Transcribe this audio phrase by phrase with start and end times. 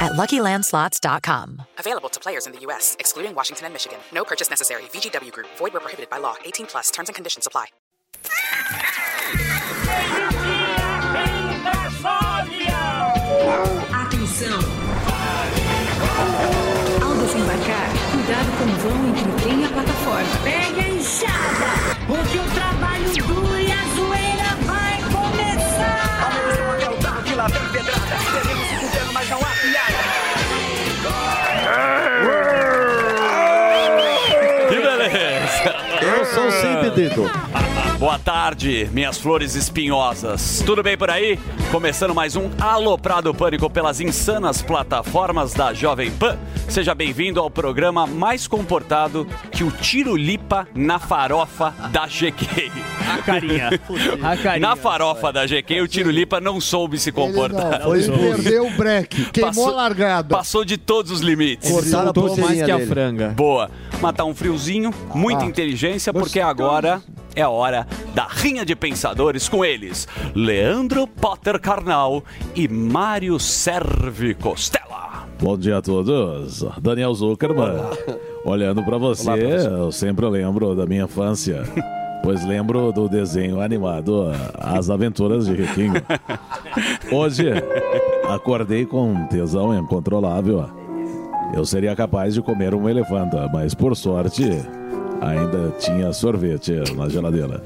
[0.00, 1.62] at luckylandslots.com.
[1.78, 3.98] Available to players in the U.S., excluding Washington and Michigan.
[4.12, 4.82] No purchase necessary.
[4.92, 6.36] VGW Group, void where prohibited by law.
[6.44, 7.66] 18 plus terms and conditions apply.
[13.92, 14.58] Atenção!
[17.02, 20.36] Ao desembarcar, cuidado com o vão entre o trem e a plataforma.
[20.44, 22.44] Pegue a enxada, porque o
[36.96, 37.65] sou sempre dedo.
[37.98, 40.62] Boa tarde, minhas flores espinhosas.
[40.66, 41.38] Tudo bem por aí?
[41.72, 46.36] Começando mais um Aloprado Pânico pelas insanas plataformas da Jovem Pan.
[46.68, 52.70] Seja bem-vindo ao programa mais comportado que o Tirulipa na farofa da GQ.
[53.10, 53.70] A carinha.
[54.22, 54.68] A carinha.
[54.68, 57.80] Na farofa da GQ, o Tirulipa não soube se comportar.
[57.82, 60.36] Foi perdeu o break, queimou Passou- a largada.
[60.36, 61.70] Passou de todos os limites.
[61.70, 62.86] Cortaram a mais que a dele.
[62.88, 63.28] franga.
[63.28, 63.70] Boa.
[64.02, 65.46] Matar um friozinho, muita Ah.
[65.46, 67.00] inteligência, porque agora
[67.34, 70.06] é a hora da rinha de pensadores com eles.
[70.34, 72.22] Leandro Potter Carnal
[72.54, 75.26] e Mário Servi Costela.
[75.38, 76.64] Bom dia a todos.
[76.80, 77.74] Daniel Zuckerman.
[78.44, 79.30] Olhando pra você,
[79.66, 81.62] eu sempre lembro da minha infância.
[82.22, 85.94] Pois lembro do desenho animado As Aventuras de Riquinho.
[87.12, 87.52] Hoje,
[88.28, 90.68] acordei com um tesão incontrolável.
[91.54, 94.42] Eu seria capaz de comer um elefante, mas por sorte,
[95.20, 97.62] ainda tinha sorvete na geladeira.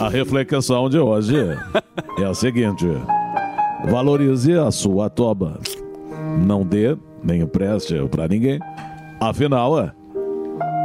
[0.00, 1.36] A reflexão de hoje
[2.18, 2.86] é a seguinte:
[3.84, 5.60] valorize a sua toba.
[6.44, 8.58] Não dê nem empreste pra ninguém.
[9.20, 9.78] Afinal,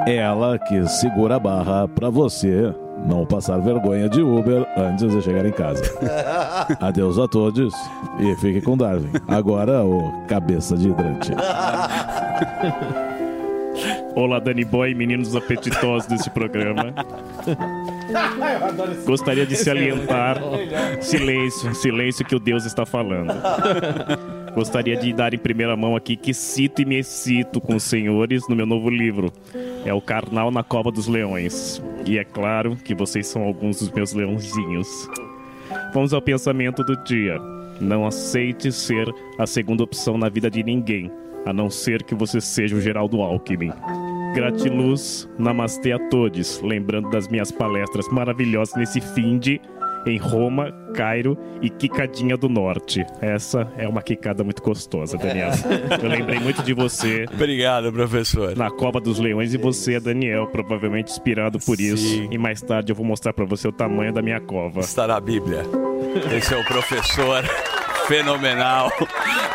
[0.06, 2.74] é ela que segura a barra pra você
[3.06, 5.84] não passar vergonha de Uber antes de chegar em casa.
[6.80, 7.74] Adeus a todos
[8.20, 9.12] e fique com Darwin.
[9.28, 11.32] Agora o cabeça de hidrante.
[14.16, 16.94] Olá, Dani Boy, meninos apetitosos desse programa.
[19.06, 20.38] Gostaria de salientar
[21.02, 23.34] silêncio, silêncio que o Deus está falando.
[24.54, 28.48] Gostaria de dar em primeira mão aqui que cito e me excito com os senhores
[28.48, 29.34] no meu novo livro.
[29.84, 31.82] É o Carnal na Cova dos Leões.
[32.06, 34.88] E é claro que vocês são alguns dos meus leãozinhos.
[35.94, 37.40] Vamos ao pensamento do dia.
[37.82, 41.12] Não aceite ser a segunda opção na vida de ninguém,
[41.46, 43.72] a não ser que você seja o Geraldo Alckmin.
[44.34, 49.62] Gratiluz, namastê a todos, lembrando das minhas palestras maravilhosas nesse fim de
[50.06, 53.06] em Roma, Cairo e Quicadinha do Norte.
[53.22, 55.52] Essa é uma quicada muito gostosa, Daniel.
[56.02, 58.54] Eu lembrei muito de você Obrigado, professor.
[58.58, 62.06] na Cova dos Leões e você, Daniel, provavelmente inspirado por isso.
[62.06, 62.28] Sim.
[62.32, 64.82] E mais tarde eu vou mostrar pra você o tamanho da minha cova.
[64.82, 65.62] Está na Bíblia.
[66.36, 67.44] Esse é o professor
[68.08, 68.92] fenomenal.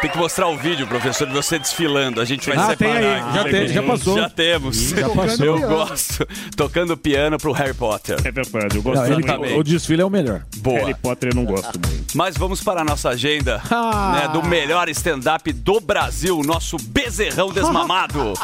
[0.01, 2.21] Tem que mostrar o vídeo, professor, de você desfilando.
[2.21, 2.77] A gente vai Ah, separar.
[2.77, 3.21] tem aí.
[3.21, 3.35] aqui.
[3.35, 4.17] Já tem, já passou.
[4.17, 4.77] Já temos.
[4.91, 5.45] Já passou.
[5.47, 6.27] Eu gosto.
[6.57, 8.17] Tocando piano pro Harry Potter.
[8.25, 9.27] É verdade, eu gosto Não, ele- muito.
[9.29, 9.59] Exatamente.
[9.59, 10.43] o desfile é o melhor.
[10.59, 10.79] Boa.
[10.79, 12.17] Harry Potter eu não gosto muito.
[12.17, 14.21] Mas vamos para a nossa agenda Ah.
[14.23, 18.35] né, do melhor stand-up do Brasil, nosso bezerrão desmamado.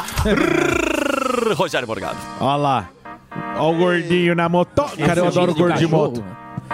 [1.56, 2.19] Rogério Morgado.
[2.41, 2.88] Olha lá.
[3.56, 4.82] Olha o gordinho na moto.
[4.98, 6.24] Cara, eu é adoro de gordo de moto.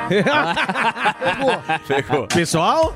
[1.87, 2.27] Pegou.
[2.29, 2.95] Pessoal?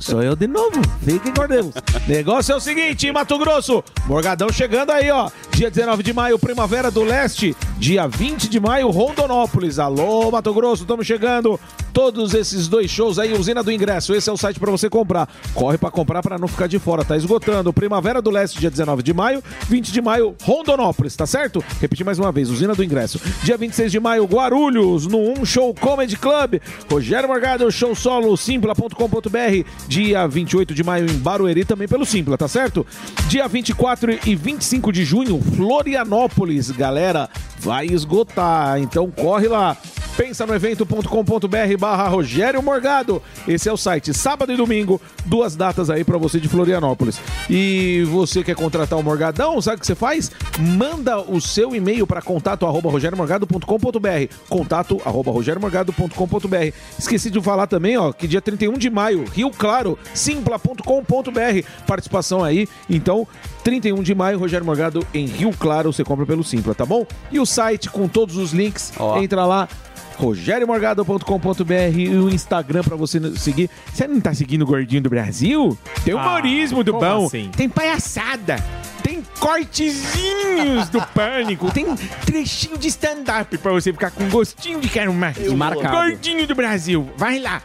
[0.00, 0.80] Sou eu de novo.
[1.04, 1.72] Fiquem com Deus.
[2.08, 5.30] Negócio é o seguinte, em Mato Grosso, Morgadão chegando aí, ó.
[5.52, 7.54] Dia 19 de maio, Primavera do Leste.
[7.78, 9.78] Dia 20 de maio, Rondonópolis.
[9.78, 11.60] Alô, Mato Grosso, estamos chegando.
[11.92, 14.14] Todos esses dois shows aí, usina do ingresso.
[14.14, 15.28] Esse é o site pra você comprar.
[15.52, 17.72] Corre pra comprar pra não ficar de fora, tá esgotando.
[17.72, 19.42] Primavera do Leste, dia 19 de maio.
[19.68, 21.62] 20 de maio, Rondonópolis, tá certo?
[21.80, 23.20] Repetir mais uma vez, usina do ingresso.
[23.42, 26.60] Dia 26 de maio, Guarulhos, no Um Show Comedy Club.
[26.90, 29.89] Rogério Morgado, show solo, simpla.com.br.
[29.90, 32.86] Dia 28 de maio em Barueri, também pelo Simpla, tá certo?
[33.26, 37.28] Dia 24 e 25 de junho, Florianópolis, galera.
[37.60, 38.78] Vai esgotar.
[38.78, 39.76] Então corre lá.
[40.16, 43.22] Pensa no evento.com.br barra Rogério Morgado.
[43.48, 44.12] Esse é o site.
[44.12, 47.20] Sábado e domingo, duas datas aí pra você de Florianópolis.
[47.48, 50.30] E você quer contratar o Morgadão, sabe o que você faz?
[50.58, 57.96] Manda o seu e-mail para contato arroba rogeriomorgado.com.br contato arroba rogeriomorgado.com.br Esqueci de falar também,
[57.96, 63.26] ó, que dia 31 de maio, Rio Claro, simpla.com.br Participação aí, então
[63.62, 67.06] 31 de maio, Rogério Morgado em Rio Claro, você compra pelo Simpla, tá bom?
[67.30, 69.68] E o site com todos os links, entra lá,
[70.16, 73.70] rogeriomorgado.com.br e o Instagram pra você seguir.
[73.92, 75.76] Você não tá seguindo o Gordinho do Brasil?
[76.04, 77.50] Tem humorismo do como bom, assim?
[77.56, 78.62] tem palhaçada,
[79.02, 81.86] tem cortezinhos do pânico, tem
[82.24, 85.36] trechinho de stand-up pra você ficar com gostinho de quero mais.
[85.52, 85.96] Marcado.
[85.96, 87.62] Gordinho do Brasil, vai lá.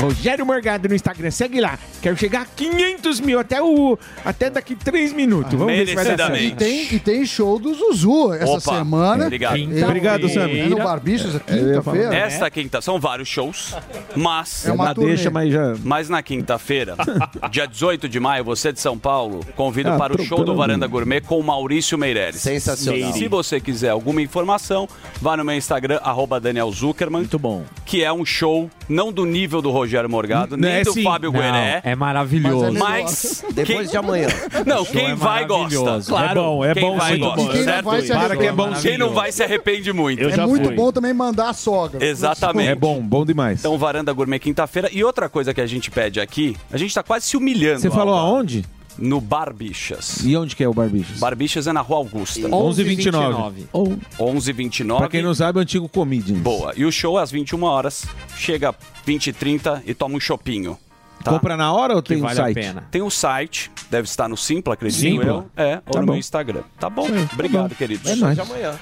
[0.00, 1.78] Rogério Morgado no Instagram, segue lá.
[2.00, 5.52] Quero chegar a 500 mil até, o, até daqui 3 minutos.
[5.56, 6.42] Vamos ver se vai dar certo.
[6.42, 9.24] E tem, e tem show do Zuzu essa Opa, semana.
[9.26, 9.56] obrigado.
[9.56, 10.60] Ele- Obrigado, Sammy.
[10.60, 12.14] É no Barbichas, quinta-feira.
[12.16, 13.76] Esta quinta, são vários shows,
[14.16, 14.66] mas.
[14.66, 15.74] É uma deixa, mas já.
[15.84, 16.96] Mas na quinta-feira,
[17.50, 20.52] dia 18 de maio, você de São Paulo, convido Ah, para o show do.
[20.56, 22.40] Varanda Gourmet com o Maurício Meirelles.
[22.40, 23.12] Sensacional.
[23.12, 24.88] Se você quiser alguma informação,
[25.20, 27.20] vá no meu Instagram, arroba Daniel Zuckerman.
[27.22, 27.64] Muito bom.
[27.86, 31.02] Que é um show não do nível do Rogério Morgado, nem É, do sim.
[31.02, 31.80] Fábio Não, Gueré.
[31.84, 32.72] é maravilhoso.
[32.78, 34.28] Mas Depois quem- de amanhã.
[34.66, 35.56] Não, quem é vai gosta.
[35.78, 36.08] maravilhoso.
[36.10, 37.20] Claro, É bom, é quem bom vai sim.
[37.20, 37.84] gosta, E quem não certo?
[37.84, 38.52] vai se Para que é arrepender.
[38.52, 40.22] bom Quem não vai se arrepende muito.
[40.28, 40.74] É muito fui.
[40.76, 42.04] bom também mandar a sogra.
[42.04, 42.68] Exatamente.
[42.68, 43.60] É bom, bom demais.
[43.60, 44.88] Então, Varanda Gourmet quinta-feira.
[44.92, 47.80] E outra coisa que a gente pede aqui, a gente tá quase se humilhando.
[47.80, 48.64] Você falou Alba, aonde?
[48.98, 50.22] No Barbichas.
[50.24, 51.18] E onde que é o Barbichos?
[51.18, 52.40] Barbichas é na Rua Augusta.
[52.40, 53.66] 11h29.
[53.72, 54.98] Ou, 11h29.
[54.98, 56.38] pra quem não sabe, é o antigo Comedians.
[56.38, 56.72] Boa.
[56.76, 58.04] E o show é às 21 horas.
[58.36, 58.74] Chega
[59.04, 60.78] 20 e 30 e toma um chopinho.
[61.22, 61.30] Tá?
[61.30, 62.58] Compra na hora ou Que tem um vale site?
[62.58, 62.84] a pena.
[62.90, 65.26] Tem o site, deve estar no Simpla, acredito Simpla?
[65.26, 65.46] eu.
[65.56, 66.12] É, ou Tá no bom.
[66.12, 66.62] meu Instagram.
[66.78, 67.06] Tá bom?
[67.06, 67.74] Aí, tá Obrigado, bom.
[67.74, 68.10] queridos.
[68.10, 68.38] É nóis.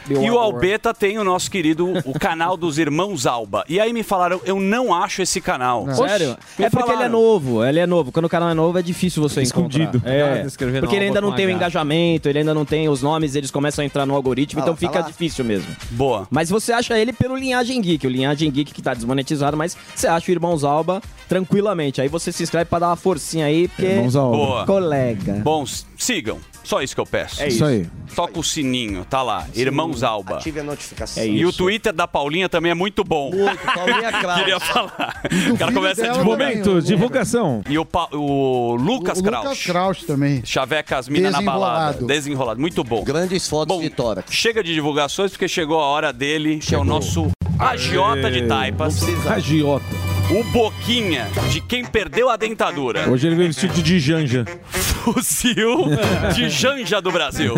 [0.09, 3.65] E o Albeta tem o nosso querido, o canal dos Irmãos Alba.
[3.69, 5.87] E aí me falaram, eu não acho esse canal.
[5.95, 6.37] Sério?
[6.59, 8.11] Me É porque ele é novo, ele é novo.
[8.13, 9.99] Quando o canal é novo é difícil você Escondido.
[9.99, 10.11] encontrar.
[10.13, 13.35] É, escrevendo porque ele ainda não tem o engajamento, ele ainda não tem os nomes,
[13.35, 15.07] eles começam a entrar no algoritmo, Ah, então tá fica lá.
[15.07, 15.69] difícil mesmo.
[15.91, 16.27] Boa.
[16.31, 20.07] Mas você acha ele pelo Linhagem Geek, o Linhagem Geek que tá desmonetizado, mas você
[20.07, 21.01] acha o Irmãos Alba
[21.31, 22.01] tranquilamente.
[22.03, 23.87] Aí você se inscreve pra dar uma forcinha aí, porque...
[23.87, 24.37] Irmãos Alba.
[24.37, 24.67] Boa.
[24.67, 25.35] Colega.
[25.45, 25.65] Bom,
[25.97, 26.39] sigam.
[26.63, 27.43] Só isso que eu peço.
[27.43, 27.87] É Isso aí.
[28.15, 29.47] Toca o sininho, tá lá.
[29.55, 30.37] Irmãos Alba.
[30.37, 31.23] Ative a notificação.
[31.23, 31.59] É E o isso.
[31.59, 33.31] Twitter da Paulinha também é muito bom.
[33.31, 34.39] Muito, Paulinha Kraus.
[34.41, 35.23] Queria falar.
[35.53, 36.39] O cara começa a dela divulgar.
[36.49, 36.63] também.
[36.65, 37.63] Momento, divulgação.
[37.69, 39.45] E o, Pa- o Lucas o Kraus.
[39.45, 40.43] Lucas Kraus também.
[40.45, 42.05] Chaveca as minas na balada.
[42.07, 42.61] Desenrolado.
[42.61, 43.03] Muito bom.
[43.05, 44.31] Grandes fotos Bom, de tórax.
[44.33, 49.01] chega de divulgações porque chegou a hora dele, que é o nosso agiota de taipas.
[49.27, 50.10] Agiota.
[50.31, 53.11] O Boquinha, de quem perdeu a dentadura.
[53.11, 54.45] Hoje ele veio vestido de Janja.
[54.71, 55.87] Fuzil
[56.35, 57.55] de Janja do Brasil.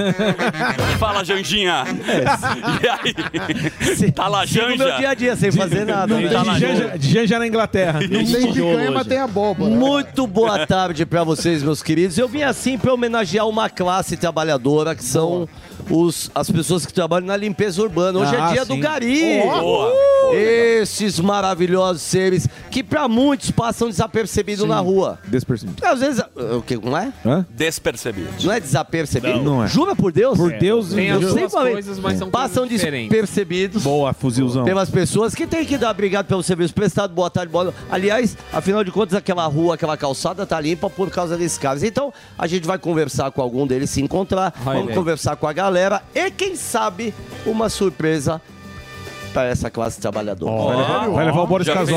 [0.98, 1.84] Fala, Janjinha.
[2.82, 4.12] E aí?
[4.12, 5.08] Tá lá, No meu dia Janja?
[5.10, 6.18] a dia, sem fazer nada.
[6.18, 6.28] né?
[6.30, 8.00] Tá lá, De Janja, de Janja na Inglaterra.
[8.00, 9.70] Não tem picanha, mas tem abóbora.
[9.70, 12.16] Muito boa tarde pra vocês, meus queridos.
[12.16, 15.46] Eu vim assim pra homenagear uma classe trabalhadora que são
[15.90, 18.18] os, as pessoas que trabalham na limpeza urbana.
[18.18, 18.68] Hoje Ah, é dia sim.
[18.74, 19.40] do Gari.
[19.60, 19.92] Boa.
[20.34, 25.18] Esses maravilhosos seres que pra muitos passam desapercebidos na rua.
[25.26, 25.84] Despercebido.
[25.86, 26.22] Às vezes,
[26.56, 27.12] o que não é?
[27.24, 27.46] Hã?
[27.50, 28.28] Despercebido.
[28.42, 29.36] Não é desapercebido?
[29.38, 29.66] Não, não é.
[29.68, 30.38] Jura por Deus?
[30.38, 31.72] Por Deus, Tem eu falei.
[31.74, 33.82] coisas, mas são Passam despercebidos.
[33.82, 34.64] Boa, fuzilzão.
[34.64, 37.78] Pelas pessoas que tem que dar obrigado pelo serviço prestado, boa tarde, boa noite.
[37.90, 41.82] Aliás, afinal de contas, aquela rua, aquela calçada tá limpa por causa desses caras.
[41.82, 45.61] Então, a gente vai conversar com algum deles, se encontrar, vamos conversar com a galera
[46.14, 47.14] e, quem sabe,
[47.46, 48.40] uma surpresa
[49.32, 50.52] para essa classe trabalhadora.
[50.52, 51.96] Vai levar, vai levar o Boris Casoy.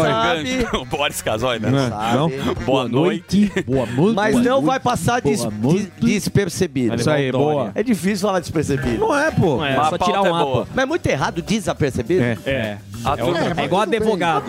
[0.79, 1.69] O Boris Casoy, né?
[1.69, 1.89] Não é?
[1.89, 2.15] Sabe?
[2.17, 2.53] Não?
[2.65, 3.51] Boa noite.
[3.67, 4.15] Boa noite.
[4.15, 6.95] Mas não vai passar des- des- despercebido.
[6.95, 7.71] Isso aí, boa.
[7.75, 8.99] É difícil falar despercebido.
[8.99, 9.63] Não é, pô.
[9.65, 10.61] É, Mas só tirar um é boa.
[10.63, 10.71] APA.
[10.73, 12.23] Mas é muito errado desapercebido.
[12.23, 12.37] É.
[12.45, 12.77] É.
[13.05, 14.45] A turma, É igual advogado.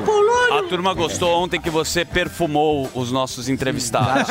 [0.59, 4.29] a turma gostou ontem que você perfumou os nossos entrevistados.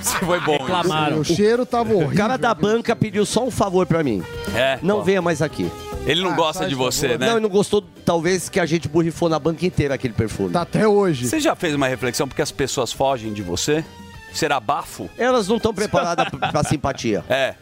[0.00, 0.52] Isso foi bom.
[0.58, 1.18] Reclamaram.
[1.20, 2.12] O cheiro tava horrível.
[2.12, 4.22] O cara da banca pediu só um favor pra mim.
[4.54, 4.78] É.
[4.82, 5.70] Não venha mais aqui.
[6.06, 7.20] Ele não Ah, gosta de você, favor.
[7.20, 7.26] né?
[7.26, 10.50] Não, ele não gostou, talvez, que a gente borrifou na banca inteira aquele perfume.
[10.50, 11.28] Tá até hoje.
[11.28, 13.84] Você já fez uma reflexão porque as pessoas fogem de você?
[14.32, 15.08] Será bafo?
[15.18, 17.24] Elas não estão preparadas pra, pra simpatia.
[17.28, 17.54] É.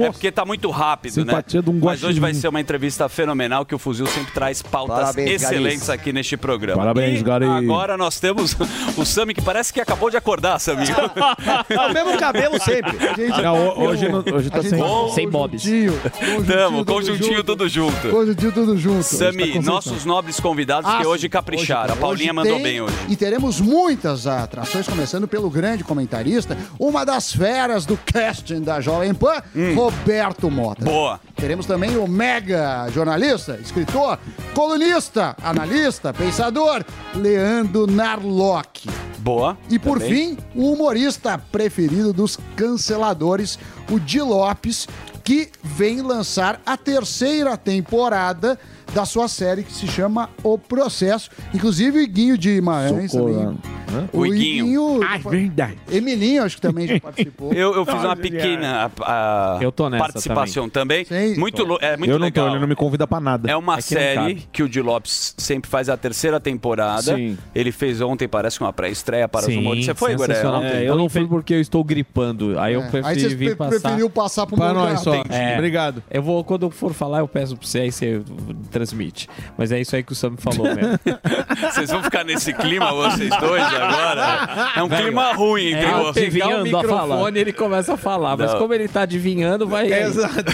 [0.00, 1.64] É porque tá muito rápido, Simpatia né?
[1.64, 4.96] de um Mas hoje vai ser uma entrevista fenomenal que o Fuzil sempre traz pautas
[4.98, 5.90] Parabéns, excelentes Garis.
[5.90, 6.78] aqui neste programa.
[6.78, 7.44] Parabéns, Gari.
[7.46, 8.56] Agora nós temos
[8.96, 10.84] o Sami que parece que acabou de acordar, Sami.
[11.68, 12.92] É o mesmo cabelo sempre.
[13.16, 15.14] Gente, Não, ho- hoje, não- hoje tá a gente- sem.
[15.14, 15.62] Sem bobs.
[15.62, 16.00] Conjuntinho,
[16.46, 18.08] Tamo, conjuntinho tudo junto.
[18.10, 19.02] Conjuntinho tudo junto.
[19.02, 21.28] Sami, Tá nossos nobres convidados que Ah, hoje sim.
[21.28, 21.84] capricharam.
[21.84, 22.94] Hoje- a Paulinha hoje mandou tem- bem hoje.
[23.08, 28.80] E teremos muitas atrações, começando pelo grande comentarista comentarista, uma das feras do casting da
[28.80, 29.42] Jovem Pan,
[29.80, 30.84] Roberto Mota.
[30.84, 31.18] Boa.
[31.34, 34.18] Teremos também o mega jornalista, escritor,
[34.52, 36.84] colunista, analista, pensador,
[37.14, 38.86] Leandro Narlock.
[39.20, 39.56] Boa.
[39.70, 40.36] E por Também.
[40.36, 43.58] fim, o humorista preferido dos canceladores,
[43.90, 44.86] o Di Lopes,
[45.24, 48.58] que vem lançar a terceira temporada
[48.94, 51.30] da sua série que se chama O Processo.
[51.54, 53.08] Inclusive o Iguinho de também.
[53.08, 53.56] Socorro.
[54.12, 55.00] O Iguinho.
[55.02, 55.76] Ah, verdade.
[55.90, 57.52] Emilinho, acho que também já participou.
[57.52, 61.04] Eu, eu fiz uma pequena a- a Eu tô nessa participação também.
[61.36, 62.46] Muito, lo- é muito eu não legal.
[62.46, 63.50] tô, ele não me convida pra nada.
[63.50, 67.16] É uma Aqui não série que o Di Lopes sempre faz a terceira temporada.
[67.16, 67.36] Sim.
[67.54, 69.84] Ele fez ontem, parece uma pré-estreia para os humores.
[69.84, 70.34] Você foi, Guaré?
[70.34, 70.62] sensacional.
[70.62, 72.58] É, eu não fui porque eu estou gripando.
[72.60, 72.88] Aí eu É.
[72.90, 73.80] preferi Aí você vir passar.
[73.80, 74.90] preferiu passar pro Pra Morgado.
[74.92, 75.14] nós só.
[75.30, 75.54] É.
[75.54, 76.02] Obrigado.
[76.10, 78.22] Eu vou, quando eu for falar, eu peço pra você, aí você
[78.80, 79.28] transmite.
[79.58, 80.98] Mas é isso aí que o Sam falou mesmo.
[81.70, 84.72] Vocês vão ficar nesse clima, vocês dois, agora?
[84.76, 86.32] É um Velho, clima ruim entre é, vocês.
[86.32, 88.36] pegar o microfone ele começa a falar.
[88.36, 88.58] Mas Não.
[88.58, 89.92] como ele tá adivinhando, vai...
[89.92, 90.52] Exato.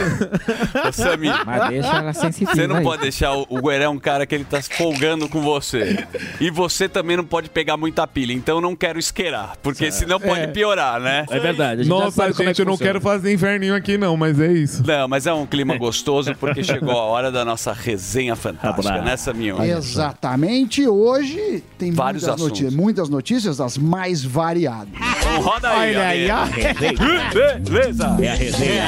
[0.88, 2.82] Ô, Sami, Mas deixa ela sensitiva Você não aí.
[2.82, 6.04] pode deixar o, o Gueré é um cara que ele tá folgando com você.
[6.40, 8.32] E você também não pode pegar muita pilha.
[8.32, 10.46] Então eu não quero isqueirar, porque senão pode É.
[10.48, 11.24] piorar, né?
[11.30, 11.84] É verdade.
[11.88, 14.82] Nossa, gente, eu não quero fazer inferninho aqui não, mas é isso.
[14.86, 19.04] Não, mas é um clima gostoso porque chegou a hora da nossa resenha fantástica, Abraço.
[19.04, 19.62] né, Saminho?
[19.62, 20.86] Exatamente.
[20.88, 22.60] Hoje tem Vários muitas assuntos.
[22.60, 24.88] notícias, muitas notícias, as mais variadas.
[25.18, 26.46] Então roda aí, Olha aí, ó.
[27.60, 28.16] Beleza.
[28.20, 28.86] É a resenha.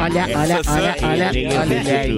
[0.00, 2.14] Olha, olha, olha, olha, olha aí,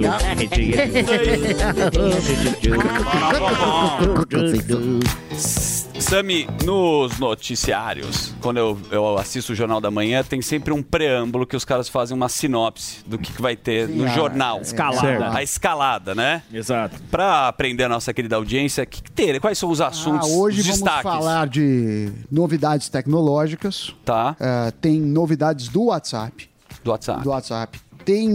[6.09, 11.45] Sami, nos noticiários, quando eu, eu assisto o Jornal da Manhã, tem sempre um preâmbulo
[11.45, 14.61] que os caras fazem uma sinopse do que, que vai ter no a jornal.
[14.61, 15.01] escalada.
[15.01, 15.23] Certo.
[15.37, 16.43] A escalada, né?
[16.53, 17.03] Exato.
[17.11, 20.61] Pra aprender a nossa querida audiência, que que ter, quais são os assuntos, Ah, hoje
[20.61, 21.03] os vamos destaques?
[21.03, 23.93] falar de novidades tecnológicas.
[24.05, 24.37] Tá.
[24.39, 26.49] Eh, tem novidades do WhatsApp.
[26.85, 27.23] Do WhatsApp.
[27.25, 27.81] Do WhatsApp.
[28.05, 28.29] Tem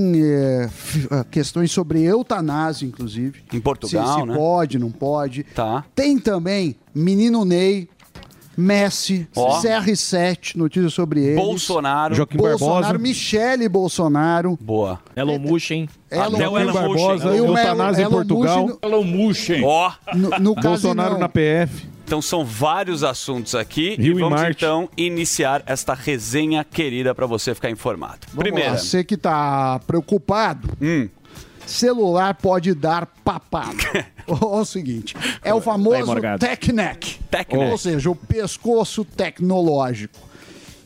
[0.66, 3.42] f- eh, questões sobre eutanásia, inclusive.
[3.54, 4.36] Em Portugal, se, se né?
[4.36, 5.44] pode, não pode.
[5.46, 5.86] Tá.
[5.96, 7.88] Tem também Menino Ney,
[8.58, 9.62] Messi, Ó.
[9.62, 11.36] CR7, notícias sobre eles.
[11.38, 12.14] Bolsonaro.
[12.14, 12.98] Joaquim Bolsonaro, Barbosa.
[13.00, 14.58] Michele Bolsonaro.
[14.62, 15.00] Boa.
[15.16, 15.88] Elon Musk, Elon
[16.36, 17.00] Até o Elon Joaquim Musk.
[17.08, 18.68] Barbosa, E o eutanásia em Elon Portugal.
[18.68, 19.50] Musk Elon Musk.
[19.64, 19.92] Ó.
[20.14, 21.20] No, no Bolsonaro casinão.
[21.20, 21.92] na PF.
[22.04, 24.58] Então são vários assuntos aqui Rio e vamos Marte.
[24.66, 28.20] então iniciar esta resenha querida pra você ficar informado.
[28.34, 28.72] Vamos Primeira.
[28.72, 31.08] lá, você que tá preocupado, Hum.
[31.65, 34.06] Celular pode dar papada.
[34.27, 36.39] Olha o seguinte, é o famoso Morgado.
[36.39, 36.72] tech
[37.72, 40.20] ou seja, o pescoço tecnológico.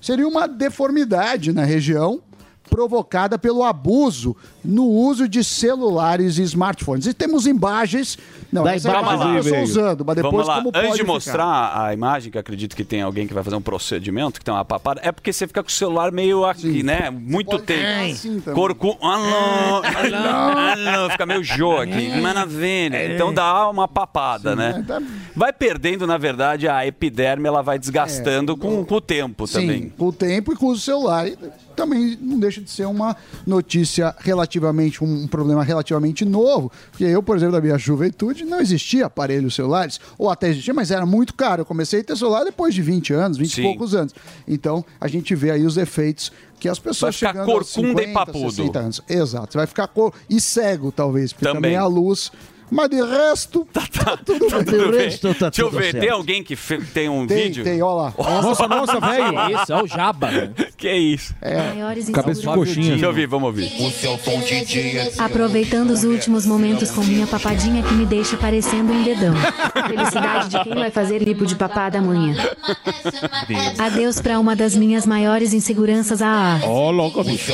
[0.01, 2.21] Seria uma deformidade na região
[2.69, 7.05] provocada pelo abuso no uso de celulares e smartphones.
[7.05, 8.17] E temos imagens,
[8.51, 10.55] não, Da essa imagem eu estou usando, mas depois Vamos lá.
[10.57, 11.13] como Antes pode de ficar.
[11.13, 14.53] mostrar a imagem, que acredito que tem alguém que vai fazer um procedimento, que tem
[14.53, 17.09] uma papada, é porque você fica com o celular meio aqui, né?
[17.09, 17.79] Muito pode tempo.
[17.79, 18.55] ficar assim também.
[18.59, 18.97] Corcu...
[19.01, 22.19] Alô, alô, alô, fica meio jô aqui.
[22.21, 23.13] Maravilha.
[23.13, 24.75] Então dá uma papada, né?
[24.77, 25.01] é, dá-
[25.35, 29.89] Vai perdendo, na verdade, a epiderme, ela vai desgastando com, com o tempo Sim, também.
[29.97, 31.27] com o tempo e com o uso do celular.
[31.75, 33.15] E também não deixa de ser uma
[33.45, 36.71] notícia relativamente, um problema relativamente novo.
[36.89, 40.89] Porque eu, por exemplo, da minha juventude, não existia aparelhos celulares, ou até existia, mas
[40.89, 41.61] era muito caro.
[41.61, 43.61] Eu comecei a ter celular depois de 20 anos, 20 Sim.
[43.61, 44.15] e poucos anos.
[44.47, 48.07] Então, a gente vê aí os efeitos que as pessoas Vai ficar chegando corcunda e
[48.07, 48.51] 50, papudo.
[48.51, 49.01] 60 anos.
[49.09, 49.51] Exato.
[49.51, 50.13] Você vai ficar cor...
[50.29, 51.73] e cego, talvez, porque Também.
[51.73, 52.31] também, a luz...
[52.71, 53.83] Mas de resto, tá,
[54.25, 54.63] tudo bem.
[54.65, 54.99] Tudo bem.
[55.01, 55.99] resto tá Deixa eu ver, certo.
[55.99, 57.63] tem alguém que fe- tem um Tem, vídeo?
[57.63, 58.41] tem, olha lá.
[58.41, 59.25] Nossa, nossa, velho.
[59.45, 60.29] Que isso, é o Jaba.
[60.77, 61.35] Que isso?
[61.41, 62.67] Maiores Cabeça de inseguranças.
[62.75, 62.89] coxinha.
[62.91, 63.71] Deixa eu ouvir, vamos ouvir.
[65.19, 69.33] Aproveitando os últimos momentos com minha papadinha que me deixa parecendo um dedão.
[69.87, 72.35] Felicidade de quem vai fazer lipo de papada amanhã.
[73.77, 77.53] Adeus pra uma das minhas maiores inseguranças a Ó, louco, bicho.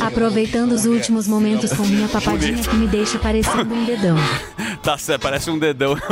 [0.00, 3.91] Aproveitando os últimos momentos com minha papadinha que me deixa parecendo um dedão.
[4.82, 5.96] Tá certo, parece um dedão.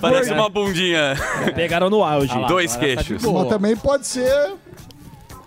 [0.00, 1.14] parece uma bundinha.
[1.54, 2.32] Pegaram no auge.
[2.46, 3.22] Dois queixos.
[3.22, 4.52] Mas também pode ser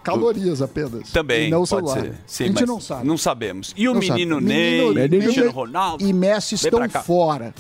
[0.04, 1.12] calorias apenas.
[1.12, 2.02] Também, E não o pode celular.
[2.02, 2.14] ser.
[2.26, 3.08] Sim, a gente mas não sabe.
[3.08, 3.74] Não sabemos.
[3.78, 4.48] E o Não menino sabe.
[4.48, 6.04] Ney, Menino Cristiano Ney Ronaldo.
[6.06, 7.02] e Messi Vem estão cá.
[7.04, 7.54] fora.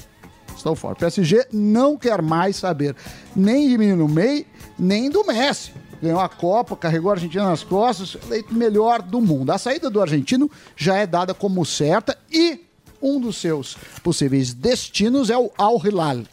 [0.56, 0.94] Estão fora.
[0.94, 2.96] O PSG não quer mais saber
[3.36, 4.46] nem de menino Ney,
[4.78, 5.72] nem do Messi.
[6.02, 9.52] Ganhou a Copa, carregou a Argentina nas costas, eleito melhor do mundo.
[9.52, 12.62] A saída do argentino já é dada como certa e
[13.02, 16.24] um dos seus possíveis destinos é o Al Hilal.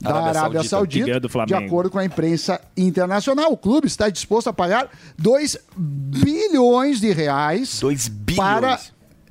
[0.00, 1.06] Da Arábia Arábia, Saudita.
[1.12, 3.52] Saudita, de acordo com a imprensa internacional.
[3.52, 8.36] O clube está disposto a pagar 2 bilhões de reais 2 bilhões.
[8.36, 8.80] para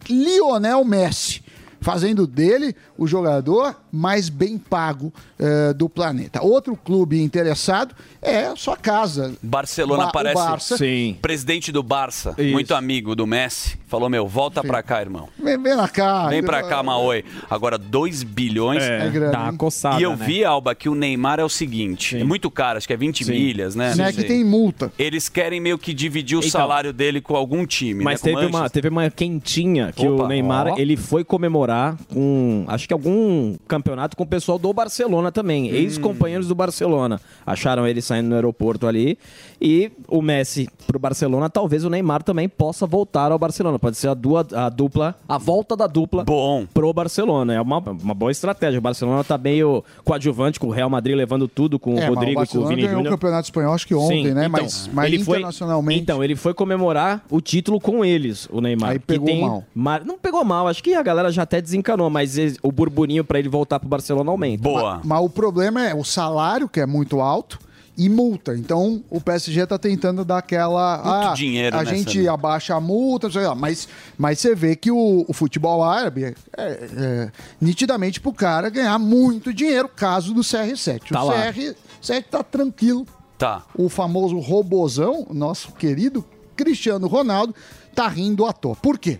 [0.08, 1.42] Lionel Messi.
[1.82, 6.44] Fazendo dele o jogador mais bem pago eh, do planeta.
[6.44, 9.34] Outro clube interessado é a sua casa.
[9.42, 10.36] Barcelona Ba- parece.
[10.36, 10.78] Barça.
[11.22, 12.52] Presidente do Barça, Isso.
[12.52, 15.28] muito amigo do Messi, falou: Meu, volta pra cá, irmão.
[15.42, 16.30] Vem, vem cá.
[16.30, 17.26] Vem pra cá, Maoi.
[17.50, 18.84] Agora, 2 bilhões.
[18.84, 19.00] É.
[19.00, 19.58] É uma hein?
[19.58, 20.26] coçada, E eu né?
[20.26, 23.26] vi, Alba, que o Neymar é o seguinte: é muito caro, acho que é 20
[23.26, 23.32] Sim.
[23.32, 23.90] milhas, né?
[23.96, 24.26] Né, Não que sei.
[24.26, 24.92] tem multa.
[25.00, 26.52] Eles querem meio que dividir o Então.
[26.52, 28.04] salário dele com algum time.
[28.04, 28.32] Mas né?
[28.34, 30.24] teve uma, teve uma quentinha que Opa.
[30.24, 30.76] o Neymar Ó.
[30.78, 35.76] ele foi comemorar com acho que algum campeonato com o pessoal do Barcelona também, Hum.
[35.76, 37.20] ex-companheiros do Barcelona.
[37.46, 39.18] Acharam ele saindo no aeroporto ali
[39.62, 43.78] e o Messi pro Barcelona, talvez o Neymar também possa voltar ao Barcelona.
[43.78, 46.66] Pode ser a, dua- a dupla, a volta da dupla Bom.
[46.74, 47.54] pro Barcelona.
[47.54, 48.80] É uma, uma boa estratégia.
[48.80, 52.08] O Barcelona tá meio coadjuvante com o Real Madrid levando tudo com É, o mas
[52.10, 53.14] Rodrigo, com o Vini ganhou o Júnior.
[53.14, 54.46] campeonato espanhol, acho que ontem, Sim, né?
[54.48, 56.02] então, mas mas ele foi- internacionalmente.
[56.02, 58.92] Então, ele foi comemorar o título com eles, o Neymar.
[58.92, 59.64] Aí que pegou tem mal.
[59.76, 63.24] ma- Não pegou mal, acho que a galera já até desencanou, mas ele- o burburinho
[63.24, 64.64] pra ele voltar pro Barcelona aumenta.
[64.64, 65.02] Boa.
[65.04, 67.60] Mas o problema é o salário, que é muito alto,
[68.00, 68.56] e multa.
[68.56, 70.98] Então o PSG tá tentando dar aquela.
[71.04, 72.30] Muito ah, dinheiro A nessa, gente né?
[72.30, 73.54] abaixa a multa, sei lá.
[73.54, 78.98] Mas, mas você vê que o, o futebol árabe é, é nitidamente pro cara ganhar
[78.98, 81.10] muito dinheiro, caso do CR7.
[81.12, 81.52] Tá o lá.
[81.52, 83.06] CR7 tá tranquilo.
[83.38, 83.64] Tá.
[83.76, 86.24] O famoso robozão, nosso querido
[86.56, 87.54] Cristiano Ronaldo,
[87.94, 88.78] tá rindo à toa.
[88.78, 89.20] Por quê?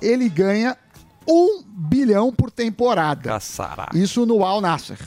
[0.00, 0.76] Ele ganha
[1.28, 3.30] um bilhão por temporada.
[3.30, 3.88] Caçará.
[3.92, 4.98] Isso no Al Nasser,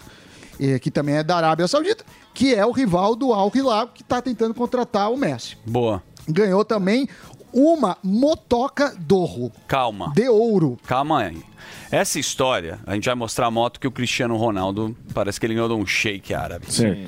[0.59, 2.03] eh, que também é da Arábia Saudita,
[2.37, 5.57] que é o rival do Al Hilal, que está tentando contratar o Messi.
[5.65, 6.03] Boa.
[6.29, 7.09] Ganhou também
[7.51, 10.13] uma motoca Dorro Calma.
[10.13, 10.77] de ouro.
[10.85, 11.41] Calma aí.
[11.89, 15.55] Essa história, a gente vai mostrar a moto que o Cristiano Ronaldo parece que ele
[15.55, 16.71] ganhou de um shake árabe.
[16.71, 16.99] Certo.
[17.01, 17.07] Na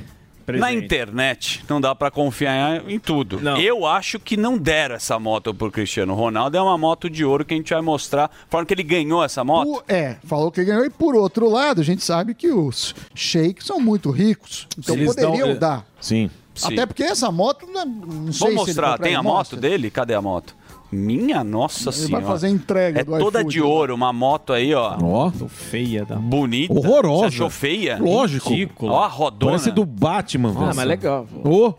[0.57, 0.85] Presente.
[0.85, 3.39] internet, não dá pra confiar em tudo.
[3.59, 6.57] Eu acho que não deram essa moto pro Cristiano Ronaldo.
[6.57, 8.29] É uma moto de ouro que a gente vai mostrar.
[8.49, 9.67] Falando que ele ganhou essa moto.
[9.69, 10.85] O- é, falou que ganhou.
[10.85, 14.67] E por outro lado, a gente sabe que os sheiks são muito ricos.
[14.77, 15.85] Então Eles dão- poderiam eh, dar.
[15.99, 16.29] Sim.
[16.61, 18.91] Até porque essa moto, não, não sei se ele Vamos mostrar.
[18.91, 19.89] comprar Tem a moto dele?
[19.89, 20.53] Cadê a moto?
[20.91, 22.25] Minha nossa Ele vai senhora.
[22.25, 24.97] fazer entrega É do toda iFood, de ouro, uma moto aí, ó.
[25.01, 25.31] Ó.
[25.47, 26.15] Feia da.
[26.15, 26.73] Bonita.
[26.73, 27.21] Horrorosa.
[27.29, 27.97] Você achou feia?
[28.01, 28.49] Lógico.
[28.49, 28.91] Ridícula.
[28.93, 29.51] Ó a rodona.
[29.51, 30.49] Parece do Batman.
[30.49, 30.75] Ah, velho.
[30.75, 31.27] mas legal.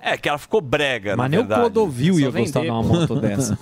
[0.01, 1.49] É que ela ficou brega, Mas na nem o.
[1.49, 3.59] Clodovil Só ia gostar de uma moto dessa.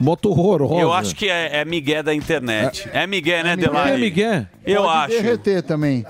[0.00, 0.74] moto horrorosa.
[0.80, 2.88] Eu acho que é, é migué da internet.
[2.92, 3.66] É, migué, né, Migué.
[3.68, 3.92] Delari?
[3.92, 4.46] É, Miguel?
[4.64, 5.22] Eu Pode acho.
[5.22, 6.04] derreter também.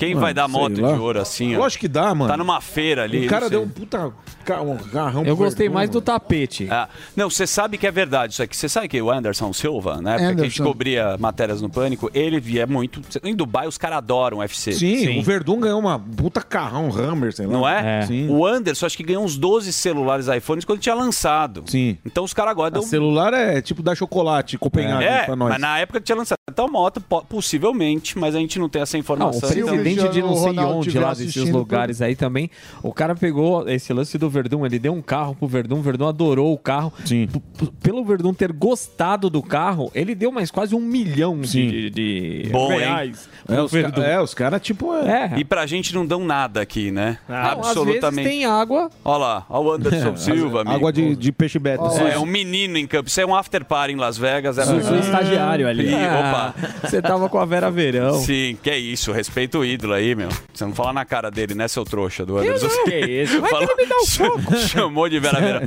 [0.00, 0.92] Quem Ah, vai dar moto lá.
[0.94, 1.58] de ouro assim, ó?
[1.58, 2.30] Lógico que dá, mano.
[2.30, 3.26] Tá numa feira ali.
[3.26, 4.10] O cara não deu um puta
[4.50, 6.06] um garrão Eu gostei mais do mano.
[6.06, 6.66] tapete.
[6.70, 8.56] Ah, não, você sabe que é verdade isso aqui.
[8.56, 10.64] Você sabe que o Anderson Silva, na época que a gente Anderson.
[10.64, 13.00] cobria matérias no Pânico, ele via muito.
[13.22, 14.72] Em Dubai, os caras adoram UFC.
[14.72, 17.52] Sim, o Verdun ganhou uma puta carrão Hammer, sei lá.
[17.52, 17.98] Não é?
[18.00, 18.06] É.
[18.06, 18.28] Sim.
[18.30, 21.62] O Anderson acho que ganhou uns 12 celulares iPhones quando tinha lançado.
[21.66, 21.98] Sim.
[22.04, 22.82] Então os caras agora O dão.
[22.82, 25.50] celular é tipo dar chocolate, Copenhague É, pra nós.
[25.50, 26.38] mas na época que tinha lançado.
[26.50, 29.48] Então, moto, po- possivelmente, mas a gente não tem essa Não, o informação.
[29.48, 32.50] Se o então- presidente de não sei onde lá desses lugares aí também,
[32.82, 36.06] o cara pegou esse lance do Verdun, ele deu um carro pro Verdun, o Verdun
[36.08, 36.92] adorou o carro.
[37.04, 37.26] Sim.
[37.26, 41.68] P- Pelo Verdun ter gostado do carro, ele deu mais quase um milhão Sim.
[41.68, 42.78] de, de Bom, hein?
[42.80, 43.28] reais.
[43.48, 45.30] É, os, é, os caras, tipo, é.
[45.34, 45.38] É.
[45.38, 47.18] E pra gente não dão nada aqui, né?
[47.28, 48.16] Às Absolutamente.
[48.24, 48.90] vezes tem água.
[49.04, 50.76] Olha lá, olha o Anderson Silva, amigo.
[50.76, 51.82] Água de, de peixe beta.
[52.12, 53.08] É um menino em campo.
[53.08, 54.56] Isso é um after party em Las Vegas.
[54.58, 55.88] É Sou estagiário ali.
[55.90, 56.70] Ih, Ah, Opa.
[56.88, 58.14] Você tava com a Vera Verão.
[58.20, 59.12] Sim, que é isso.
[59.12, 60.28] Respeita o ídolo aí, meu.
[60.52, 62.66] Você não fala na cara dele, né, seu trouxa do Anderson?
[62.66, 62.84] não.
[62.84, 63.40] Que isso?
[63.40, 64.56] Vai Falou- me dá um soco.
[64.56, 65.62] Chamou de Vera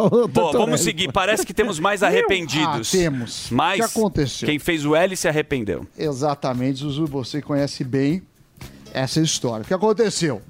[0.00, 0.58] o Bom, Tortorelli.
[0.58, 1.10] vamos seguir.
[1.12, 2.88] Parece que temos mais arrependidos.
[2.94, 3.48] Ah, temos.
[3.50, 4.46] Mas O que aconteceu?
[4.48, 5.86] quem fez o L se arrependeu.
[5.98, 8.22] Exatamente, Zuzu, você conhece bem
[8.94, 9.62] essa história.
[9.64, 10.40] O que aconteceu?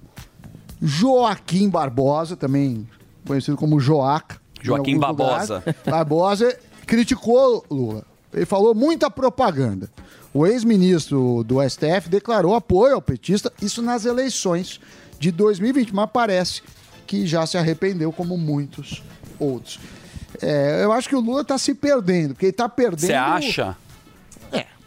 [0.81, 2.87] Joaquim Barbosa, também
[3.27, 4.37] conhecido como Joaca.
[4.63, 5.63] Joaquim Barbosa.
[5.87, 8.05] Barbosa criticou Lula.
[8.33, 9.89] Ele falou muita propaganda.
[10.37, 14.79] O ex-ministro do STF declarou apoio ao petista, isso nas eleições
[15.19, 16.63] de 2020, mas parece
[17.07, 19.03] que já se arrependeu, como muitos
[19.39, 19.81] outros.
[20.43, 23.07] É, eu acho que o Lula está se perdendo, porque ele está perdendo.
[23.07, 23.79] Você acha?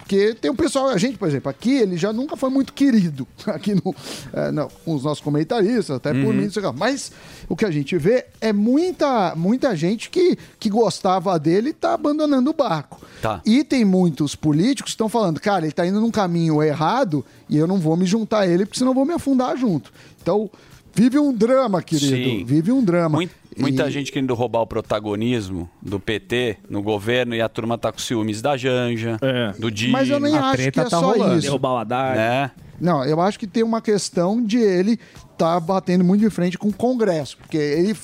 [0.09, 3.27] Porque tem um pessoal, a gente, por exemplo, aqui ele já nunca foi muito querido,
[3.45, 3.93] aqui no,
[4.33, 6.73] é, não, com os nossos comentaristas, até por mim, não sei lá.
[6.73, 7.11] mas
[7.47, 11.93] o que a gente vê é muita, muita gente que, que gostava dele e tá
[11.93, 12.99] abandonando o barco.
[13.21, 13.39] Tá.
[13.45, 17.55] E tem muitos políticos que estão falando, cara, ele tá indo num caminho errado e
[17.55, 19.93] eu não vou me juntar a ele, porque senão eu vou me afundar junto.
[20.19, 20.49] Então,
[20.91, 22.43] vive um drama, querido, Sim.
[22.45, 23.17] vive um drama.
[23.17, 27.77] Mui- Muita E- gente querendo roubar o protagonismo do PT no governo e a turma
[27.77, 29.51] tá com ciúmes da Janja, É.
[29.59, 29.93] do Dino.
[29.93, 31.33] Mas eu nem A acho que é tá só rolando.
[31.35, 31.41] isso.
[31.43, 32.15] Derrubar o Haddad.
[32.17, 32.51] né?
[32.79, 34.97] Não, eu acho que tem uma questão de ele
[35.37, 37.95] tá batendo muito de frente com o Congresso, porque ele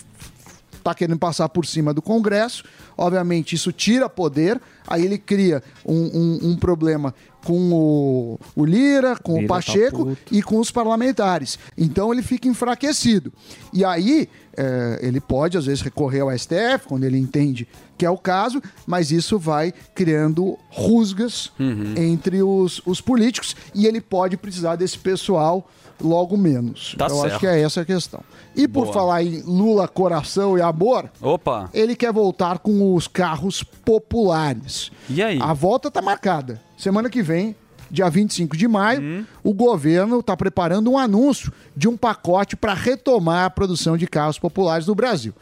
[0.86, 2.64] f- tá querendo passar por cima do Congresso,
[2.98, 9.16] obviamente isso tira poder, aí ele cria um, um- um problema com o, o Lira,
[9.18, 10.18] com Lira o tá Pacheco puto.
[10.36, 11.60] e com os parlamentares.
[11.78, 13.32] Então ele fica enfraquecido.
[13.72, 17.68] E aí é, ele pode, às vezes, recorrer ao STF, quando ele entende
[17.98, 21.52] que é o caso, mas isso vai criando rusgas
[21.98, 25.70] entre os, os políticos e ele pode precisar desse pessoal
[26.02, 26.96] logo menos.
[26.98, 27.26] Tá Eu certo.
[27.28, 28.22] acho que é essa a questão.
[28.56, 28.94] E por Boa.
[28.94, 31.70] falar em Lula, coração e amor, Opa.
[31.74, 34.92] ele quer voltar com os carros populares.
[35.10, 35.40] E aí?
[35.42, 36.62] A volta tá marcada.
[36.78, 37.56] Semana que vem,
[37.90, 43.46] dia 25 de maio, o governo está preparando um anúncio de um pacote para retomar
[43.46, 45.34] a produção de carros populares no Brasil.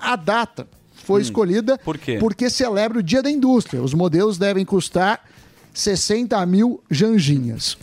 [0.00, 0.66] A data
[1.04, 2.18] foi escolhida Por quê?
[2.20, 3.82] porque celebra o Dia da Indústria.
[3.82, 5.20] Os modelos devem custar
[5.74, 7.76] 60 mil janjinhas.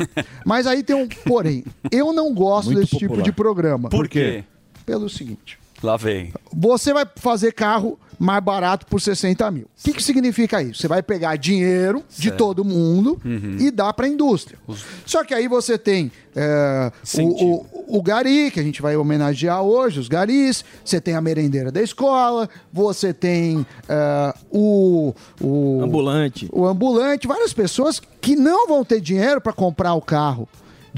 [0.46, 1.64] Mas aí tem um porém.
[1.92, 3.24] Eu não gosto Muito desse tipo popular.
[3.26, 3.90] de programa.
[3.90, 4.44] Por quê?
[4.86, 5.59] Pelo seguinte.
[5.82, 6.34] Lá vem.
[6.54, 9.64] Você vai fazer carro mais barato por 60 mil.
[9.64, 10.82] O que, que significa isso?
[10.82, 12.38] Você vai pegar dinheiro de Certo.
[12.38, 13.56] todo mundo Uhum.
[13.60, 14.60] e dar para a indústria.
[15.06, 17.64] Só que aí você tem é, o,
[17.94, 20.66] o, o gari, que a gente vai homenagear hoje, os garis.
[20.84, 22.50] Você tem a merendeira da escola.
[22.74, 25.82] Você tem é, o, o...
[25.82, 26.50] Ambulante.
[26.52, 27.26] O ambulante.
[27.26, 30.48] Várias pessoas que não vão ter dinheiro para comprar o carro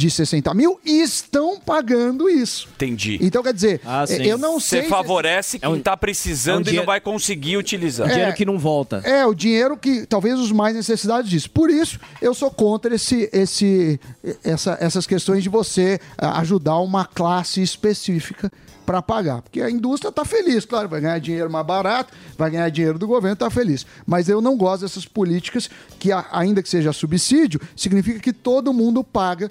[0.01, 2.67] de 60 mil e estão pagando isso.
[2.75, 3.17] Entendi.
[3.21, 4.81] Então, quer dizer, Ah, eu não sei...
[4.83, 8.07] Você favorece quem tá precisando é um e não vai conseguir utilizar.
[8.09, 9.01] Dinheiro que não volta.
[9.03, 11.49] É, o dinheiro que talvez os mais necessitados disso.
[11.49, 13.99] Por isso, eu sou contra esse, esse,
[14.43, 18.51] essa- essas questões de você ah, ajudar uma classe específica
[18.85, 19.41] para pagar.
[19.41, 23.07] Porque a indústria está feliz, claro, vai ganhar dinheiro mais barato, vai ganhar dinheiro do
[23.07, 23.85] governo, está feliz.
[24.05, 29.03] Mas eu não gosto dessas políticas que, ainda que seja subsídio, significa que todo mundo
[29.03, 29.49] paga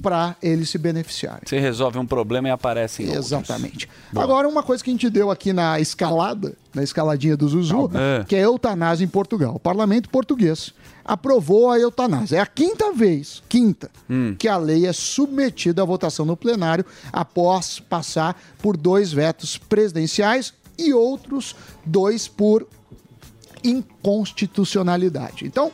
[0.00, 1.42] para eles se beneficiarem.
[1.46, 3.88] Você resolve um problema e aparece em Exatamente.
[4.16, 8.24] Agora, uma coisa que a gente deu aqui na escalada, na escaladinha do Zuzu, É.
[8.24, 9.54] que é a eutanásia em Portugal.
[9.56, 10.72] O parlamento português
[11.04, 12.38] aprovou a eutanásia.
[12.38, 14.34] É a quinta vez, quinta, Hum.
[14.38, 20.54] que a lei é submetida à votação no plenário após passar por dois vetos presidenciais
[20.78, 22.66] e outros dois por
[23.62, 25.44] inconstitucionalidade.
[25.44, 25.70] Então,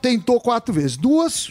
[0.00, 0.96] tentou quatro vezes.
[0.96, 1.50] Duas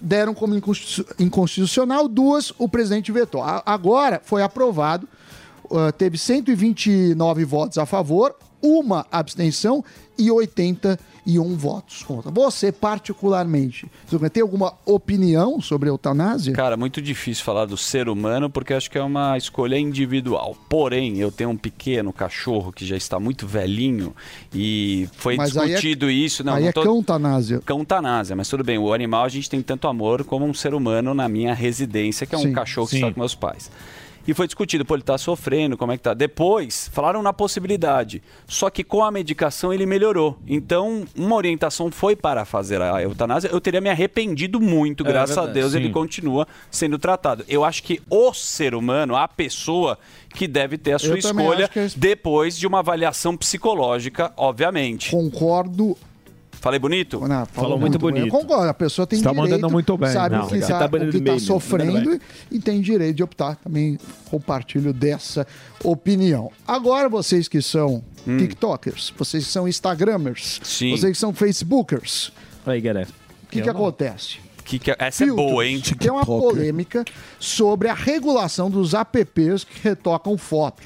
[0.00, 3.42] deram como inconstitu- inconstitucional, duas o presidente vetou.
[3.42, 5.08] Agora foi aprovado,
[5.64, 8.34] uh, teve 129 votos a favor,
[8.66, 9.84] uma abstenção
[10.18, 12.30] e 81 votos contra.
[12.30, 16.52] Você, particularmente, Zucman, tem alguma opinião sobre a eutanásia?
[16.54, 20.56] Cara, muito difícil falar do ser humano porque acho que é uma escolha individual.
[20.68, 24.14] Porém, eu tenho um pequeno cachorro que já está muito velhinho
[24.54, 26.42] e foi Mas aí é- discutido isso.
[26.44, 27.60] Não, Aí não é tô- cãotanásia.
[27.64, 31.12] Cãotanásia, mas tudo bem, o animal a gente tem tanto amor como um ser humano
[31.14, 33.02] na minha residência, que é um Sim, cachorro que sim.
[33.02, 33.70] está com meus pais.
[34.26, 36.12] E foi discutido, pô, ele tá sofrendo, como é que tá?
[36.14, 38.22] Depois, falaram na possibilidade.
[38.46, 40.38] Só que com a medicação ele melhorou.
[40.46, 43.48] Então, uma orientação foi para fazer a eutanásia.
[43.48, 45.60] Eu teria me arrependido muito, É, graças a verdade.
[45.60, 45.92] Deus, ele Sim.
[45.92, 47.44] continua sendo tratado.
[47.48, 49.98] Eu acho que o ser humano, a pessoa
[50.34, 55.10] que deve ter a sua Eu escolha é- depois de uma avaliação psicológica, obviamente.
[55.10, 55.96] Concordo
[56.66, 57.20] Falei bonito?
[57.28, 58.26] Não, falou muito bonito.
[58.26, 60.10] Eu concordo, a pessoa tem Você tá direito, mandando muito bem.
[60.10, 62.20] sabe Não, o que está Tá tá bem, sofrendo e,
[62.56, 63.54] e tem direito de optar.
[63.54, 63.96] Também
[64.28, 65.46] compartilho dessa
[65.84, 66.50] opinião.
[66.66, 70.90] Agora, vocês que são TikTokers, vocês que são Instagramers, Sim.
[70.90, 72.32] vocês que são Facebookers,
[72.66, 73.08] Aí, galera.
[73.44, 74.38] o que, que acontece?
[74.64, 75.80] Que que é- essa é boa, hein?
[75.96, 77.04] Tem uma polêmica
[77.38, 80.84] sobre a regulação dos apps que retocam fotos.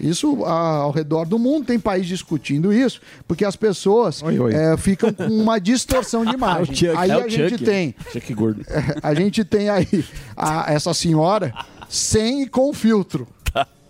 [0.00, 5.12] Isso ah, ao redor do mundo, tem país discutindo isso, porque as pessoas eh, ficam
[5.12, 6.72] com uma distorção de imagem.
[6.72, 6.96] É Chuck.
[6.96, 7.64] aí É a gente Chuck.
[7.64, 7.94] tem.
[8.12, 8.64] Chuck gordo.
[9.02, 10.04] A gente tem aí
[10.36, 11.52] a- essa senhora
[11.88, 13.26] sem e com filtro.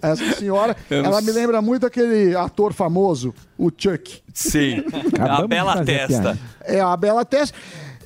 [0.01, 4.23] Essa senhora, ela me lembra muito aquele ator famoso, o Chuck.
[4.33, 4.85] Sim.
[5.19, 6.39] a bela testa.
[6.65, 7.59] É, a bela testa.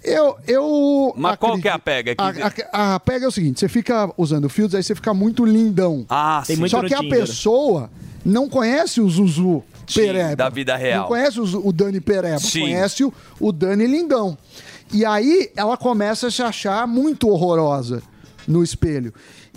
[0.05, 2.43] Eu, eu Mas qual que é a pega aqui?
[2.43, 5.45] a, a- a pega é o seguinte: você fica usando filtros, aí você fica muito
[5.45, 6.05] lindão.
[6.09, 6.61] Ah, Tem sim.
[6.61, 7.21] muito Só que a Tinder.
[7.21, 7.91] pessoa
[8.25, 10.37] não conhece o Zuzu Sim, Pereba.
[10.37, 11.03] da vida real.
[11.03, 12.61] Não conhece o, o Dani Pereba, Sim.
[12.63, 14.37] conhece o, o Dani Lindão.
[14.93, 18.03] E aí ela começa a se achar muito horrorosa
[18.47, 19.13] no espelho.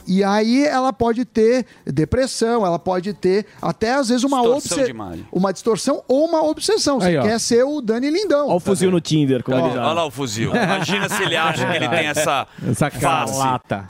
[0.07, 5.25] E aí ela pode ter depressão, ela pode ter até às vezes uma Distorção obsessão.
[5.31, 6.99] Uma distorção ou uma obsessão.
[6.99, 8.47] Você Aí, quer ser o Dani Lindão.
[8.47, 9.43] Olha o fuzil no Tinder.
[9.43, 10.51] Como Olha, ele olha lá o fuzil.
[10.55, 13.41] Imagina se ele acha que ele tem essa, Essa face.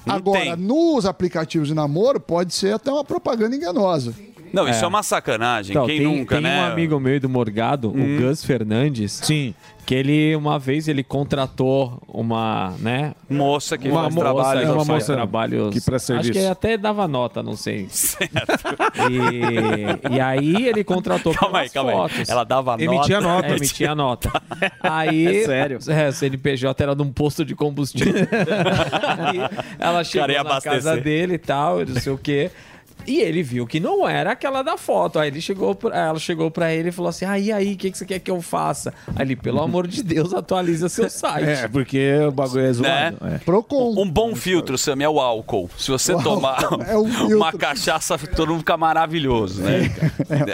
[0.06, 0.56] Agora, tem.
[0.56, 4.14] nos aplicativos de namoro, pode ser até uma propaganda enganosa.
[4.56, 5.72] Não, isso é, uma sacanagem.
[5.72, 6.62] Então, Quem tem, nunca, tem né?
[6.62, 8.18] um amigo meu do Morgado, Hum.
[8.18, 9.20] o Gus Fernandes.
[9.24, 9.54] Sim.
[9.86, 13.14] Que ele, uma vez, ele contratou uma, né?
[13.30, 15.70] Moça que uma faz moça, trabalho, que uma faz moça trabalhos.
[15.70, 16.32] que Acho serviço.
[16.32, 17.88] que até dava nota, não sei.
[19.12, 21.98] E, e aí ele contratou Calma aí, calma aí.
[21.98, 22.30] fotos.
[22.30, 23.34] Ela dava Emitia nota?
[23.36, 23.48] nota.
[23.48, 24.42] É, emitia nota.
[24.82, 25.80] Aí, É sério?
[25.88, 28.14] É, CNPJ era num posto de combustível.
[29.20, 29.40] Aí
[29.80, 30.72] ela chegou na abastecer.
[30.72, 32.50] casa dele e tal, e não sei o quê.
[33.08, 35.20] E ele viu que não era aquela da foto.
[35.20, 37.78] Aí ele chegou pra, ela chegou pra ele e falou assim: Ah, e aí, o
[37.78, 38.94] que, que você quer que eu faça?
[39.16, 41.48] Aí ele, pelo amor de Deus, atualiza seu site.
[41.50, 43.18] É, porque o bagulho é zoado.
[43.22, 43.36] Né?
[43.36, 43.38] É.
[43.40, 43.94] Procon.
[44.02, 45.70] Um bom filtro, Sam, é o álcool.
[45.78, 47.06] Se você O tomar é um
[47.38, 49.92] uma cachaça, todo mundo fica maravilhoso, né?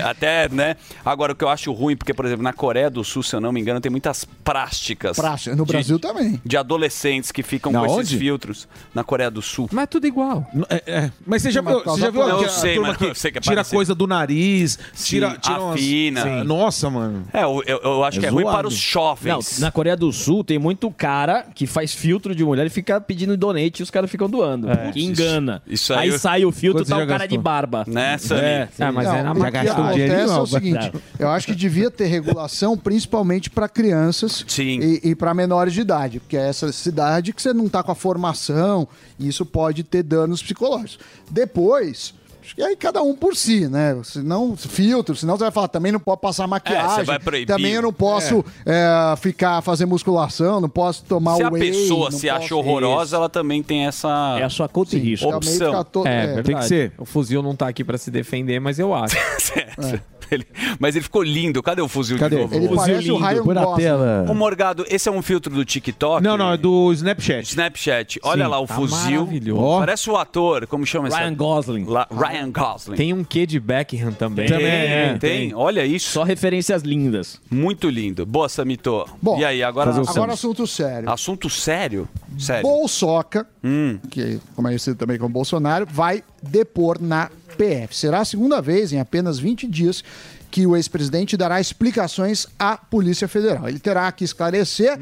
[0.03, 0.75] Até, né?
[1.05, 3.39] Agora, o que eu acho ruim, porque, por exemplo, na Coreia do Sul, se eu
[3.41, 5.17] não me engano, tem muitas práticas.
[5.17, 5.55] Prática.
[5.55, 6.41] No de- Brasil também.
[6.45, 8.17] De adolescentes que ficam Na com esses onde?
[8.17, 9.69] filtros na Coreia do Sul.
[9.71, 10.45] Mas é tudo igual.
[10.69, 11.11] É, é.
[11.25, 13.93] Mas você já você já viu a sei, turma que sei que é tira coisa
[13.95, 16.21] do nariz, tira, Sim, tira umas- afina.
[16.23, 16.43] Sim.
[16.43, 17.23] Nossa, mano.
[17.33, 18.57] É, eu, eu, eu acho É que é ruim zoado.
[18.57, 19.59] para os Não, jovens.
[19.59, 23.35] na Coreia do Sul tem muito cara que faz filtro de mulher e fica pedindo
[23.37, 24.67] donate e os caras ficam doando.
[24.93, 25.61] que engana.
[25.67, 27.41] isso aí aí eu- sai o filtro Quanto tá o já cara de gastou?
[27.43, 27.83] barba.
[27.87, 28.41] Né, Sammy?
[28.41, 28.69] É.
[28.79, 29.71] Ah, mas Não, é na o que maquiagem.
[29.71, 34.79] acontece é Não, o seguinte, eu acho que devia ter regulação principalmente para crianças Sim.
[34.81, 37.91] e, e para menores de idade, porque é essa cidade que você não tá com
[37.91, 38.87] a formação
[39.19, 40.99] e isso pode ter danos psicológicos.
[41.29, 43.95] Depois, acho que aí cada um por si, né?
[44.03, 47.45] Senão, filtro, senão você vai falar, também não pode passar maquiagem, É, você vai proibir.
[47.47, 52.09] também eu não posso é, ficar, fazer musculação, não posso tomar Se a whey, pessoa
[52.09, 55.05] não se posso- acha horrorosa, ela também tem essa É a sua conta e Sim,
[55.05, 55.29] risco.
[55.29, 55.73] opção.
[56.05, 56.43] É, é, verdade.
[56.43, 56.93] tem que ser.
[56.97, 59.15] O fuzil não tá aqui pra se defender, mas eu acho.
[59.39, 60.01] Certo.
[60.31, 60.47] Ele-
[60.79, 61.61] mas ele ficou lindo.
[61.61, 62.35] Cadê o fuzil Cadê?
[62.37, 62.55] de novo?
[62.55, 63.85] Ele Fuzil parece o lindo, Ryan põe na Gosling.
[64.29, 66.23] Ô Morgado, esse é um filtro do TikTok?
[66.23, 67.49] Não, não, é do Snapchat.
[67.49, 68.19] Snapchat.
[68.23, 69.19] Olha Sim, lá o tá fuzil.
[69.21, 69.79] maravilhoso.
[69.79, 71.33] Parece o ator, como chama esse Ryan?
[71.35, 71.85] Gosling.
[71.85, 72.95] La- Ryan Gosling.
[72.95, 74.47] Tem um quê de Beckham também.
[74.47, 75.17] Tem, Também, é.
[75.19, 75.53] tem.
[75.53, 76.09] Olha isso.
[76.11, 77.39] Só referências lindas.
[77.49, 78.25] Muito lindo.
[78.25, 79.05] Boa, Samito.
[79.21, 79.91] Bom, e aí, agora...
[79.91, 81.09] o Agora assunto sério.
[81.09, 82.07] Assunto sério?
[82.37, 82.63] Sério.
[82.63, 83.99] Bolsoca, Hum.
[84.09, 87.29] que como é conhecido também como Bolsonaro, vai depor na
[87.61, 87.95] PF.
[87.95, 90.03] Será a segunda vez em apenas 20 dias
[90.49, 93.69] que o ex-presidente dará explicações à Polícia Federal.
[93.69, 94.99] Ele terá que esclarecer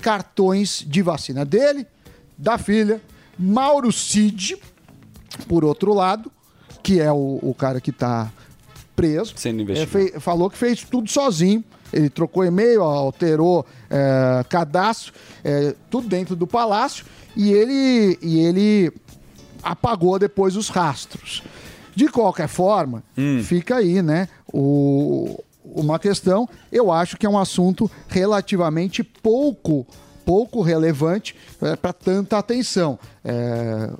[0.00, 1.86] cartões de vacina dele,
[2.36, 3.00] da filha,
[3.38, 4.56] Mauro Cid,
[5.48, 6.30] por outro lado,
[6.82, 8.30] que é o, o cara que está
[8.94, 9.32] preso.
[9.36, 10.20] Sendo É, investigado.
[10.20, 11.64] falou que fez tudo sozinho.
[11.92, 15.12] Ele trocou e-mail, alterou é, cadastro,
[15.42, 17.04] é, tudo dentro do palácio.
[17.36, 18.92] E ele, e ele
[19.62, 21.42] apagou depois os rastros.
[21.94, 23.02] De qualquer forma,
[23.44, 24.28] fica aí, né?
[24.52, 29.86] O, uma questão, eu acho que é um assunto relativamente pouco,
[30.24, 31.34] pouco relevante
[31.80, 32.98] para tanta atenção.
[33.24, 33.90] É,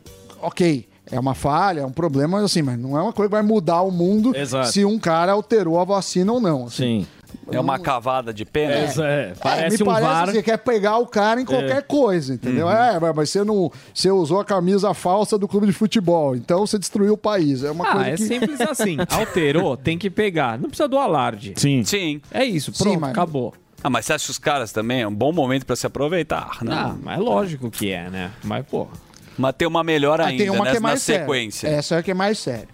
[0.41, 3.43] ok, é uma falha, é um problema, assim, mas não é uma coisa que vai
[3.43, 4.69] mudar o mundo Exato.
[4.69, 6.67] se um cara alterou a vacina ou não.
[6.67, 7.01] assim.
[7.03, 7.07] Sim.
[7.51, 8.73] É uma cavada de pena?
[8.75, 8.85] É,
[9.31, 10.27] É, parece me um parece VAR.
[10.27, 12.69] que você quer pegar o cara em qualquer coisa, entendeu?
[12.71, 13.71] É, mas- você não.
[13.93, 17.63] Você usou a camisa falsa do clube de futebol, então você destruiu o país.
[17.65, 18.23] É uma Ah, coisa é que.
[18.27, 18.97] simples assim.
[19.11, 20.59] Alterou, tem que pegar.
[20.59, 21.55] Não precisa do alarde.
[21.57, 21.85] Sim.
[21.85, 22.21] Sim.
[22.31, 23.55] É isso, Sim, pronto, mas- acabou.
[23.83, 26.59] Ah, mas você acha que os caras também é um bom momento pra se aproveitar,
[26.63, 26.73] né?
[26.75, 28.31] Ah, mas é lógico que é, né?
[28.43, 28.89] Mas, pô.
[29.37, 30.71] Mas tem uma melhor Ah, ainda, tem uma né?
[30.71, 31.21] que é mais na séria.
[31.23, 31.69] sequência.
[31.69, 32.69] Essa é a que é mais séria.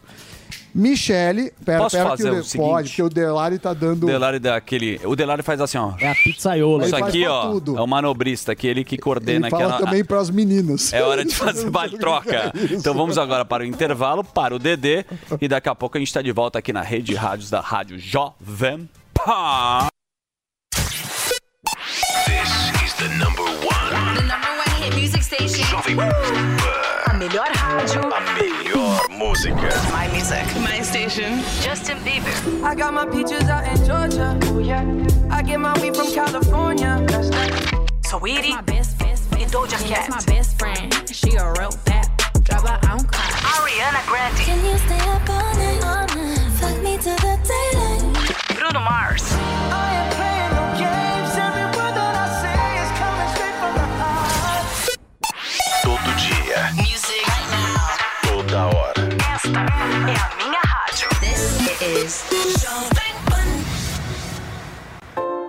[0.74, 2.68] Michele, pera, Posso pera fazer que o, De- seguinte?
[2.70, 4.04] pode, porque o Delari tá dando.
[4.04, 5.00] O Delari daquele.
[5.04, 5.92] O Delari faz assim, ó.
[5.98, 6.84] É a pizzaiola.
[6.84, 7.76] Isso Ele faz aqui, ó, tudo.
[7.78, 9.78] é o manobrista, aquele que coordena Ele fala aquela.
[9.86, 10.92] também para as meninas.
[10.92, 12.52] É hora de fazer vale troca.
[12.70, 15.04] Então vamos agora para o intervalo, para o DD.
[15.40, 17.60] E daqui a pouco a gente está de volta aqui na rede de rádios da
[17.60, 19.88] Rádio Jovem Pan.
[22.26, 22.50] This
[22.84, 24.14] is the number one.
[24.16, 25.64] The number one hit music station.
[25.66, 28.00] Jovem A melhor rádio.
[28.14, 28.49] A melhor
[29.20, 29.68] música.
[29.92, 30.46] My music.
[30.64, 31.42] My station.
[31.60, 32.34] Justin Bieber.
[32.64, 34.38] I got my peaches out in Georgia.
[34.44, 34.82] Oh yeah.
[35.30, 37.04] I get my weed from California.
[37.06, 37.50] That's that.
[38.08, 38.54] Saweetie.
[38.54, 39.42] My best, best, best.
[39.42, 40.08] And Doja Cat.
[40.08, 40.88] my best friend.
[41.12, 42.08] She a real bad.
[42.44, 43.30] Drive her own car.
[43.54, 44.40] Ariana Grande.
[44.48, 45.84] Can you stay up all night?
[45.84, 46.38] All night.
[46.58, 48.56] Fuck me to the daylight.
[48.56, 49.29] Bruno Mars.
[61.82, 62.22] Is
[62.62, 62.99] Jovem Pan.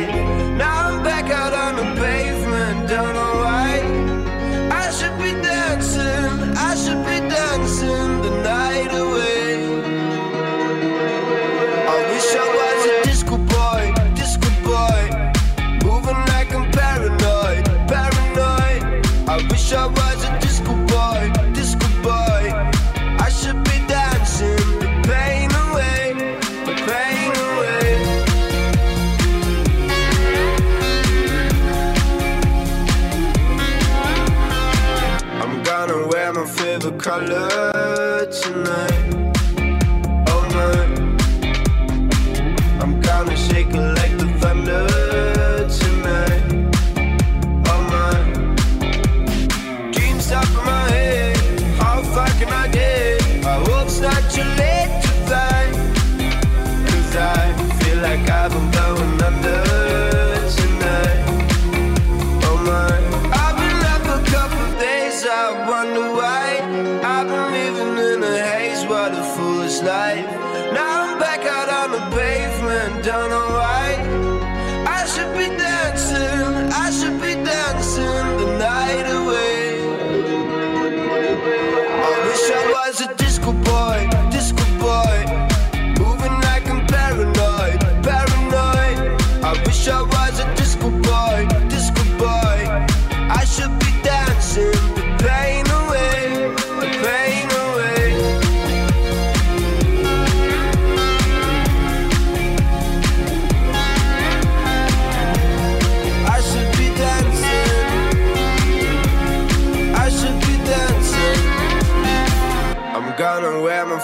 [0.00, 0.43] night.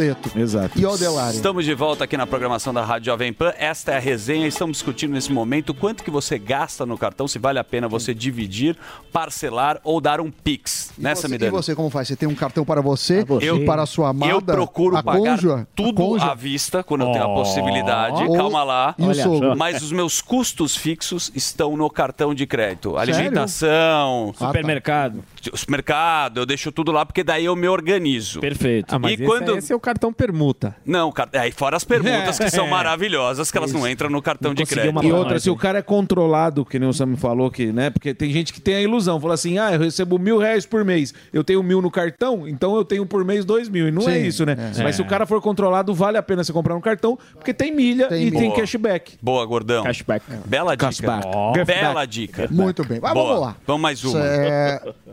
[0.00, 0.38] Boleto.
[0.38, 0.78] Exato.
[0.80, 1.36] E Odelari.
[1.36, 3.52] Estamos de volta aqui na programação da Rádio Jovem Pan.
[3.58, 4.46] Esta é a resenha.
[4.46, 8.14] Estamos discutindo nesse momento quanto que você gasta no cartão, se vale a pena você
[8.14, 8.76] dividir,
[9.12, 10.92] parcelar ou dar um Pix.
[10.96, 12.08] Nessa Você- me e você, como faz?
[12.08, 15.02] Você tem um cartão para você, Eu- e para a sua amada, Eu procuro a
[15.02, 15.38] pagar
[15.74, 17.34] tudo à vista quando eu tenho a Oh.
[17.34, 18.24] possibilidade.
[18.24, 18.94] Ou- Calma lá.
[18.98, 19.54] e Olha.
[19.54, 22.94] Mas os meus custos fixos estão no cartão de crédito.
[22.96, 23.14] Sério?
[23.14, 25.22] Alimentação, Supermercado.
[25.54, 28.40] Supermercado, eu deixo tudo lá porque daí eu me organizo.
[28.40, 28.94] Perfeito.
[28.94, 30.74] Ah, mas e esse, quando esse é o cartão permuta.
[30.86, 32.70] Não, aí fora as perguntas que são É.
[32.70, 35.04] maravilhosas, que elas não entram no cartão de crédito.
[35.04, 37.90] E outra, se o cara é controlado, que nem o Sam me falou, que, né?
[37.90, 40.84] Porque tem gente que tem a ilusão, fala assim: ah, eu recebo mil reais por
[40.84, 43.88] mês, eu tenho mil no cartão, então eu tenho por mês dois mil.
[43.88, 44.72] E não é Sim, isso, né?
[44.76, 44.82] é.
[44.82, 47.74] Mas se o cara for controlado, vale a pena você comprar um cartão, porque tem
[47.74, 48.56] milha e tem Boa.
[48.60, 49.18] cashback.
[49.20, 49.82] Boa, gordão.
[49.84, 50.24] Cashback.
[50.46, 50.86] Bela dica.
[50.86, 51.22] Cashback.
[51.54, 51.80] Cashback.
[51.80, 52.48] Bela dica.
[52.50, 53.00] Muito bem.
[53.00, 53.26] Mas Boa.
[53.26, 53.56] vamos lá.
[53.66, 54.20] Vamos mais uma.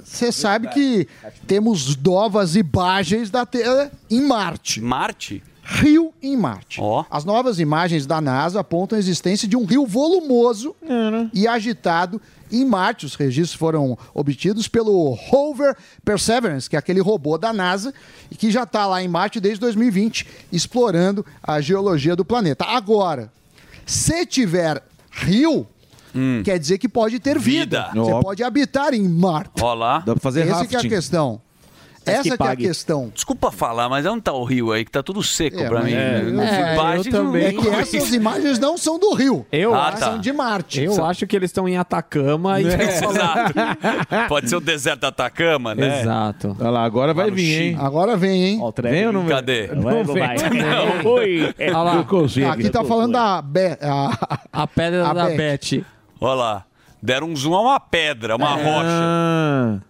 [0.03, 1.07] Você sabe que
[1.47, 4.66] temos novas imagens da Terra em Marte.
[4.81, 5.41] Marte?
[5.69, 6.79] Rio em Marte.
[7.11, 10.73] As novas imagens da NASA apontam a existência de um rio volumoso
[11.33, 13.05] e agitado em Marte.
[13.05, 15.75] Os registros foram obtidos pelo rover
[16.05, 17.93] Perseverance, que é aquele robô da NASA,
[18.31, 22.63] e que já está lá em Marte desde 2020, explorando a geologia do planeta.
[22.63, 23.29] Agora,
[23.85, 25.67] se tiver rio,
[26.45, 27.89] quer dizer que pode ter vida.
[27.89, 28.05] Vida.
[28.05, 28.21] Você Ó.
[28.21, 29.61] pode habitar em Marte.
[29.61, 29.99] Ó lá.
[29.99, 30.87] Dá pra fazer Essa que é a rafting.
[30.89, 31.41] questão.
[32.11, 33.11] Essa que, é a questão.
[33.13, 34.83] Desculpa falar, mas onde tá o rio aí?
[34.85, 35.93] Que tá tudo seco É, pra mim.
[35.93, 37.45] é, Eu é, fui eu também.
[37.47, 39.45] É que essas imagens não são do Rio.
[39.51, 39.99] Eu Ah, acho.
[39.99, 40.05] tá.
[40.07, 40.83] São de Marte.
[40.83, 42.65] Eu acho que eles estão em Atacama e.
[42.67, 43.53] Exato.
[44.29, 46.01] Pode ser o deserto da Atacama, né?
[46.01, 46.55] Exato.
[46.59, 47.63] Olha lá, agora vai vir, Chile.
[47.69, 47.77] hein?
[47.79, 48.59] Agora vem, hein?
[48.83, 49.29] Vem ou não vem?
[49.35, 49.67] Cadê?
[49.67, 50.23] Não vem.
[51.03, 51.11] Não.
[51.11, 51.53] Oi.
[51.59, 52.03] Olha lá.
[52.03, 52.47] Consigo.
[52.49, 53.41] Aqui tá falando da...
[53.41, 53.77] Be...
[53.81, 54.37] A...
[54.53, 55.37] A pedra A da Beth.
[55.37, 55.85] Beth.
[56.19, 56.63] Olha lá.
[57.01, 59.83] Deram um zoom a uma pedra, uma rocha.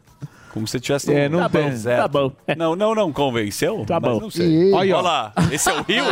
[0.57, 1.69] Ah, Como se tivesse É, não tem.
[1.69, 2.01] deserto.
[2.01, 2.31] Tá bom.
[2.57, 3.83] Não, não, não convenceu?
[3.85, 4.19] Tá Mas bom.
[4.21, 4.71] Não sei.
[4.73, 5.33] Olha lá.
[5.51, 6.03] Esse é o rio?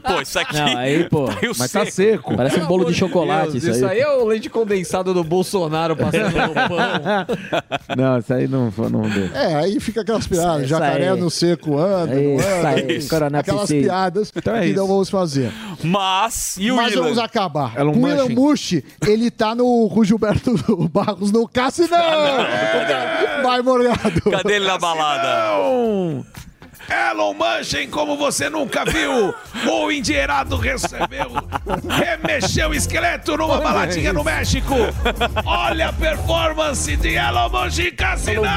[0.00, 0.56] Pô, isso aqui.
[0.56, 2.36] Não, aí, pô, rio mas tá seco.
[2.36, 3.76] Parece um bolo de chocolate Deus, isso aí.
[3.76, 7.96] isso aí é o leite condensado do Bolsonaro passando no pão.
[7.96, 9.30] Não, isso aí não, não deu.
[9.34, 10.60] É, aí fica aquelas piadas.
[10.62, 11.20] Isso Jacaré aí.
[11.20, 13.08] no seco anda, não Isso anda.
[13.08, 14.76] Coronel Aquelas piadas Então é que isso.
[14.76, 15.52] não vamos fazer.
[15.84, 17.02] Mas, e o Mas Ilan?
[17.02, 17.78] vamos acabar.
[17.78, 18.30] Elon o Musk.
[18.30, 20.52] Mushi, ele tá no com o Gilberto
[20.88, 21.98] Barros no Cassinão.
[23.42, 23.62] Vai,
[24.30, 25.58] Cadê ele na balada?
[25.58, 26.24] Não!
[26.92, 29.34] Elon Musk, como você nunca viu,
[29.66, 31.30] o endinheirado recebeu,
[31.88, 34.74] remexeu o esqueleto numa baladinha no México.
[35.46, 38.42] Olha a performance de Elon Musk Cassinão!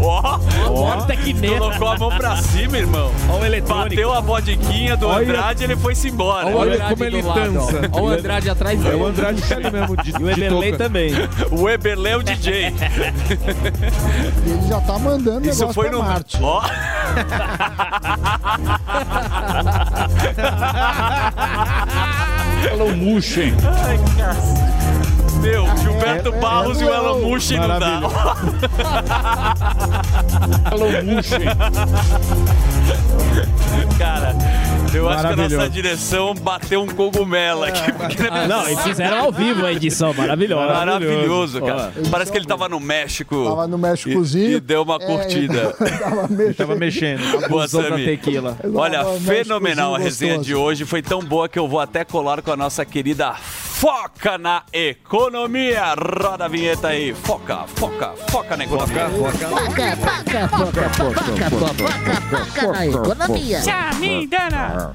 [0.00, 0.38] Ó,
[0.68, 1.58] Ó, tecneta.
[1.58, 3.10] colocou a mão pra cima, irmão.
[3.28, 3.88] Ó o eletrônico.
[3.90, 6.46] Bateu a bodiquinha do Olha- Andrade e ele foi-se embora.
[6.46, 7.80] Olha Olha como ele dança.
[7.92, 8.96] Olha o Andrade atrás É dele.
[9.02, 11.12] o Andrade tá ali mesmo, de, E o Eberlei também.
[11.50, 12.66] O Eberlé é o DJ.
[14.46, 16.04] Ele já tá mandando Isso negócio foi pra no.
[16.04, 16.38] Marte.
[16.42, 16.62] Ó.
[22.72, 23.36] Elon Musk.
[23.84, 24.36] Ai, cara.
[25.40, 27.20] Meu, Gilberto é- Barros é e o Elon.
[27.28, 28.00] Musk não dá.
[30.72, 31.32] Elon Musk.
[33.98, 34.34] Cara,
[34.94, 37.92] eu acho que a nossa direção bateu um cogumelo aqui.
[37.92, 40.72] porque não é eles fizeram ao vivo a edição, maravilhosa.
[40.72, 41.92] Maravilhoso, cara.
[41.96, 42.08] Ó.
[42.10, 43.44] Parece que ele tava no México.
[43.44, 44.50] Tava no Méxicozinho.
[44.50, 45.72] E, e deu uma É, curtida.
[45.98, 46.56] tava mexendo.
[46.56, 47.48] Tava mexendo.
[47.48, 48.04] Boa, Sammy.
[48.04, 48.56] tequila.
[48.74, 50.46] Olha, fenomenal a resenha gostoso.
[50.46, 50.84] de hoje.
[50.84, 55.94] Foi tão boa que eu vou até colar com a nossa querida Foca na Economia.
[55.94, 57.14] Roda a vinheta aí.
[57.14, 59.06] Foca, foca, foca na economia.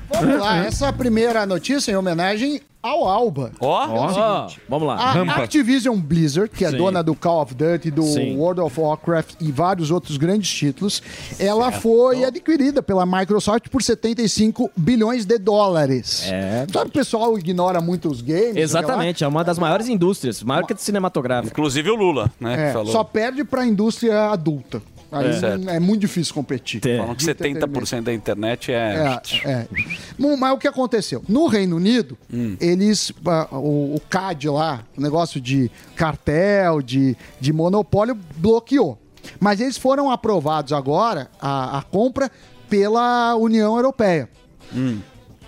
[0.10, 3.52] Vamos lá, essa primeira notícia é em homenagem ao Alba.
[3.62, 4.96] Ó, Ó, vamos lá.
[4.98, 6.78] A Activision Blizzard, que é Sim.
[6.78, 8.36] dona do Call of Duty, do Sim.
[8.36, 11.02] World of Warcraft e vários outros grandes títulos,
[11.40, 16.24] ela foi adquirida pela Microsoft por 75 bilhões de dólares.
[16.30, 16.68] É.
[16.74, 18.58] Sabe, o pessoal ignora muito os games.
[18.58, 21.54] Exatamente, é uma das maiores indústrias, maior que cinematográfica.
[21.54, 22.54] inclusive o Lula, né?
[22.54, 22.92] É, que falou.
[22.92, 24.82] só perde para a indústria adulta.
[25.14, 25.28] Aí
[25.72, 25.76] É.
[25.76, 26.82] É muito difícil competir.
[26.82, 29.20] Falam que 70% da internet é.
[29.46, 29.68] É, é.
[30.18, 31.24] Mas o que aconteceu?
[31.30, 32.58] No Reino Unido, Hum.
[32.60, 33.12] eles.
[33.26, 38.98] ah, O, o CAD lá, o negócio de cartel, de, de monopólio, bloqueou.
[39.40, 42.30] Mas eles foram aprovados agora, a, a compra,
[42.70, 44.28] pela União Europeia.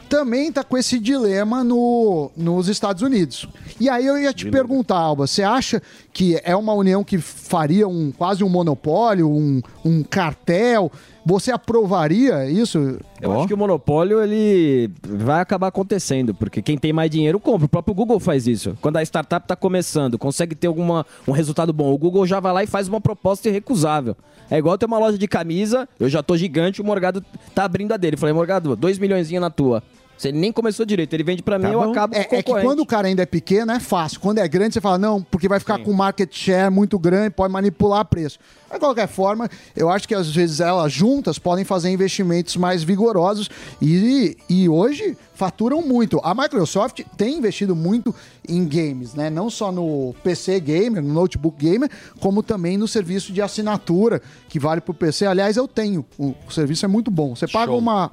[0.09, 3.47] Também está com esse dilema no, nos Estados Unidos.
[3.79, 5.81] E aí eu ia te perguntar, Alba, você acha
[6.13, 10.91] que é uma união que faria um quase um monopólio, um, um cartel?
[11.25, 12.99] Você aprovaria isso?
[13.19, 17.65] Eu acho que o monopólio ele vai acabar acontecendo, porque quem tem mais dinheiro compra.
[17.65, 18.77] O próprio Google faz isso.
[18.79, 22.53] Quando a startup está começando, consegue ter alguma, um resultado bom, o Google já vai
[22.53, 24.15] lá e faz uma proposta irrecusável.
[24.51, 27.91] É igual ter uma loja de camisa, eu já tô gigante, o Morgado tá abrindo
[27.91, 28.15] a dele.
[28.15, 29.81] Eu Falei, Morgado, dois milhões na tua.
[30.17, 32.51] Você nem começou direito, ele vende pra mim, eu acabo com o É, é que
[32.51, 34.19] quando o cara ainda é pequeno, é fácil.
[34.19, 37.51] Quando é grande, você fala, não, porque vai ficar com market share muito grande, pode
[37.51, 38.39] manipular preço.
[38.71, 43.49] De qualquer forma, eu acho que às vezes elas juntas podem fazer investimentos mais vigorosos
[43.81, 46.19] e, e hoje faturam muito.
[46.23, 48.13] A Microsoft tem investido muito
[48.47, 49.29] em games, né?
[49.29, 51.89] Não só no PC gamer, no notebook gamer,
[52.19, 55.25] como também no serviço de assinatura que vale pro PC.
[55.25, 56.05] Aliás, eu tenho.
[56.17, 57.35] O, o serviço é muito bom.
[57.35, 57.77] Você paga Show.
[57.77, 58.11] uma,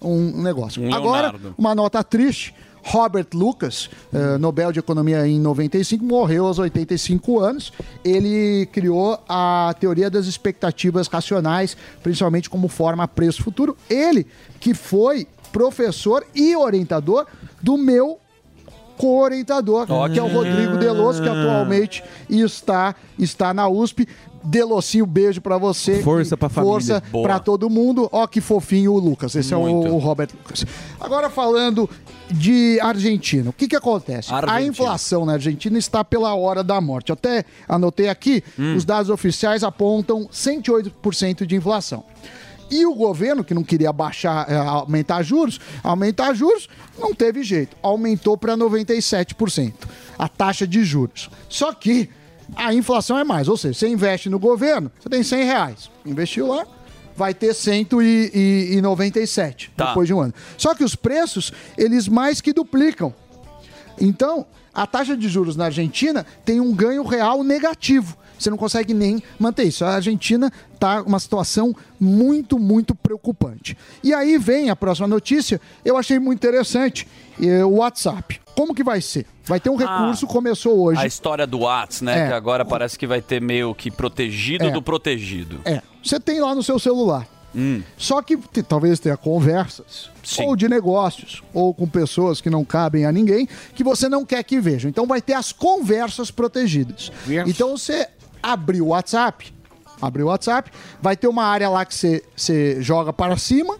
[0.00, 0.82] um negócio.
[0.82, 1.54] Um Agora, Leonardo.
[1.56, 2.54] uma nota triste.
[2.88, 7.72] Robert Lucas, eh, Nobel de Economia em 95, morreu aos 85 anos.
[8.04, 13.76] Ele criou a teoria das expectativas racionais, principalmente como forma preço futuro.
[13.90, 14.24] Ele
[14.60, 17.26] que foi professor e orientador
[17.60, 18.20] do meu
[18.96, 24.08] co-orientador, que é o Rodrigo Delosso, que atualmente está, está na USP.
[24.46, 26.02] Delossinho, beijo pra você.
[26.02, 26.72] Força pra família.
[26.72, 27.24] Força Boa.
[27.28, 28.08] pra todo mundo.
[28.12, 29.34] Ó, que fofinho o Lucas.
[29.34, 30.64] Esse é o, o Robert Lucas.
[31.00, 31.88] Agora falando
[32.30, 34.32] de Argentina, o que que acontece?
[34.32, 34.60] A Argentina.
[34.68, 37.10] inflação na Argentina está pela hora da morte.
[37.10, 38.74] Eu até anotei aqui, Hum.
[38.76, 42.04] os dados oficiais apontam 108% de inflação.
[42.68, 46.68] E o governo, que não queria baixar, eh, aumentar juros, aumentar juros,
[46.98, 47.76] não teve jeito.
[47.80, 49.72] Aumentou para 97%
[50.18, 51.30] a taxa de juros.
[51.48, 52.10] Só que
[52.54, 53.48] a inflação é mais.
[53.48, 55.90] Ou seja, você investe no governo, você tem 100 reais.
[56.04, 56.66] Investiu lá,
[57.16, 59.86] vai ter 197 Tá.
[59.88, 60.34] depois de um ano.
[60.56, 63.12] Só que os preços, eles mais que duplicam.
[64.00, 68.16] Então, a taxa de juros na Argentina tem um ganho real negativo.
[68.38, 69.84] Você não consegue nem manter isso.
[69.84, 73.76] A Argentina está uma situação muito, muito preocupante.
[74.02, 77.06] E aí vem a próxima notícia, eu achei muito interessante,
[77.66, 78.40] o WhatsApp.
[78.54, 79.26] Como que vai ser?
[79.44, 81.00] Vai ter um recurso, começou hoje.
[81.00, 82.24] A história do Whats, né?
[82.24, 82.28] É.
[82.28, 84.70] Que agora parece que vai ter meio que protegido É.
[84.70, 85.60] do protegido.
[85.64, 87.26] É, você tem lá no seu celular.
[87.54, 87.82] Hum.
[87.96, 90.10] Só que talvez tenha conversas,
[90.40, 94.42] ou de negócios, ou com pessoas que não cabem a ninguém, que você não quer
[94.42, 94.90] que vejam.
[94.90, 97.10] Então vai ter as conversas protegidas.
[97.46, 98.08] Então você
[98.52, 99.52] abriu o WhatsApp,
[100.00, 100.70] abriu o WhatsApp,
[101.00, 103.76] vai ter uma área lá que você joga para cima,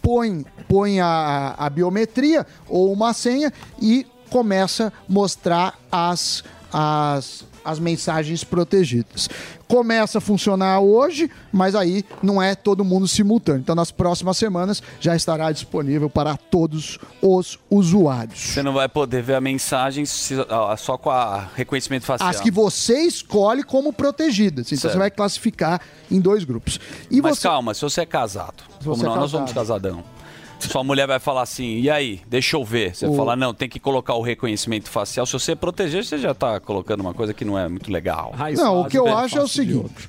[0.00, 6.42] põe, põe a, a biometria ou uma senha e começa a mostrar as,
[6.72, 9.28] as, as mensagens protegidas.
[9.68, 13.60] Começa a funcionar hoje, mas aí não é todo mundo simultâneo.
[13.60, 18.38] Então, nas próximas semanas já estará disponível para todos os usuários.
[18.38, 20.34] Você não vai poder ver a mensagem se-
[20.78, 22.28] só com a reconhecimento facial.
[22.28, 24.66] As que você escolhe como protegidas.
[24.66, 24.92] Então, Certo.
[24.92, 26.78] você vai classificar em dois grupos.
[27.10, 27.48] E Mas você...
[27.48, 29.82] calma, se você é casado, como você é não, nós somos casado.
[29.82, 30.21] casadão.
[30.70, 32.94] Sua mulher vai falar assim, e aí, deixa eu ver.
[32.94, 35.26] Você O- fala, não, tem que colocar o reconhecimento facial.
[35.26, 38.32] Se você proteger, você já tá colocando uma coisa que não é muito legal.
[38.56, 40.08] Não, o que eu acho é o seguinte.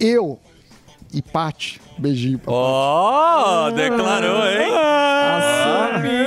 [0.00, 0.38] Eu
[1.12, 4.68] e Pati, beijinho pra Ó, declarou, hein?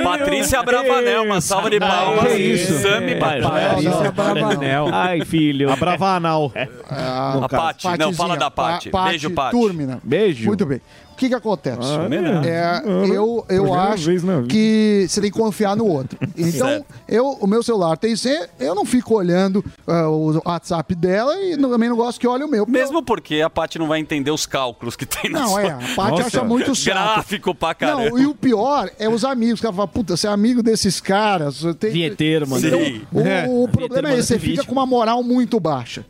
[0.04, 2.24] Patrícia Bravanel, uma salva de palmas.
[2.32, 2.78] Que isso?
[2.82, 4.88] Sami Patrícia Bravanel.
[4.92, 5.70] Ai, filho.
[5.72, 6.52] A Bravanal.
[6.90, 8.90] Ah, A Pati, não, fala da Pati.
[8.90, 9.52] Pa- Beijo, Pati.
[9.56, 10.00] Turmina.
[10.02, 10.46] Beijo.
[10.46, 10.80] Muito bem.
[11.12, 11.78] O que que acontece?
[11.82, 12.08] Ah,
[12.46, 12.82] É,
[13.14, 14.08] eu eu Primeira acho
[14.48, 16.18] que você tem que confiar no outro.
[16.36, 21.38] Então, eu, o meu celular tem senha, eu não fico olhando ah, o WhatsApp dela
[21.40, 22.66] e não- também não gosto que olhe o meu.
[22.66, 25.62] Mesmo porque a Paty não vai entender os cálculos que tem na Não, sua...
[25.62, 26.94] é, a Paty acha muito chato.
[27.14, 28.10] Gráfico pra caramba.
[28.10, 29.60] Não, e o pior é os amigos.
[29.60, 31.62] que ela fala, puta, você é amigo desses caras.
[31.78, 31.90] Tem...
[31.92, 32.66] Vinheteiro, mano.
[32.66, 33.02] Então, Sim.
[33.12, 33.46] o, É.
[33.48, 34.56] o problema é esse, você vídeo.
[34.56, 36.04] fica com uma moral muito baixa.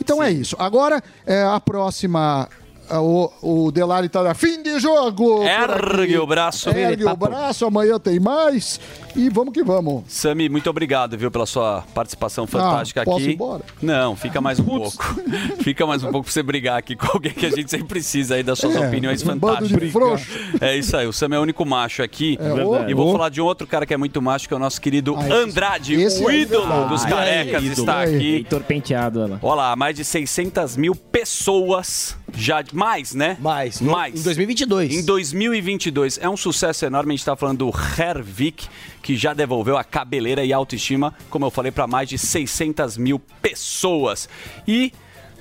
[0.00, 0.56] Então é isso.
[0.58, 2.48] Agora, é, a próxima.
[2.92, 5.42] É, O, o Delari tá na fim de jogo.
[5.42, 6.68] Ergue o braço.
[6.70, 8.78] Ergue o braço, amanhã tem mais.
[9.14, 10.04] E vamos que vamos.
[10.08, 13.30] Sami, muito obrigado, viu, pela sua participação fantástica Ah, posso aqui.
[13.30, 13.62] ir embora?
[13.82, 14.90] Não, fica mais um pouco.
[15.62, 18.36] fica mais um pouco pra você brigar aqui com alguém que a gente sempre precisa
[18.36, 19.90] aí das suas É, opiniões um fantásticas.
[19.92, 20.26] frouxo.
[20.60, 22.38] É isso aí, o Sam é o único macho aqui.
[22.40, 22.90] É, Verdade.
[22.90, 23.12] e vou ô.
[23.12, 25.22] falar de um outro cara que é muito macho, que é o nosso querido Ah,
[25.28, 26.88] esse- Andrade, esse o é ídolo verdade.
[26.88, 28.34] dos Ah, carecas, é, está aqui.
[28.36, 29.38] Heitor penteado, olha lá.
[29.42, 33.36] Olha lá, mais de 600 mil pessoas, já mais, né?
[33.40, 34.20] Mais, no- mais.
[34.20, 34.92] em 2022.
[34.94, 36.18] Em 2022.
[36.22, 38.66] É um sucesso enorme, a gente tá falando do Hervik,
[39.02, 42.96] que já devolveu a cabeleira e a autoestima, como eu falei, para mais de 600
[42.96, 44.28] mil pessoas.
[44.66, 44.92] E...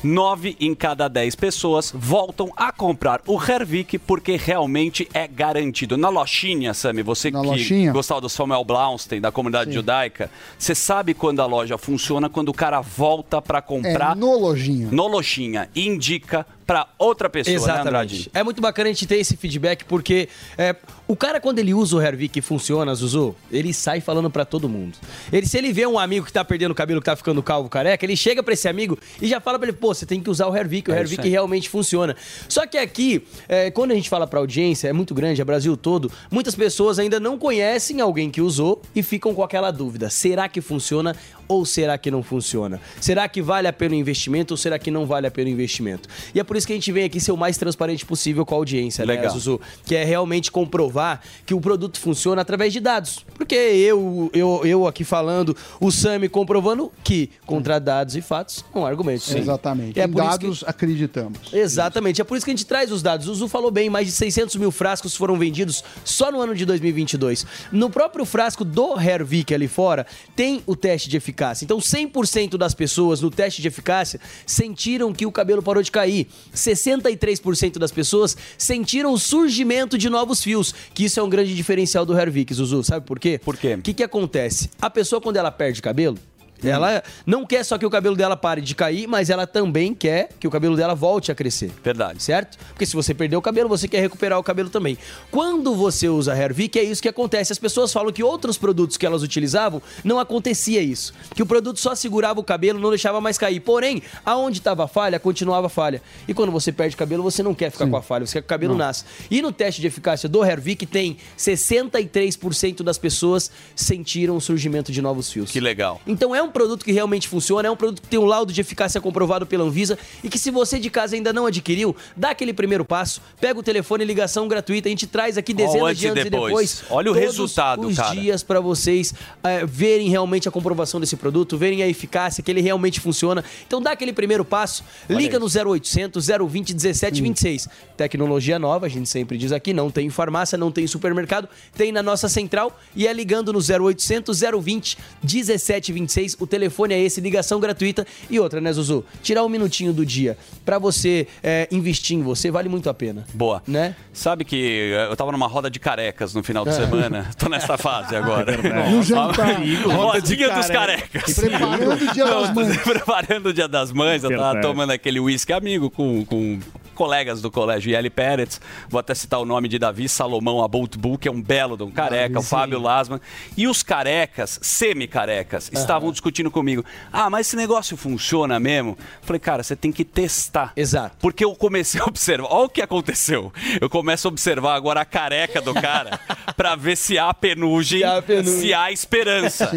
[0.04, 5.96] Nove em cada dez pessoas voltam a comprar o Hervik porque realmente é garantido.
[5.96, 7.92] Na lojinha, Sami, você Na que lojinha?
[7.92, 9.76] gostava do Samuel Blaustein, da comunidade Sim.
[9.76, 14.40] judaica, você sabe quando a loja funciona, quando o cara volta para comprar É, no
[14.40, 14.88] lojinha.
[14.92, 17.88] no lojinha e indica para outra pessoa, né, Exatamente.
[17.90, 18.32] Andrade?
[18.34, 20.74] é muito bacana a gente ter esse feedback, porque é,
[21.06, 24.70] o cara, quando ele usa o Hervik e funciona, Zuzu, ele sai falando pra todo
[24.70, 24.98] mundo.
[25.34, 27.68] Ele, se ele vê um amigo que tá perdendo o cabelo, que tá ficando calvo,
[27.68, 30.30] careca, ele chega pra esse amigo e já fala pra ele, pô, você tem que
[30.30, 32.16] usar o Hervik, o É Hervik realmente funciona.
[32.48, 35.76] Só que aqui, é, quando a gente fala pra audiência, é muito grande, é Brasil
[35.76, 40.48] todo, muitas pessoas ainda não conhecem alguém que usou e ficam com aquela dúvida, será
[40.48, 41.18] que funciona
[41.52, 42.80] ou será que não funciona?
[43.02, 45.54] Será que vale a pena o investimento ou será que não vale a pena o
[45.54, 46.08] investimento?
[46.34, 48.56] E é por isso que a gente vem aqui ser o mais transparente possível com
[48.56, 49.34] a audiência, né, Legal.
[49.34, 49.60] Zuzu?
[49.86, 53.26] Que é realmente comprovar que o produto funciona através de dados.
[53.36, 58.86] Porque eu, eu, eu aqui falando, o Sami comprovando que contra dados e fatos não
[58.86, 59.26] há argumentos.
[59.26, 59.40] Sim.
[59.40, 60.00] Exatamente.
[60.00, 61.38] É em por isso que- dados, acreditamos.
[61.52, 63.28] Exatamente, é por isso que a gente traz os dados.
[63.28, 66.66] O Zu falou bem, mais de 600 mil frascos foram vendidos só no ano de
[66.66, 67.46] 2022.
[67.74, 71.66] No próprio frasco do Hervik ali fora, tem o teste de eficácia eficácia.
[71.66, 76.28] Então, 100% das pessoas no teste de eficácia sentiram que o cabelo parou de cair.
[76.54, 82.06] 63% das pessoas sentiram o surgimento de novos fios, que isso é um grande diferencial
[82.06, 82.84] do Hervik, Zuzu.
[82.84, 83.40] Sabe por quê?
[83.44, 83.74] Por quê?
[83.76, 84.70] O que, que acontece?
[84.82, 86.18] A pessoa, quando ela perde cabelo,
[86.64, 90.30] ela não quer só que o cabelo dela pare de cair, mas ela também quer
[90.40, 91.72] que o cabelo dela volte a crescer.
[91.84, 92.22] Verdade.
[92.22, 92.58] Certo?
[92.70, 94.98] Porque se você perdeu o cabelo, você quer recuperar o cabelo também.
[95.30, 97.52] Quando você usa Hervik, é isso que acontece.
[97.52, 101.14] As pessoas falam que outros produtos que elas utilizavam não acontecia isso.
[101.36, 103.60] Que o produto só segurava o cabelo, não deixava mais cair.
[103.60, 106.02] Porém, aonde estava a falha, continuava a falha.
[106.28, 108.46] E quando você perde cabelo, você não quer ficar com a falha, você quer que
[108.46, 109.06] o cabelo nasça.
[109.30, 115.02] E no teste de eficácia do Hervik tem 63% das pessoas sentiram o surgimento de
[115.02, 115.52] novos fios.
[115.52, 116.02] Que legal.
[116.06, 118.62] Então é um produto que realmente funciona, é um produto que tem um laudo de
[118.62, 122.54] eficácia comprovado pela Anvisa e que se você de casa ainda não adquiriu, dá aquele
[122.54, 126.22] primeiro passo, pega o telefone, ligação gratuita, a gente traz aqui dezenas antes de anos
[126.22, 126.46] e depois.
[126.46, 126.84] depois.
[126.90, 128.16] Olha o resultado, os cara.
[128.16, 132.62] dias para vocês eh, verem realmente a comprovação desse produto, verem a eficácia, que ele
[132.62, 133.44] realmente funciona.
[133.66, 137.70] Então dá aquele primeiro passo, liga no 0800 020 1726.
[137.98, 141.48] Tecnologia nova, a gente sempre diz aqui, não tem em farmácia, não tem em supermercado,
[141.76, 146.38] tem na nossa central e é ligando no 0800 020 1726.
[146.42, 148.06] O telefone é esse, ligação gratuita.
[148.30, 149.06] E outra, né, Zuzu?
[149.22, 153.26] Tirar um minutinho do dia para você eh, investir em você vale muito a pena.
[153.34, 153.62] Boa.
[153.68, 153.96] Né?
[154.12, 156.74] Sabe que eh, eu tava numa roda de carecas no final de É.
[156.74, 157.30] semana.
[157.38, 158.52] Tô nessa fase agora.
[158.92, 159.62] E o jantar?
[159.86, 161.36] Rodinha dos carecas.
[161.36, 162.78] Preparando o Dia das Mães.
[162.78, 164.24] Preparando o Dia das Mães.
[164.24, 166.60] Eu tava tomando aquele uísque amigo com, com
[167.02, 168.62] colegas do colégio IL Pérez.
[168.88, 171.90] Vou até citar o nome de Davi Salomão Abultbu, que é um belo de um
[171.90, 172.50] careca, o sim.
[172.50, 173.20] Fábio Lasman.
[173.58, 176.86] E os carecas, semi-carecas, estavam discutindo comigo.
[177.12, 178.96] Ah, mas esse negócio funciona mesmo?
[179.24, 180.74] Falei, cara, você tem que testar.
[180.76, 181.18] Exato.
[181.20, 182.48] Porque eu comecei a observar.
[182.52, 183.52] Olha o que aconteceu.
[183.82, 186.20] Eu começo a observar agora a careca do cara
[186.56, 188.04] pra ver se há penugem,
[188.46, 189.72] se há esperança.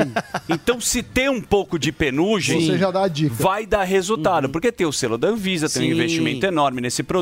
[0.46, 3.34] Então, se tem um pouco de penugem, Você já dá a dica.
[3.34, 4.50] vai dar resultado.
[4.50, 5.92] Porque tem o selo da Anvisa, tem um Sim.
[5.92, 7.13] investimento enorme nesse produto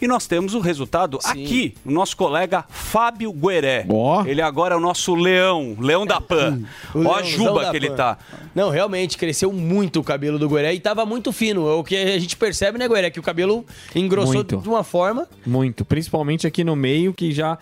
[0.00, 3.86] e nós temos o resultado aqui, o nosso colega Fábio Gueré.
[4.26, 6.62] Ele agora é o nosso leão, leão da Pan.
[6.94, 7.96] O Ó a juba que ele Pan.
[7.96, 8.18] tá.
[8.54, 11.68] Não, realmente, cresceu muito o cabelo do Gueré e tava muito fino.
[11.68, 13.10] É o que a gente percebe, né, Gueré?
[13.10, 13.64] Que o cabelo
[13.94, 14.58] engrossou Muito.
[14.58, 15.26] de uma forma.
[15.46, 17.58] Muito, principalmente aqui no meio, que já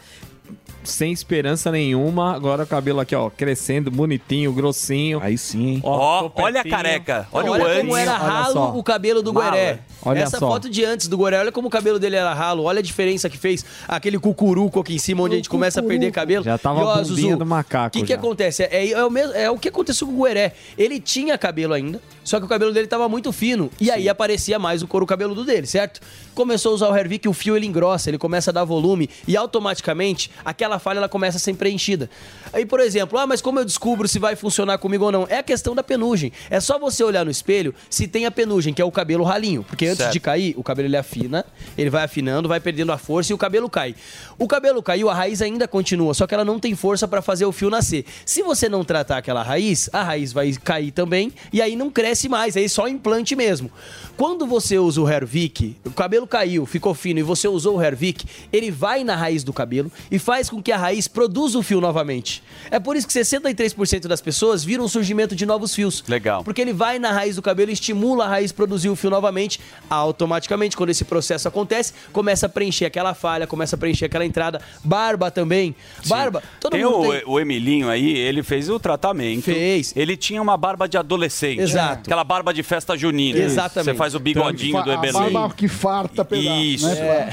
[0.85, 2.35] sem esperança nenhuma.
[2.35, 5.20] Agora o cabelo aqui, ó, crescendo, bonitinho, grossinho.
[5.22, 5.81] Aí sim.
[5.83, 7.81] Ó, olha a careca, olha, Olha, o antes.
[7.81, 8.72] como era Olha ralo só.
[8.78, 9.51] o cabelo do Mala.
[9.51, 9.78] Gueré.
[10.03, 10.49] Olha Essa só.
[10.49, 12.64] foto de antes do Gueré, olha como o cabelo dele era ralo.
[12.64, 15.83] Olha a diferença que fez aquele cucuruco aqui em cima, onde a gente começa a
[15.83, 16.45] perder cabelo.
[16.45, 18.62] Já tava E, ó, a bombinha do macaco O que, que acontece?
[18.64, 20.55] É, é o mesmo, é o que aconteceu com o Gueré.
[20.78, 22.01] Ele tinha cabelo ainda,
[22.31, 23.68] só que o cabelo dele tava muito fino.
[23.81, 26.01] E aí aparecia mais o couro cabeludo dele, certo?
[26.33, 29.37] Começou a usar o Hervik, o fio ele engrossa, ele começa a dar volume e
[29.37, 32.09] automaticamente aquela falha ela começa a ser preenchida.
[32.53, 35.26] Aí, por exemplo, ah, mas como eu descubro se vai funcionar comigo ou não?
[35.28, 36.31] É a questão da penugem.
[36.49, 39.64] É só você olhar no espelho se tem a penugem, que é o cabelo ralinho.
[39.64, 40.12] Porque antes Certo.
[40.12, 41.45] de cair, o cabelo ele afina,
[41.76, 43.97] ele vai afinando, vai perdendo a força e o cabelo cai.
[44.43, 47.45] O cabelo caiu, a raiz ainda continua, só que ela não tem força para fazer
[47.45, 48.07] o fio nascer.
[48.24, 52.26] Se você não tratar aquela raiz, a raiz vai cair também e aí não cresce
[52.26, 53.70] mais, aí só implante mesmo.
[54.16, 58.24] Quando você usa o Hervik, o cabelo caiu, ficou fino e você usou o Hervik,
[58.51, 61.78] ele vai na raiz do cabelo e faz com que a raiz produza o fio
[61.78, 62.43] novamente.
[62.70, 66.03] É por isso que 63% das pessoas viram o surgimento de novos fios.
[66.09, 66.43] Legal.
[66.43, 69.11] Porque ele vai na raiz do cabelo e estimula a raiz a produzir o fio
[69.11, 69.61] novamente.
[69.91, 74.61] Automaticamente, quando esse processo acontece, começa a preencher aquela falha, começa a preencher aquela entrada.
[74.85, 75.74] Barba também.
[76.07, 77.22] Barba, todo tem mundo o, tem.
[77.26, 79.43] o Emilinho aí, ele fez o tratamento.
[79.45, 79.93] Fez.
[79.97, 81.61] Ele tinha uma barba de adolescente.
[81.61, 82.01] Exato.
[82.07, 83.39] Aquela barba de festa junina.
[83.39, 83.93] Exatamente.
[83.93, 85.33] Você faz o bigodinho Fa- do a Ebelém.
[85.33, 86.87] barba que farta pedaço, Isso.
[86.87, 87.31] né?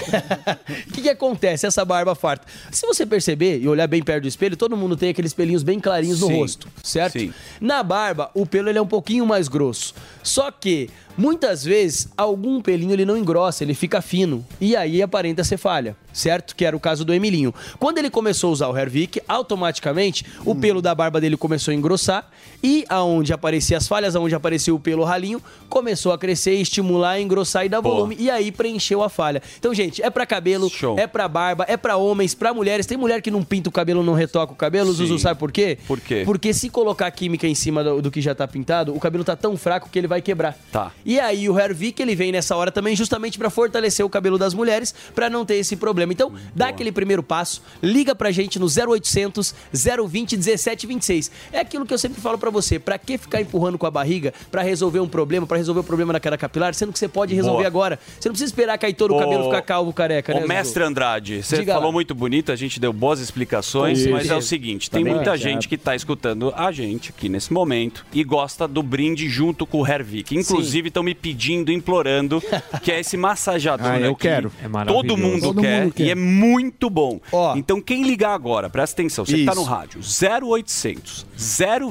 [0.88, 1.66] O que, que acontece?
[1.66, 2.46] Essa barba farta.
[2.72, 5.80] Se você perceber e olhar bem perto do espelho, todo mundo tem aqueles pelinhos bem
[5.80, 6.36] clarinhos no Sim.
[6.40, 7.20] rosto, certo?
[7.20, 7.34] Sim.
[7.62, 9.94] Na barba, o pelo ele é um pouquinho mais grosso.
[10.24, 14.46] Só que, muitas vezes, algum pelinho ele não engrossa, ele fica fino.
[14.62, 16.56] E aí aparenta ser falha, certo?
[16.56, 17.54] Que era o caso do Emilinho.
[17.80, 21.76] Quando ele começou a usar o Hervik, automaticamente o pelo da barba dele começou a
[21.76, 22.30] engrossar
[22.64, 27.66] e aonde aparecia as falhas, aonde aparecia o pelo ralinho, começou a crescer, estimular, engrossar
[27.66, 27.96] e dar Boa.
[27.96, 28.16] volume.
[28.20, 29.42] E aí preencheu a falha.
[29.60, 30.98] Então, gente, é pra cabelo, Show.
[30.98, 32.86] é pra barba, é pra homens, pra mulheres.
[32.86, 34.92] Tem mulher que não pinta o cabelo, não retoca o cabelo.
[34.92, 34.98] Sim.
[34.98, 35.78] Zuzu, sabe por quê?
[35.88, 36.24] Por quê?
[36.26, 39.36] Porque se colocar química em cima do, do que já tá pintado, o cabelo tá
[39.36, 40.58] tão fraco que ele vai quebrar.
[40.72, 40.92] Tá.
[41.08, 44.54] E aí o Hervik, ele vem nessa hora também justamente para fortalecer o cabelo das
[44.54, 46.12] mulheres, para não ter esse problema.
[46.12, 51.32] Então, dá aquele primeiro passo, liga pra gente no 0800 020 1726.
[51.54, 54.34] É aquilo que eu sempre falo pra você, pra que ficar empurrando com a barriga
[54.52, 57.34] pra resolver um problema, pra resolver o problema na queda capilar, sendo que você pode
[57.34, 57.68] resolver Boa.
[57.68, 58.00] agora.
[58.20, 60.42] Você não precisa esperar cair todo o cabelo ficar calvo, careca, né?
[60.42, 60.50] Zuzu?
[60.50, 61.94] mestre Andrade, você Diga falou lá.
[61.94, 65.36] muito bonito, a gente deu boas explicações, Com mas é o seguinte, tem Também muita
[65.36, 65.38] é.
[65.38, 69.82] gente que está escutando a gente aqui nesse momento e gosta do brinde junto com
[69.82, 70.36] o Hervik.
[70.36, 72.42] Inclusive, estão me pedindo, implorando,
[72.82, 74.22] que é esse massageador Ah, eu aqui.
[74.22, 74.52] quero.
[74.64, 76.04] É Todo mundo, Todo quer, mundo quer.
[76.06, 77.20] e é muito bom.
[77.56, 79.62] Então, quem ligar agora, presta atenção, você tá Isso.
[79.62, 81.26] no rádio, 0800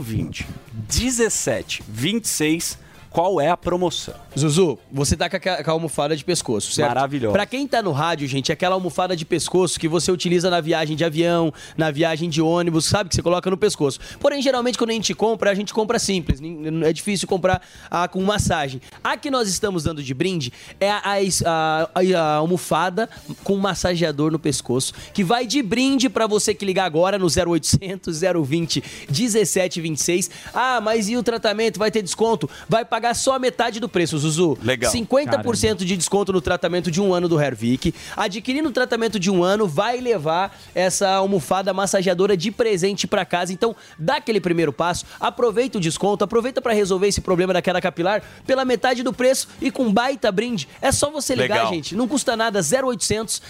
[0.00, 2.78] 020 17 26,
[3.16, 4.12] qual é a promoção?
[4.38, 6.88] Zuzu, você tá com a, com a almofada de pescoço, certo?
[6.88, 7.32] Maravilhosa.
[7.32, 10.60] Pra quem tá no rádio, gente, é aquela almofada de pescoço que você utiliza na
[10.60, 13.08] viagem de avião, na viagem de ônibus, sabe?
[13.08, 13.98] Que você coloca no pescoço.
[14.20, 16.40] Porém, geralmente, quando a gente compra, a gente compra simples.
[16.84, 18.82] É difícil comprar a com massagem.
[19.02, 21.00] A que nós estamos dando de brinde é a,
[21.46, 23.08] a- a- almofada
[23.42, 28.20] com massageador no pescoço, que vai de brinde pra você que ligar agora no 0800
[28.44, 30.30] 020 1726.
[30.52, 31.78] Ah, mas e o tratamento?
[31.78, 32.48] Vai ter desconto?
[32.68, 34.58] Vai pagar só a metade do preço, Zuzu.
[34.62, 34.92] Legal.
[34.92, 37.94] 50% de desconto no tratamento de um ano do Hervik.
[38.16, 43.52] Adquirindo o tratamento de um ano, vai levar essa almofada massageadora de presente pra casa.
[43.52, 47.80] Então, dá aquele primeiro passo, aproveita o desconto, aproveita pra resolver esse problema da queda
[47.80, 50.68] capilar pela metade do preço e com baita brinde.
[50.80, 51.72] É só você ligar, Legal.
[51.72, 51.94] gente.
[51.94, 52.60] Não custa nada.
[52.60, 53.42] 0800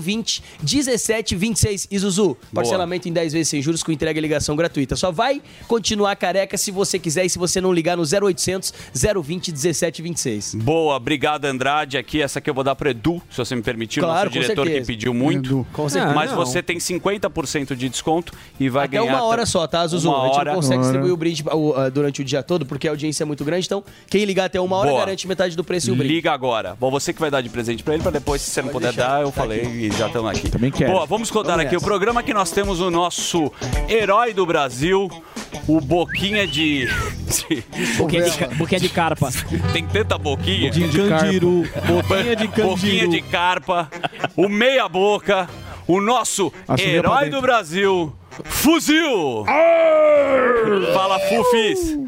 [0.00, 1.88] 020 1726.
[1.90, 4.96] E Zuzu, parcelamento em 10 vezes sem juros com entrega e ligação gratuita.
[4.96, 8.72] Só vai continuar careca se você quiser e se você não ligar no 0800
[9.22, 10.54] 020 1726.
[10.56, 11.96] Boa, obrigado Andrade.
[11.98, 14.62] Aqui, essa aqui eu vou dar pro Edu, se você me permitir, Claro, nosso diretor
[14.64, 14.86] que certeza.
[14.86, 15.66] pediu muito.
[15.72, 16.14] Com certeza.
[16.14, 16.36] Mas não.
[16.36, 19.12] você tem 50% de desconto e vai Até ganhar.
[19.14, 20.08] uma hora só, tá, Zuzu?
[20.08, 20.50] Uma a gente hora.
[20.50, 21.44] não consegue distribuir o brinde
[21.76, 23.66] ah, durante o dia todo, porque a audiência é muito grande.
[23.66, 25.00] Então, quem ligar até uma hora Boa.
[25.00, 26.14] garante metade do preço e o brinde.
[26.14, 26.76] Liga agora.
[26.78, 28.92] Bom, você que vai dar de presente pra ele, pra depois, se você não puder
[28.92, 30.48] dar, eu falei e já estamos aqui.
[30.50, 30.92] Também quero.
[30.92, 31.84] Boa, vamos rodar Vamos aqui nessa.
[31.84, 33.52] o programa que nós temos o nosso
[33.88, 35.08] herói do Brasil,
[35.66, 36.86] o Boquinha de.
[37.48, 37.64] de-
[37.96, 39.28] Boquinha de, boquinha de carpa.
[39.72, 40.70] Tem tanta boquinha.
[40.70, 41.68] Boquinha de candiru.
[41.86, 42.68] Boquinha de candiru.
[42.68, 43.90] Boquinha de carpa.
[44.36, 45.48] O meia boca.
[45.86, 48.14] O nosso herói do Brasil.
[48.44, 49.44] Fuzil!
[50.92, 51.98] Fala, Fufis!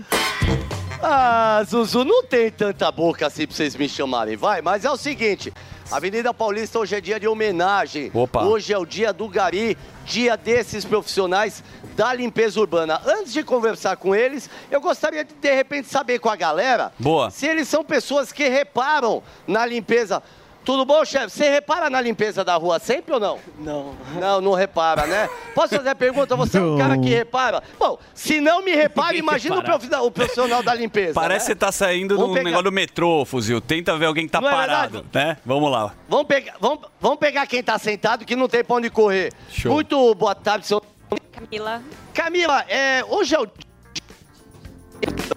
[1.02, 4.60] Ah, Zuzu, não tem tanta boca assim pra vocês me chamarem, vai.
[4.60, 5.52] Mas é o seguinte,
[5.90, 8.12] Avenida Paulista hoje é dia de homenagem.
[8.14, 8.44] Opa.
[8.44, 11.64] Hoje é o dia do Gari, dia desses profissionais
[11.96, 13.00] da limpeza urbana.
[13.04, 16.92] Antes de conversar com eles, eu gostaria de, de repente, saber com a galera...
[16.96, 17.30] Boa.
[17.30, 20.22] Se eles são pessoas que reparam na limpeza...
[20.70, 21.30] Tudo bom, chefe?
[21.30, 23.40] Você repara na limpeza da rua sempre ou não?
[23.58, 23.94] Não.
[24.20, 25.28] Não, não repara, né?
[25.52, 26.36] Posso fazer a pergunta?
[26.36, 27.60] Você é um cara que repara?
[27.76, 31.14] Bom, se não me repara, imagina o profissional, o profissional da limpeza.
[31.14, 31.54] Parece que né?
[31.54, 33.60] você tá saindo do pegar- negócio do metrô, Fuzil.
[33.60, 35.38] Tenta ver alguém que tá Não é parado, né?
[35.44, 35.92] Vamos lá.
[36.08, 39.32] Vamos pegar, vamos, vamos pegar quem tá sentado que não tem pra onde correr.
[39.48, 39.72] Show.
[39.72, 40.84] Muito boa tarde, senhor.
[41.32, 41.82] Camila.
[42.14, 43.69] Camila, é, hoje é o dia-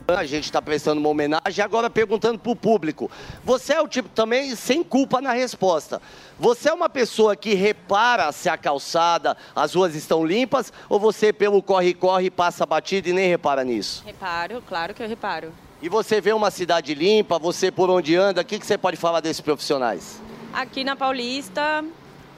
[0.07, 3.09] a gente está prestando uma homenagem, agora perguntando pro público.
[3.43, 6.01] Você é o tipo também sem culpa na resposta.
[6.39, 11.31] Você é uma pessoa que repara se a calçada, as ruas estão limpas, ou você
[11.31, 14.03] pelo corre-corre passa batida e nem repara nisso?
[14.05, 15.53] Reparo, claro que eu reparo.
[15.81, 18.97] E você vê uma cidade limpa, você por onde anda, o que, que você pode
[18.97, 20.21] falar desses profissionais?
[20.53, 21.83] Aqui na Paulista,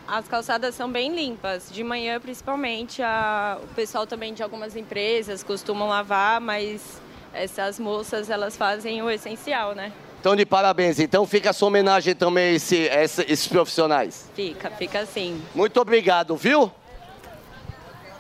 [0.08, 1.70] as calçadas são bem limpas.
[1.72, 7.02] De manhã, principalmente, a- o pessoal também de algumas empresas costumam lavar, mas
[7.36, 9.92] essas moças, elas fazem o essencial, né?
[10.20, 11.00] Então, de parabéns.
[11.00, 12.90] Então, fica a sua homenagem também a esse-
[13.28, 14.30] esses profissionais.
[14.34, 15.40] Fica, fica assim.
[15.54, 16.72] Muito obrigado, viu?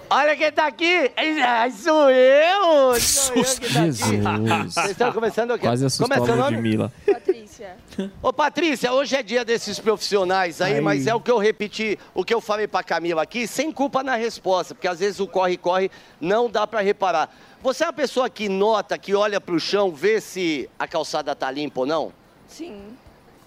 [0.07, 1.11] Olha quem tá aqui!
[1.43, 2.99] Ai, sou eu!
[3.01, 3.91] Sou eu que tá aqui.
[3.91, 4.73] Jesus.
[4.73, 5.65] Vocês estão começando o quê?
[5.65, 6.35] Quase assustou Como é a?
[6.45, 6.93] Ludmilla.
[7.11, 7.75] Patrícia.
[8.21, 10.81] Ô, Patrícia, hoje é dia desses profissionais aí, Aí.
[10.81, 14.03] mas é o que eu repeti, o que eu falei pra Camila aqui, sem culpa
[14.03, 15.89] na resposta, porque às vezes o corre-corre
[16.21, 17.35] não dá pra reparar.
[17.65, 21.49] Você é uma pessoa que nota, que olha pro chão, vê se a calçada tá
[21.49, 22.13] limpa ou não?
[22.47, 22.95] Sim,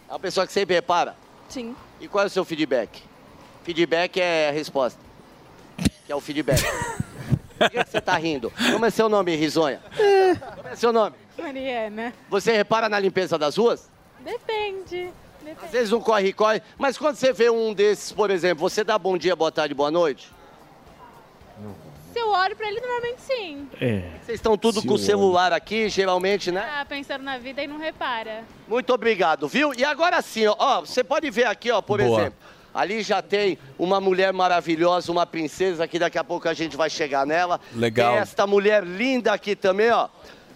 [0.08, 1.14] É uma pessoa que sempre repara?
[1.48, 1.76] sim.
[2.00, 3.00] E qual é o seu feedback?
[3.62, 4.98] Feedback é a resposta.
[6.04, 6.60] Que é o feedback.
[7.56, 8.52] Por que que você tá rindo?
[8.72, 9.80] Como é seu nome, Risonha?
[10.56, 11.14] Como é seu nome?
[11.38, 12.12] Mariana.
[12.28, 13.88] Você repara na limpeza das ruas?
[14.18, 15.10] Depende.
[15.62, 16.60] Às vezes um corre, corre.
[16.76, 19.92] Mas quando você vê um desses, por exemplo, você dá bom dia, boa tarde, boa
[19.92, 20.28] noite?
[22.12, 23.68] Se eu olho pra ele, normalmente sim.
[23.80, 24.02] É.
[24.22, 26.66] Vocês estão tudo Se com o celular aqui, geralmente, né?
[26.74, 28.44] Ah, pensando na vida e não repara.
[28.66, 29.72] Muito obrigado, viu?
[29.74, 32.20] E agora sim, ó, ó, você pode ver aqui, ó, por Boa.
[32.20, 32.38] exemplo.
[32.74, 36.88] Ali já tem uma mulher maravilhosa, uma princesa, que daqui a pouco a gente vai
[36.88, 37.60] chegar nela.
[37.74, 38.12] Legal.
[38.12, 40.08] Tem esta mulher linda aqui também, ó.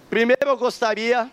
[0.09, 1.31] Primeiro eu gostaria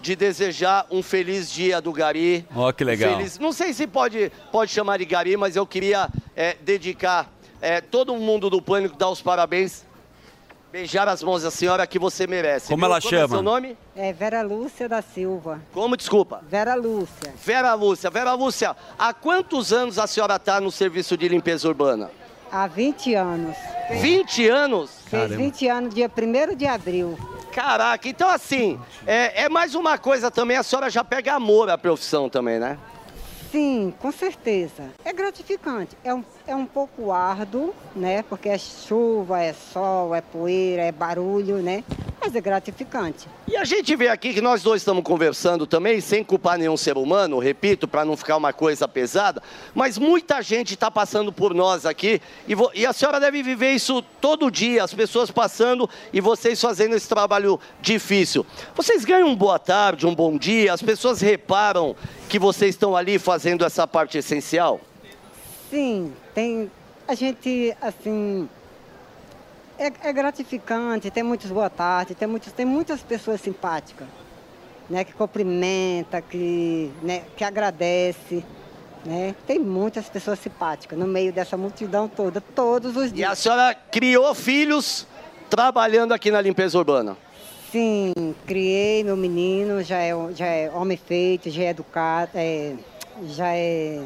[0.00, 2.46] de desejar um feliz dia do Gari.
[2.54, 3.16] Ó, que legal.
[3.16, 7.30] Feliz- Não sei se pode, pode chamar de Gari, mas eu queria é, dedicar
[7.64, 9.86] é, todo mundo do Pânico, dar os parabéns,
[10.70, 12.68] beijar as mãos da senhora que você merece.
[12.68, 12.86] Como viu?
[12.86, 13.28] ela é chama?
[13.28, 13.74] seu nome?
[13.96, 15.62] É Vera Lúcia da Silva.
[15.72, 16.42] Como, desculpa?
[16.46, 17.32] Vera Lúcia.
[17.42, 18.10] Vera Lúcia.
[18.10, 22.10] Vera Lúcia, há quantos anos a senhora está no serviço de limpeza urbana?
[22.52, 23.56] Há 20 anos.
[23.90, 24.90] 20 anos?
[25.06, 27.18] Fez 20 anos, dia 1 de abril.
[27.50, 31.78] Caraca, então assim, é, é mais uma coisa também, a senhora já pega amor à
[31.78, 32.78] profissão também, né?
[33.54, 34.90] Sim, com certeza.
[35.04, 35.96] É gratificante.
[36.02, 38.24] É um, é um pouco árduo, né?
[38.24, 41.84] Porque é chuva, é sol, é poeira, é barulho, né?
[42.20, 43.28] Mas é gratificante.
[43.46, 46.96] E a gente vê aqui que nós dois estamos conversando também, sem culpar nenhum ser
[46.96, 49.40] humano, repito, para não ficar uma coisa pesada,
[49.74, 54.02] mas muita gente está passando por nós aqui e, e a senhora deve viver isso
[54.20, 58.46] todo dia, as pessoas passando e vocês fazendo esse trabalho difícil.
[58.74, 61.94] Vocês ganham um boa tarde, um bom dia, as pessoas reparam
[62.34, 64.80] que vocês estão ali fazendo essa parte essencial?
[65.70, 66.68] Sim, tem.
[67.06, 68.48] A gente, assim.
[69.78, 74.08] É, é gratificante, tem muitos boa tarde, tem, muitos, tem muitas pessoas simpáticas,
[74.90, 75.04] né?
[75.04, 78.44] Que cumprimenta, que, né, que agradece.
[79.04, 79.36] Né?
[79.46, 83.30] Tem muitas pessoas simpáticas no meio dessa multidão toda, todos os E dias.
[83.30, 85.06] a senhora criou filhos
[85.48, 87.16] trabalhando aqui na limpeza urbana?
[87.74, 88.12] Sim,
[88.46, 92.74] criei meu menino, já é, já é homem feito, já é educado, é,
[93.26, 94.00] já é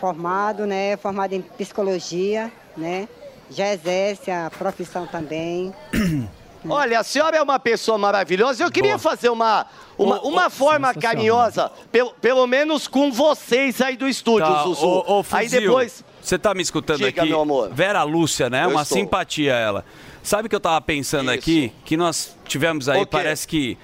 [0.00, 0.96] formado, né?
[0.96, 3.06] Formado em psicologia, né?
[3.50, 5.74] Já exerce a profissão também.
[6.66, 8.64] Olha, a senhora é uma pessoa maravilhosa.
[8.64, 9.66] Eu queria fazer uma,
[9.98, 14.86] uma, uma forma carinhosa, pelo, pelo menos com vocês aí do estúdio, Tá, Zuzu.
[14.86, 16.02] ô, ô, aí depois.
[16.22, 17.30] Você tá me escutando Diga, aqui?
[17.30, 17.68] meu amor.
[17.74, 18.64] Vera Lúcia, né?
[18.64, 18.96] Eu Uma estou.
[18.96, 19.84] simpatia ela.
[20.22, 21.72] Sabe o que eu tava pensando aqui?
[21.84, 23.76] Que nós tivemos aí, parece que.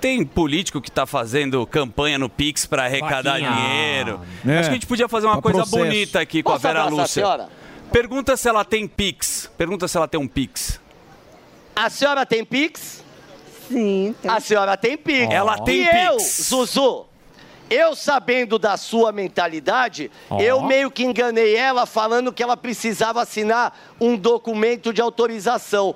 [0.00, 3.50] Tem político que tá fazendo campanha no Pix pra arrecadar Vaquinha.
[3.52, 4.20] dinheiro.
[4.44, 4.58] É.
[4.58, 5.76] Acho que a gente podia fazer uma Pra coisa processo.
[5.84, 7.06] bonita aqui com Posso a Vera a Lúcia.
[7.06, 7.48] senhora?
[7.92, 9.48] Pergunta se ela tem Pix.
[9.56, 10.80] Pergunta se ela tem um Pix.
[11.76, 13.04] A senhora tem Pix?
[13.68, 14.14] Sim.
[14.26, 15.32] A senhora tem Pix.
[15.32, 16.48] Ela tem e eu, Pix.
[16.48, 17.06] Zuzu,
[17.68, 23.76] eu sabendo da sua mentalidade, eu meio que enganei ela falando que ela precisava assinar
[24.00, 25.94] um documento de autorização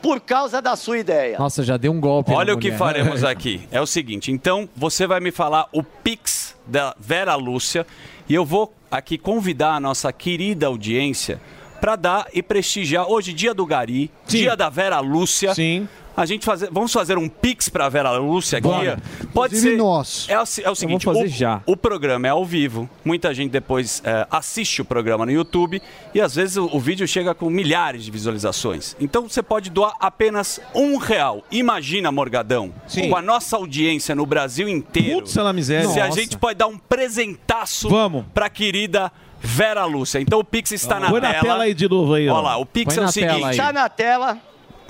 [0.00, 1.38] por causa da sua ideia.
[1.38, 2.32] Nossa, já deu um golpe.
[2.32, 2.78] Olha o que mulher.
[2.78, 3.60] faremos aqui.
[3.70, 7.86] É o seguinte, então você vai me falar o Pix da Vera Lúcia
[8.28, 11.40] e eu vou aqui convidar a nossa querida audiência
[11.80, 15.54] para dar e prestigiar hoje dia do Gari, dia da Vera Lúcia.
[15.54, 15.88] Sim.
[16.16, 18.68] A gente fazer, vamos fazer um Pix para Vera Lúcia aqui.
[18.68, 18.98] Bora.
[19.32, 19.76] Pode Inclusive ser.
[19.76, 20.26] nós.
[20.28, 21.62] É é o seguinte, fazer o, já.
[21.66, 22.88] o programa é ao vivo.
[23.04, 25.80] Muita gente depois é, assiste o programa no YouTube
[26.14, 28.96] e às vezes o, o vídeo chega com milhares de visualizações.
[29.00, 31.44] Então você pode doar apenas um real.
[31.50, 33.08] Imagina, Morgadão, Sim.
[33.08, 35.20] com a nossa audiência no Brasil inteiro.
[35.20, 35.88] Putz, ela miséria.
[35.88, 36.20] Se a Nossa.
[36.20, 38.24] gente pode dar um presentaço Vamos.
[38.34, 40.20] pra querida Vera Lúcia.
[40.20, 41.32] Então o Pix está na Põe tela.
[41.34, 42.28] na tela aí de novo aí.
[42.28, 43.44] Olha lá, o Pix Põe é o na seguinte.
[43.44, 43.56] aí.
[43.56, 44.38] Tá na tela.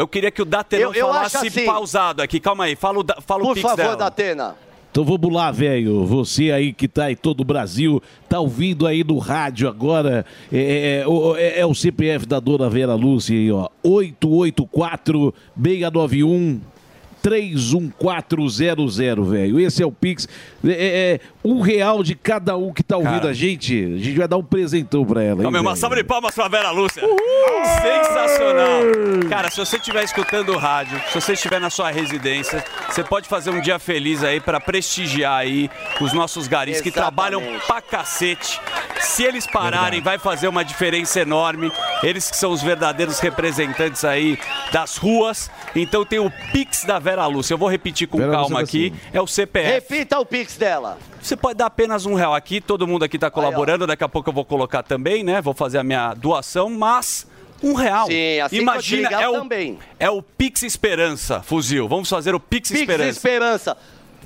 [0.01, 1.65] Eu queria que o Datena Eu- eu falasse assim.
[1.67, 2.39] pausado aqui.
[2.41, 3.97] Calma aí, fala o, da- fala o Por Pix favor, dela.
[3.97, 4.55] Datena.
[4.91, 6.05] Então vamos lá, velho.
[6.07, 10.25] Você aí que tá em todo o Brasil, tá ouvindo aí no rádio agora.
[10.53, 13.69] É, é, o- é- é o CPF da dona Vera Lúcia aí, ó.
[13.85, 15.33] 884
[15.63, 16.61] 691
[17.23, 19.61] 31400, velho.
[19.61, 20.27] Esse é o Pix.
[20.65, 23.31] É, é, é um real de cada um que tá ouvindo Cara.
[23.31, 23.75] a gente.
[23.75, 25.39] A gente vai dar um presentão pra ela.
[25.39, 27.03] hein, Calma aí, uma salva de palmas pra Vera Lúcia.
[27.83, 28.81] Sensacional.
[29.29, 33.29] Cara, se você estiver escutando o rádio, se você estiver na sua residência, você pode
[33.29, 35.71] fazer um dia feliz aí pra prestigiar aí
[36.01, 37.15] os nossos garis que Exatamente.
[37.41, 38.61] trabalham pra cacete.
[39.01, 41.73] Se eles pararem, vai fazer uma diferença enorme.
[42.03, 44.39] Eles que são os verdadeiros representantes aí
[44.73, 45.51] das ruas.
[45.75, 47.55] Então tem o Pix da Vera Lúcia.
[47.55, 48.95] Eu vou repetir com Vera calma Lúcia aqui.
[49.13, 49.71] É o CPF.
[49.73, 50.99] Repita o Pix dela.
[51.23, 54.31] Você pode dar apenas um real aqui, todo mundo aqui está colaborando, daqui a pouco
[54.31, 55.41] eu vou colocar também, né?
[55.41, 57.27] Vou fazer a minha doação, mas
[57.63, 58.07] um real.
[58.07, 59.79] Sim, assim Imagina, é o, também.
[59.99, 61.87] é o Pix Esperança, fuzil.
[61.89, 63.11] Vamos fazer o Pix, Pix Esperança.
[63.11, 63.77] Esperança.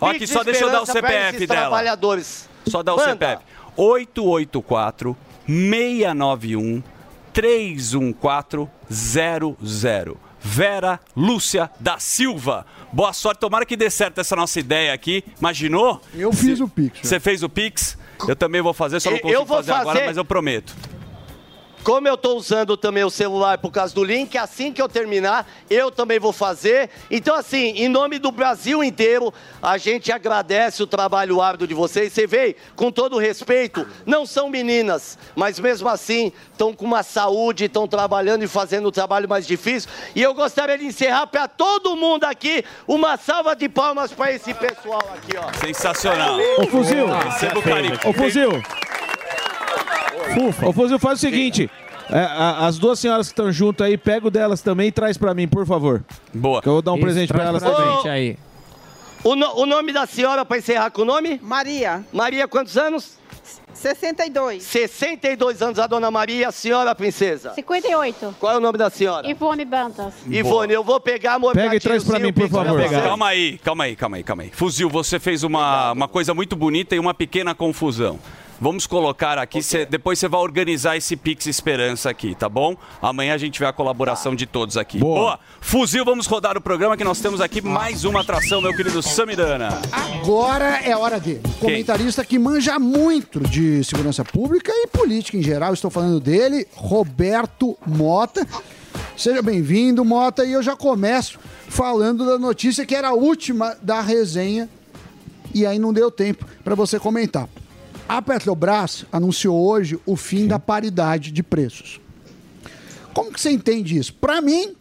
[0.01, 1.61] Ó, aqui, Pix só deixa eu dar o CPF dela.
[1.63, 2.49] trabalhadores.
[2.67, 3.11] Só dá o Manda.
[3.11, 3.43] CPF.
[3.77, 5.17] 884
[5.47, 6.83] 691
[7.33, 10.17] 31400.
[10.41, 12.65] Vera Lúcia da Silva.
[12.95, 15.25] Boa sorte, tomara que dê certo essa nossa ideia aqui.
[15.41, 16.01] Imaginou?
[16.15, 17.01] Eu fiz o Pix.
[17.03, 17.99] Você fez o Pix?
[18.29, 20.73] Eu também vou fazer, só não consigo eu vou fazer, agora, fazer- mas eu prometo.
[21.85, 25.47] Como eu tô usando também o celular por causa do link, assim que eu terminar,
[25.69, 26.89] eu também vou fazer.
[27.11, 32.11] Então, assim, em nome do Brasil inteiro, a gente agradece o trabalho árduo de vocês.
[32.11, 37.67] Você vê, com todo respeito, não são meninas, mas mesmo assim estão com uma saúde,
[37.67, 39.91] estão trabalhando e fazendo o trabalho mais difícil.
[40.15, 44.55] E eu gostaria de encerrar para todo mundo aqui uma salva de palmas para esse
[44.55, 45.53] pessoal aqui, ó.
[45.61, 46.39] Sensacional.
[46.59, 47.07] Ô, Fuzil.
[47.09, 48.01] Receba o carinho.
[48.07, 48.63] Ô, Fuzil.
[50.67, 51.71] Ô, Fuzil, faz o seguinte.
[52.11, 55.17] é, a- as duas senhoras que estão juntas aí, pega o delas também e traz
[55.17, 56.05] pra mim, por favor.
[56.33, 56.61] Boa.
[56.61, 57.97] Que eu vou dar um Isso, presente pra elas pra também.
[57.97, 58.37] gente aí.
[59.23, 61.41] O, no- o nome da senhora, para encerrar com o nome?
[61.43, 62.05] Maria.
[62.13, 63.19] Maria, quantos anos?
[63.73, 64.63] 62.
[64.63, 67.53] 62 anos, a dona Maria, a senhora princesa.
[67.55, 68.35] 58.
[68.39, 69.27] Qual é o nome da senhora?
[69.29, 70.13] Ivone Bantas.
[70.29, 71.55] Ivone, eu vou pegar, amor.
[71.55, 72.81] Pega e traz pra mim, por pra favor.
[72.83, 73.01] você.
[73.01, 74.51] Calma aí, calma aí, calma aí, calma aí.
[74.53, 78.19] Fuzil, você fez uma, uma coisa muito bonita e uma pequena confusão.
[78.61, 82.77] Vamos colocar aqui, cê- depois você vai organizar esse Pix Esperança aqui, tá bom?
[83.03, 84.99] Amanhã a gente vê a colaboração de todos aqui.
[84.99, 85.39] Boa.
[85.61, 89.69] Fuzil, vamos rodar o programa que nós temos aqui mais uma atração, meu querido Samidana.
[89.93, 91.43] Agora é hora dele.
[91.61, 95.75] Comentarista que manja muito de segurança pública e política em geral.
[95.75, 98.47] Estou falando dele, Roberto Mota.
[99.17, 100.45] Seja bem-vindo, Mota.
[100.45, 101.39] E eu já começo
[101.69, 104.69] falando da notícia que era a última da resenha
[105.53, 107.49] e aí não deu tempo para você comentar.
[108.09, 112.01] A Petrobras anunciou hoje o fim da paridade de preços.
[113.15, 114.13] Como que você entende isso?
[114.15, 114.75] Para mim,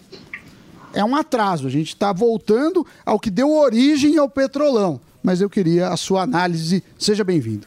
[0.93, 1.67] é um atraso.
[1.67, 4.99] A gente está voltando ao que deu origem ao petrolão.
[5.21, 6.83] Mas eu queria a sua análise.
[6.99, 7.65] Seja bem-vindo.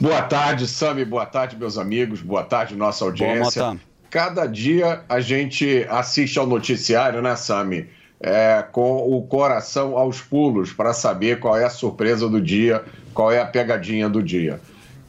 [0.00, 1.04] Boa tarde, Sami.
[1.04, 2.20] Boa tarde, meus amigos.
[2.20, 3.64] Boa tarde, nossa audiência.
[3.66, 3.80] Mota.
[4.10, 7.86] Cada dia a gente assiste ao noticiário, né, Sami?
[8.22, 13.32] É, com o coração aos pulos para saber qual é a surpresa do dia, qual
[13.32, 14.60] é a pegadinha do dia.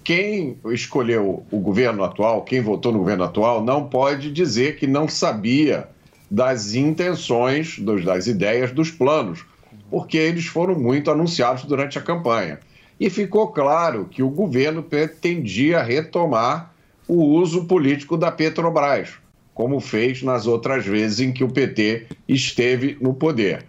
[0.03, 5.09] Quem escolheu o governo atual, quem votou no governo atual, não pode dizer que não
[5.09, 5.89] sabia
[6.29, 9.45] das intenções, dos- das ideias, dos planos,
[9.89, 12.61] porque eles foram muito anunciados durante a campanha.
[12.97, 16.73] E ficou claro que o governo pretendia retomar
[17.07, 19.20] o uso político da Petrobras,
[19.53, 23.65] como fez nas outras vezes em que o PT esteve no poder.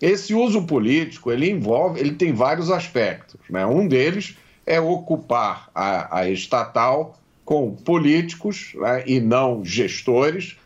[0.00, 3.40] Esse uso político ele envolve, ele tem vários aspectos.
[3.48, 3.64] Né?
[3.64, 10.56] Um deles é ocupar a, a estatal com políticos né, e não gestores.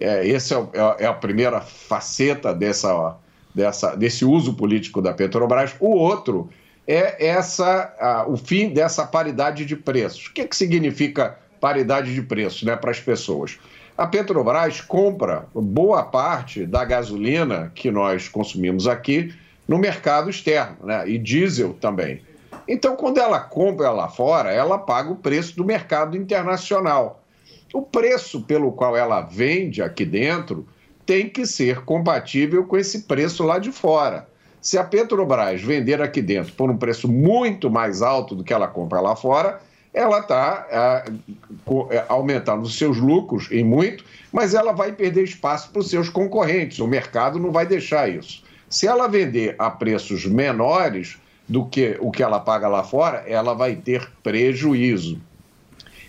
[0.00, 3.16] É, esse é, o- é a primeira faceta dessa,
[3.54, 5.74] dessa, desse uso político da Petrobras.
[5.78, 6.50] O outro
[6.86, 10.26] é essa, a- o fim dessa paridade de preços.
[10.26, 13.58] O que, que significa paridade de preços né, para as pessoas?
[13.96, 19.32] A Petrobras compra boa parte da gasolina que nós consumimos aqui
[19.68, 21.08] no mercado externo, né?
[21.08, 22.20] e diesel também.
[22.66, 27.22] Então, quando ela compra lá fora, ela paga o preço do mercado internacional.
[27.72, 30.66] O preço pelo qual ela vende aqui dentro
[31.06, 34.26] tem que ser compatível com esse preço lá de fora.
[34.60, 38.66] Se a Petrobras vender aqui dentro por um preço muito mais alto do que ela
[38.66, 39.60] compra lá fora,
[39.94, 41.04] ela está
[42.08, 46.80] aumentando os seus lucros em muito, mas ela vai perder espaço para os seus concorrentes.
[46.80, 48.42] O mercado não vai deixar isso.
[48.68, 51.16] Se ela vender a preços menores
[51.48, 55.20] do que o que ela paga lá fora, ela vai ter prejuízo.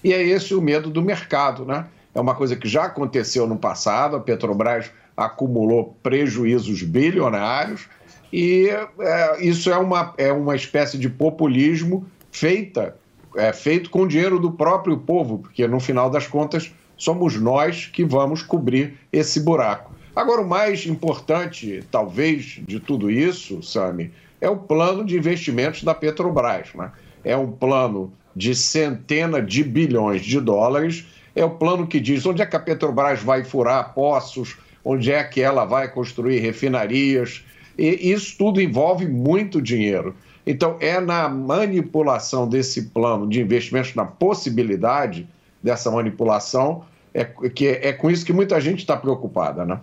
[0.04, 1.86] E é esse o medo do mercado, né?
[2.14, 7.88] É uma coisa que já aconteceu no passado, a Petrobras acumulou prejuízos bilionários
[8.32, 8.70] e
[9.00, 12.96] é, isso é uma, é uma espécie de populismo feita,
[13.36, 18.04] é, feito com dinheiro do próprio povo, porque no final das contas somos nós que
[18.04, 19.94] vamos cobrir esse buraco.
[20.16, 25.94] Agora, o mais importante, talvez, de tudo isso, Sami, é o plano de investimentos da
[25.94, 26.70] Petrobras.
[26.74, 26.92] Né?
[27.24, 31.06] É um plano de centena de bilhões de dólares.
[31.36, 34.56] É o plano que diz onde é que a Petrobras vai furar poços,
[34.86, 37.44] onde é que ela vai construir refinarias.
[37.78, 40.16] E isso tudo envolve muito dinheiro.
[40.46, 45.28] Então, é na manipulação desse plano de investimentos, na possibilidade
[45.62, 49.80] dessa manipulação, é, que é, é com isso que muita gente está preocupada, né?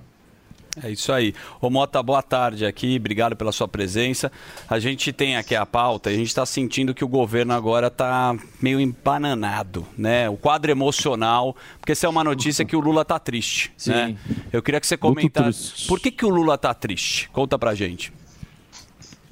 [0.83, 1.35] É isso aí.
[1.61, 4.33] Ô Mota, boa tarde aqui, obrigado pela sua presença.
[4.67, 7.89] A gente tem aqui a pauta e a gente está sentindo que o governo agora
[7.89, 10.31] está meio empananado, né?
[10.31, 14.17] O quadro emocional, porque essa é uma notícia que o Lula tá triste, né?
[14.51, 17.29] Eu queria que você comentasse, por que, que o Lula tá triste?
[17.31, 18.11] Conta pra gente.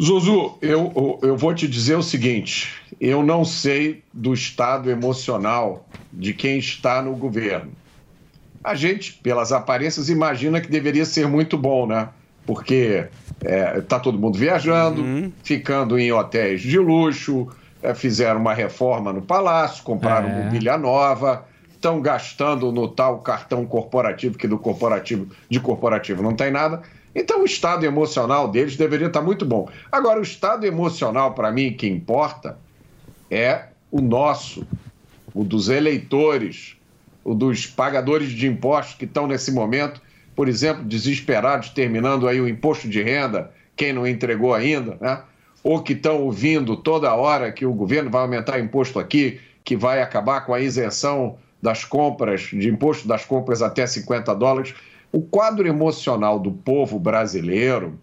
[0.01, 6.33] Zuzu, eu, eu, vou te dizer o seguinte: eu não sei do estado emocional de
[6.33, 7.73] quem está no governo.
[8.65, 12.09] A gente, pelas aparências, imagina que deveria ser muito bom, né?
[12.47, 13.09] Porque
[13.77, 17.49] está todo mundo viajando, ficando em hotéis de luxo,
[17.83, 20.45] é, fizeram uma reforma no palácio, compraram É.
[20.45, 26.51] mobília nova, estão gastando no tal cartão corporativo, que do corporativo, de corporativo não tem
[26.51, 26.83] nada.
[27.15, 29.69] Então o estado emocional deles deveria estar muito bom.
[29.91, 32.59] Agora, o estado emocional, para mim, que importa
[33.31, 34.67] é o nosso,
[35.35, 36.77] o dos eleitores,
[37.25, 40.01] o dos pagadores de impostos que estão nesse momento,
[40.35, 45.23] por exemplo, desesperados, terminando aí o imposto de renda, quem não entregou ainda, né?
[45.63, 50.01] ou que estão ouvindo toda hora que o governo vai aumentar imposto aqui, que vai
[50.01, 54.75] acabar com a isenção das compras, de imposto das compras até 50 dólares.
[55.13, 57.99] O quadro emocional do povo brasileiro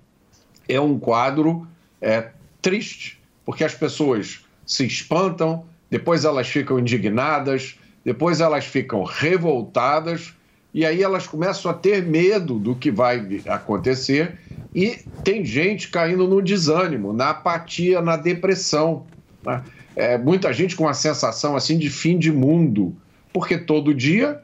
[0.68, 1.68] é um quadro
[2.02, 2.32] é,
[2.62, 10.34] triste, porque as pessoas se espantam, depois elas ficam indignadas, depois elas ficam revoltadas
[10.74, 14.38] e aí elas começam a ter medo do que vai acontecer
[14.76, 19.08] e tem gente caindo no desânimo, na apatia, na depressão.
[19.46, 19.64] né?
[19.96, 22.96] É, muita gente com uma sensação assim de fim de mundo,
[23.34, 24.44] porque todo dia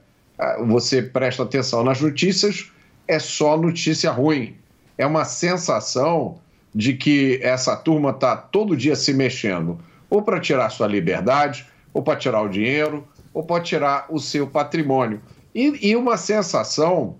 [0.65, 2.71] você presta atenção nas notícias,
[3.07, 4.55] é só notícia ruim.
[4.97, 6.39] É uma sensação
[6.73, 9.79] de que essa turma está todo dia se mexendo,
[10.09, 14.47] ou para tirar sua liberdade, ou para tirar o dinheiro, ou para tirar o seu
[14.47, 15.21] patrimônio.
[15.53, 17.15] E, e uma sensação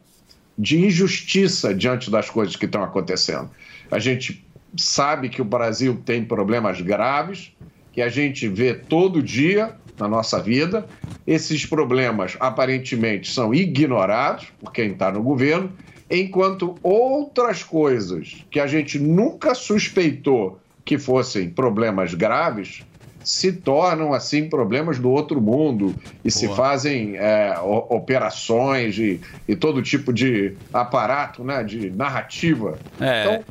[0.58, 3.50] de injustiça diante das coisas que estão acontecendo.
[3.92, 4.46] A gente
[4.76, 7.52] sabe que o Brasil tem problemas graves,
[7.92, 10.86] que a gente vê todo dia na nossa vida.
[11.26, 15.72] Esses problemas aparentemente são ignorados por quem está no governo,
[16.10, 22.84] enquanto outras coisas que a gente nunca suspeitou que fossem problemas graves
[23.24, 27.56] se tornam assim problemas do outro mundo e se fazem é,
[27.90, 32.78] operações e, e todo tipo de aparato, né, de narrativa.
[33.00, 33.22] É.
[33.22, 33.44] Então,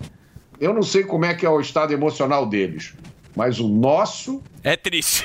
[0.60, 2.94] eu não sei como é que é o estado emocional deles,
[3.34, 5.24] mas o nosso É triste.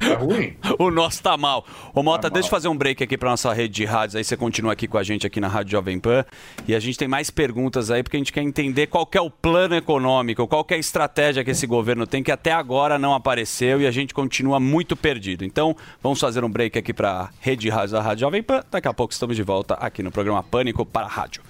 [0.00, 0.56] é ruim.
[0.78, 1.64] o nosso tá mal.
[1.94, 4.16] Ô, Mota, deixa eu fazer um break aqui pra nossa rede de rádios.
[4.16, 6.24] Aí você continua aqui com a gente aqui na Rádio Jovem Pan.
[6.66, 9.20] E a gente tem mais perguntas aí, porque a gente quer entender qual que é
[9.20, 12.98] o plano econômico, qual que é a estratégia que esse governo tem, que até agora
[12.98, 15.44] não apareceu e a gente continua muito perdido.
[15.44, 18.62] Então, vamos fazer um break aqui pra rede de rádios da Rádio Jovem Pan.
[18.70, 21.42] Daqui a pouco estamos de volta aqui no programa Pânico para a Rádio.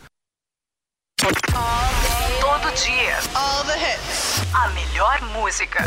[1.18, 3.16] Todo dia.
[3.34, 4.23] All the hits.
[4.54, 5.84] A melhor música.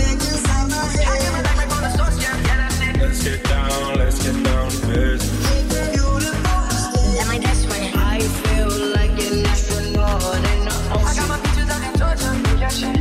[1.83, 3.03] the source, yeah, yeah, that's.
[3.03, 5.41] Let's get down, let's get down to business.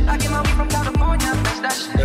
[0.08, 1.32] I get my weed from California.
[1.62, 1.99] That shit.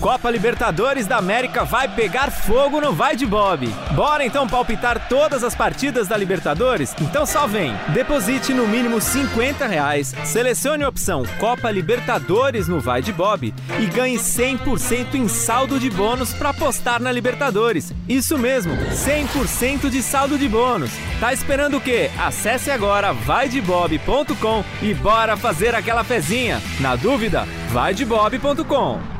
[0.00, 3.66] Copa Libertadores da América vai pegar fogo no Vai de Bob.
[3.92, 6.94] Bora então palpitar todas as partidas da Libertadores?
[7.02, 7.74] Então só vem.
[7.92, 13.86] Deposite no mínimo 50 reais, selecione a opção Copa Libertadores no Vai de Bob e
[13.86, 17.92] ganhe 100% em saldo de bônus para apostar na Libertadores.
[18.08, 20.92] Isso mesmo, 100% de saldo de bônus.
[21.20, 22.10] Tá esperando o quê?
[22.18, 26.58] Acesse agora vaidebob.com e bora fazer aquela fezinha.
[26.80, 29.19] Na dúvida, vaidebob.com.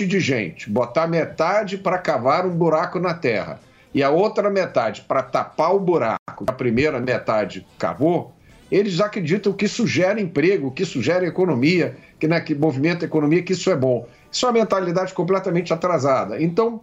[0.00, 3.60] Monte de gente, botar metade para cavar um buraco na terra
[3.92, 8.32] e a outra metade para tapar o buraco que a primeira metade cavou,
[8.70, 13.08] eles acreditam que isso gera emprego, que isso gera economia, que, né, que movimenta a
[13.08, 14.06] economia, que isso é bom.
[14.30, 16.40] Isso é uma mentalidade completamente atrasada.
[16.40, 16.80] Então,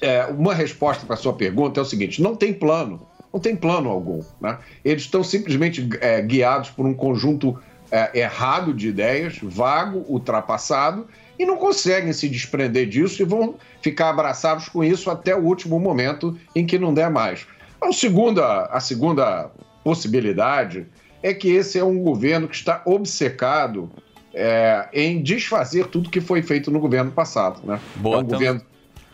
[0.00, 3.00] é, uma resposta para a sua pergunta é o seguinte: não tem plano,
[3.32, 4.22] não tem plano algum.
[4.40, 4.58] Né?
[4.84, 7.58] Eles estão simplesmente é, guiados por um conjunto
[7.90, 11.06] é, errado de ideias, vago, ultrapassado,
[11.38, 15.78] e não conseguem se desprender disso e vão ficar abraçados com isso até o último
[15.78, 17.46] momento em que não der mais.
[17.80, 19.50] A segunda, a segunda
[19.84, 20.86] possibilidade
[21.22, 23.90] é que esse é um governo que está obcecado
[24.34, 27.60] é, em desfazer tudo que foi feito no governo passado.
[27.66, 27.80] Né?
[27.96, 28.62] Boa, é um então- governo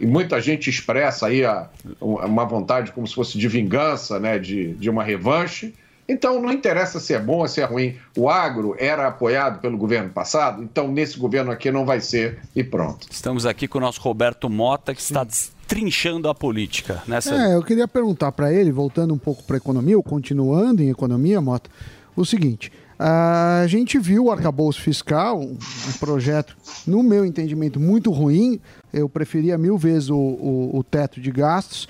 [0.01, 1.69] e muita gente expressa aí a-
[2.01, 5.74] uma vontade como se fosse de vingança, né, de, de uma revanche.
[6.09, 7.95] Então não interessa se é bom ou se é ruim.
[8.16, 12.62] O agro era apoiado pelo governo passado, então nesse governo aqui não vai ser e
[12.65, 13.07] pronto.
[13.11, 17.03] Estamos aqui com o nosso Roberto Mota, que está destrinchando a política.
[17.07, 17.35] Nessa...
[17.35, 21.41] É, eu queria perguntar para ele, voltando um pouco para economia, ou continuando em economia,
[21.41, 21.70] Mota,
[22.16, 25.57] o seguinte: a gente viu o arcabouço fiscal, um,
[25.89, 26.57] um projeto,
[26.87, 28.61] no meu entendimento, muito ruim.
[28.93, 31.89] Eu preferia mil vezes o, o- o teto de gastos,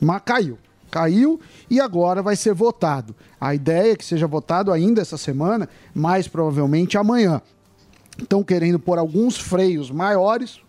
[0.00, 0.58] mas caiu.
[0.90, 3.14] Caiu e agora vai ser votado.
[3.40, 7.40] A ideia é que seja votado ainda essa semana, mais provavelmente amanhã.
[8.18, 10.60] Estão querendo pôr alguns freios maiores,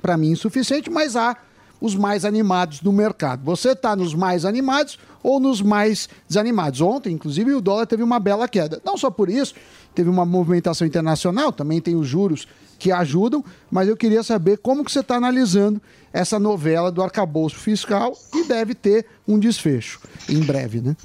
[0.00, 1.36] para mim insuficiente, mas há
[1.80, 3.44] os mais animados do mercado.
[3.44, 6.80] Você está nos mais animados ou nos mais desanimados?
[6.80, 8.80] Ontem, inclusive, o dólar teve uma bela queda.
[8.84, 9.54] Não só por isso,
[9.94, 12.46] teve uma movimentação internacional, também tem os juros
[12.78, 15.80] que ajudam, mas eu queria saber como que você está analisando
[16.12, 20.96] essa novela do arcabouço fiscal e deve ter um desfecho em breve, né?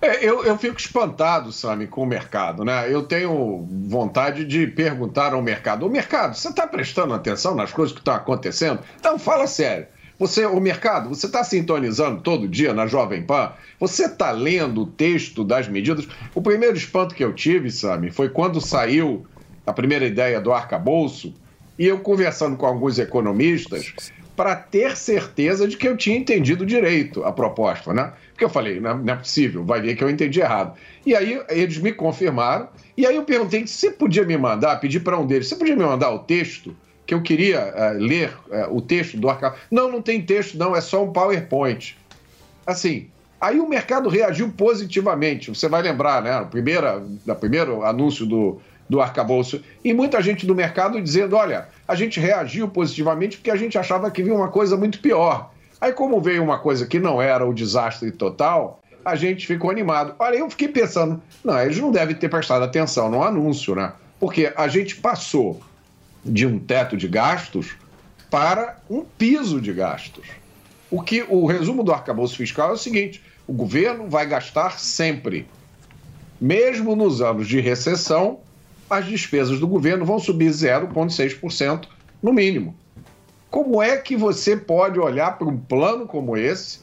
[0.00, 2.92] É, eu, eu fico espantado, Sami, com o mercado, né?
[2.92, 7.92] Eu tenho vontade de perguntar ao mercado: o mercado, você está prestando atenção nas coisas
[7.92, 8.80] que estão acontecendo?
[8.98, 9.86] Então fala sério.
[10.18, 13.52] Você, o mercado, você está sintonizando todo dia na Jovem Pan?
[13.78, 16.08] Você está lendo o texto das medidas?
[16.34, 19.26] O primeiro espanto que eu tive, Sami, foi quando saiu
[19.66, 21.34] a primeira ideia do arcabouço
[21.78, 23.92] e eu conversando com alguns economistas
[24.34, 28.12] para ter certeza de que eu tinha entendido direito a proposta, né?
[28.30, 30.78] Porque eu falei, não, é possível, vai ver que eu entendi errado.
[31.04, 35.18] E aí eles me confirmaram, e aí eu perguntei se podia me mandar, pedi para
[35.18, 36.74] um deles, você podia me mandar o texto,
[37.06, 39.62] que eu queria eh, ler eh, o texto do arcabouço.
[39.70, 41.96] Não, não tem texto, não, é só um PowerPoint.
[42.66, 43.08] Assim,
[43.40, 45.48] aí o mercado reagiu positivamente.
[45.50, 46.40] Você vai lembrar, né?
[46.40, 49.62] O da primeiro anúncio do, do arcabouço.
[49.84, 54.10] E muita gente do mercado dizendo: olha, a gente reagiu positivamente porque a gente achava
[54.10, 55.52] que vinha uma coisa muito pior.
[55.80, 60.14] Aí, como veio uma coisa que não era o desastre total, a gente ficou animado.
[60.18, 63.92] Olha, eu fiquei pensando: não, eles não devem ter prestado atenção no anúncio, né?
[64.18, 65.60] Porque a gente passou
[66.26, 67.76] de um teto de gastos
[68.30, 70.26] para um piso de gastos.
[70.90, 75.46] O que o resumo do arcabouço fiscal é o seguinte: o governo vai gastar sempre.
[76.40, 78.40] Mesmo nos anos de recessão,
[78.88, 81.86] as despesas do governo vão subir 0,6%
[82.22, 82.74] no mínimo.
[83.50, 86.80] Como é que você pode olhar para um plano como esse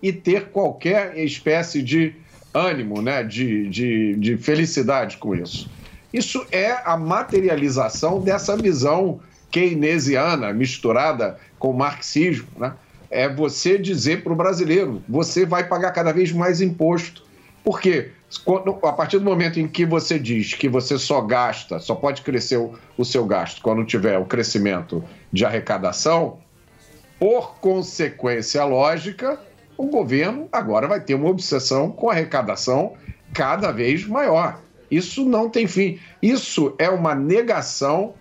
[0.00, 2.14] e ter qualquer espécie de
[2.54, 5.68] ânimo, né, de, de, de felicidade com isso?
[6.12, 9.20] Isso é a materialização dessa visão
[9.50, 12.48] keynesiana misturada com o marxismo.
[12.56, 12.72] Né?
[13.10, 17.22] É você dizer para o brasileiro: você vai pagar cada vez mais imposto.
[17.62, 18.10] Por quê?
[18.44, 22.22] Quando- a partir do momento em que você diz que você só gasta, só pode
[22.22, 26.38] crescer o, o seu gasto quando tiver o crescimento de arrecadação,
[27.20, 29.38] por consequência lógica,
[29.76, 32.94] o governo agora vai ter uma obsessão com arrecadação
[33.32, 34.60] cada vez maior.
[34.92, 35.98] Isso não tem fim.
[36.20, 38.12] Isso é uma negação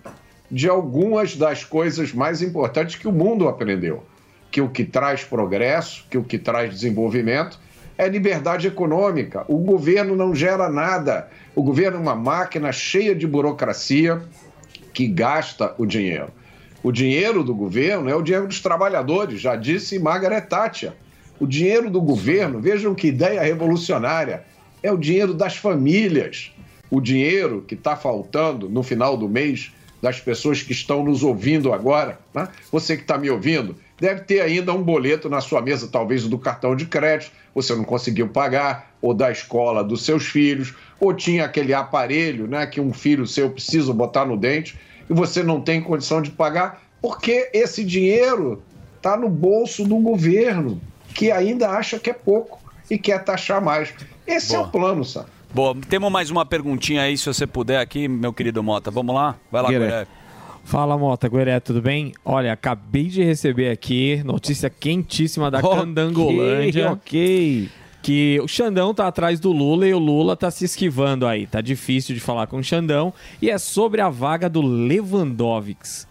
[0.49, 4.05] de algumas das coisas mais importantes que o mundo aprendeu.
[4.49, 7.59] Que o que traz progresso, que o que traz desenvolvimento
[7.97, 9.43] é liberdade econômica.
[9.49, 11.29] O governo não gera nada.
[11.53, 14.21] O governo é uma máquina cheia de burocracia
[14.93, 16.29] que gasta o dinheiro.
[16.81, 20.93] O dinheiro do governo é o dinheiro dos trabalhadores, já disse Margaret Thatcher.
[21.37, 24.45] O dinheiro do governo, vejam que ideia revolucionária,
[24.81, 26.51] é o dinheiro das famílias.
[26.91, 31.71] O dinheiro que está faltando no final do mês das pessoas que estão nos ouvindo
[31.71, 32.49] agora, né?
[32.71, 36.29] você que está me ouvindo, deve ter ainda um boleto na sua mesa, talvez o
[36.29, 41.13] do cartão de crédito, você não conseguiu pagar, ou da escola dos seus filhos, ou
[41.13, 44.77] tinha aquele aparelho né, que um filho seu precisa botar no dente
[45.09, 48.61] e você não tem condição de pagar, porque esse dinheiro
[48.97, 50.81] está no bolso do governo,
[51.13, 52.59] que ainda acha que é pouco
[52.89, 53.93] e quer taxar mais.
[54.25, 55.27] Esse é o plano, sabe?
[55.53, 58.89] Bom, temos mais uma perguntinha aí, se você puder aqui, meu querido Mota.
[58.89, 59.35] Vamos lá?
[59.51, 60.07] Vai lá, Guilherme.
[60.63, 62.13] Fala, Mota, Gueré, tudo bem?
[62.23, 66.91] Olha, acabei de receber aqui notícia quentíssima da Ok, Candangolândia.
[66.91, 67.69] ok.
[68.01, 71.45] Que o Xandão tá atrás do Lula e o Lula tá se esquivando aí.
[71.45, 73.13] Tá difícil de falar com o Xandão.
[73.41, 76.05] E é sobre a vaga do Lewandowski.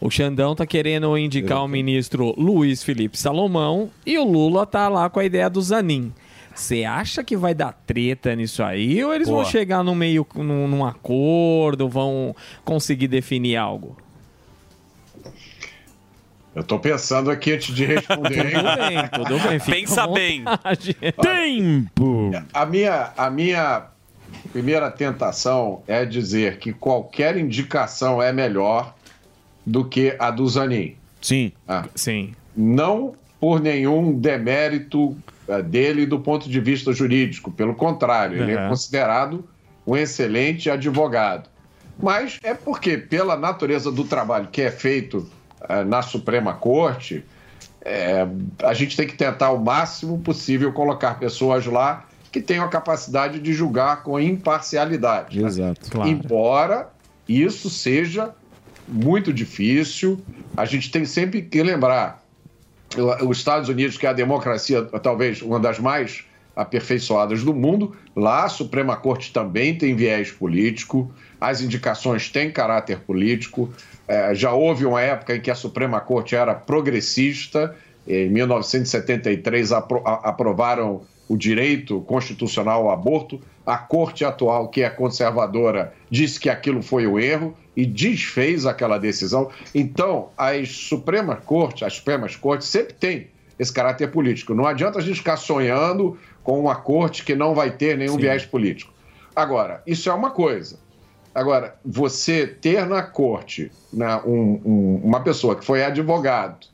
[0.00, 5.08] O Xandão tá querendo indicar o ministro Luiz Felipe Salomão e o Lula tá lá
[5.10, 6.12] com a ideia do Zanin.
[6.54, 9.42] Você acha que vai dar treta nisso aí ou eles Boa.
[9.42, 13.96] vão chegar no meio num, num acordo, vão conseguir definir algo?
[16.54, 18.46] Eu tô pensando aqui antes de responder.
[18.46, 18.52] hein?
[18.52, 19.60] Tudo bem, tudo bem.
[19.60, 20.44] Pensa bem.
[21.20, 22.30] Tempo!
[22.52, 23.86] A minha, a minha
[24.52, 28.94] primeira tentação é dizer que qualquer indicação é melhor
[29.66, 30.94] do que a do Zanin.
[31.20, 31.52] Sim.
[31.94, 32.34] Sim.
[32.56, 35.16] Não por nenhum demérito
[35.62, 37.50] dele do ponto de vista jurídico.
[37.50, 38.68] Pelo contrário, ele é Uhum.
[38.70, 39.44] considerado
[39.86, 41.48] um excelente advogado.
[42.02, 45.28] Mas é porque, pela natureza do trabalho que é feito
[45.68, 47.24] eh, na Suprema Corte,
[47.82, 48.26] eh,
[48.62, 53.38] a gente tem que tentar o máximo possível colocar pessoas lá que tenham a capacidade
[53.38, 55.40] de julgar com imparcialidade.
[55.40, 55.46] né?
[55.46, 56.00] Exato.
[56.04, 56.88] Embora
[57.28, 58.34] isso seja
[58.88, 60.20] muito difícil,
[60.56, 62.23] a gente tem sempre que lembrar
[63.00, 66.24] os Estados Unidos, que é a democracia talvez uma das mais
[66.56, 71.10] aperfeiçoadas do mundo, lá a Suprema Corte também tem viés político,
[71.40, 73.68] as indicações têm caráter político.
[74.06, 77.74] Eh, já houve uma época em que a Suprema Corte era progressista,
[78.06, 83.40] em 1973 apro- aprovaram o direito constitucional ao aborto.
[83.66, 88.98] A Corte atual, que é conservadora, disse que aquilo foi o erro e desfez aquela
[88.98, 89.50] decisão.
[89.74, 93.28] Então, as Supremas Cortes, as Supremas Cortes sempre têm
[93.58, 94.54] esse caráter político.
[94.54, 98.44] Não adianta a gente ficar sonhando com uma corte que não vai ter nenhum viés
[98.44, 98.92] político.
[99.34, 100.78] Agora, isso é uma coisa.
[101.34, 106.66] Agora, você ter na corte né, um- um- uma pessoa que foi advogado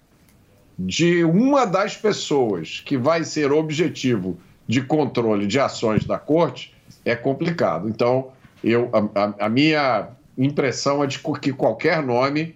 [0.78, 6.74] de uma das pessoas que vai ser objetivo de controle de ações da corte
[7.04, 7.88] é complicado.
[7.88, 8.28] Então,
[8.62, 10.08] eu, a, a- a minha
[10.44, 12.54] impressão é de que qualquer nome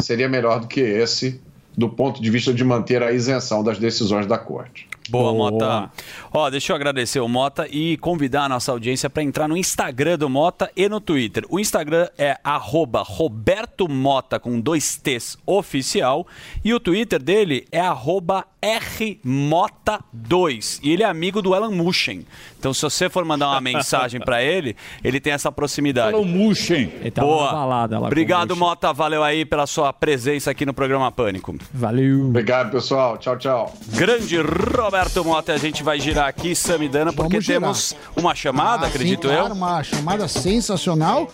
[0.00, 1.40] seria melhor do que esse,
[1.76, 4.88] do ponto de vista de manter a isenção das decisões da corte.
[5.08, 5.90] Boa, Mota.
[6.32, 10.18] Ó, deixa eu agradecer o Mota e convidar a nossa audiência para entrar no Instagram
[10.18, 11.44] do Mota e no Twitter.
[11.48, 16.26] O Instagram é arroba Roberto Mota com dois T's oficial
[16.64, 18.44] e o Twitter dele é arroba
[18.80, 22.26] Rmota2 e ele é amigo do Alan Mushen.
[22.58, 26.14] Então se você for mandar uma mensagem para ele, ele tem essa proximidade.
[26.14, 26.92] Alan Mushen.
[27.00, 27.52] Ele tava Boa.
[27.52, 28.56] balada lá Obrigado.
[28.56, 28.92] Mota.
[28.92, 31.54] Valeu aí pela sua presença aqui no programa Pânico.
[31.72, 32.26] Valeu.
[32.28, 33.16] Obrigado, pessoal.
[33.18, 33.74] Tchau, tchau.
[33.88, 39.28] Grande Roberto Mota, a gente vai girar aqui, Samidana, porque temos uma chamada, Ah, acredito
[39.28, 39.40] sim, eu.
[39.40, 41.30] claro, uma chamada sensacional.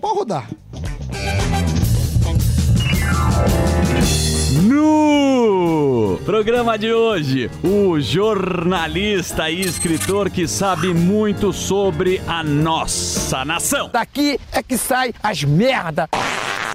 [0.00, 0.46] Pode rodar.
[4.66, 13.88] No programa de hoje, o jornalista e escritor que sabe muito sobre a nossa nação.
[13.92, 16.08] Daqui é que sai as merda.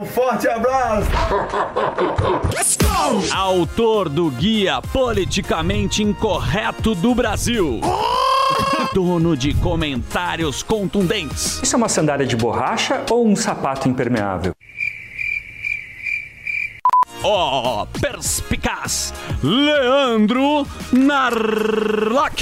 [0.02, 1.10] Um forte abraço!
[2.56, 3.36] Let's go!
[3.36, 7.82] Autor do Guia Politicamente Incorreto do Brasil.
[8.94, 11.60] Dono de comentários contundentes.
[11.62, 14.54] Isso é uma sandália de borracha ou um sapato impermeável?
[17.24, 22.42] Ó, perspicaz, Leandro Narlac.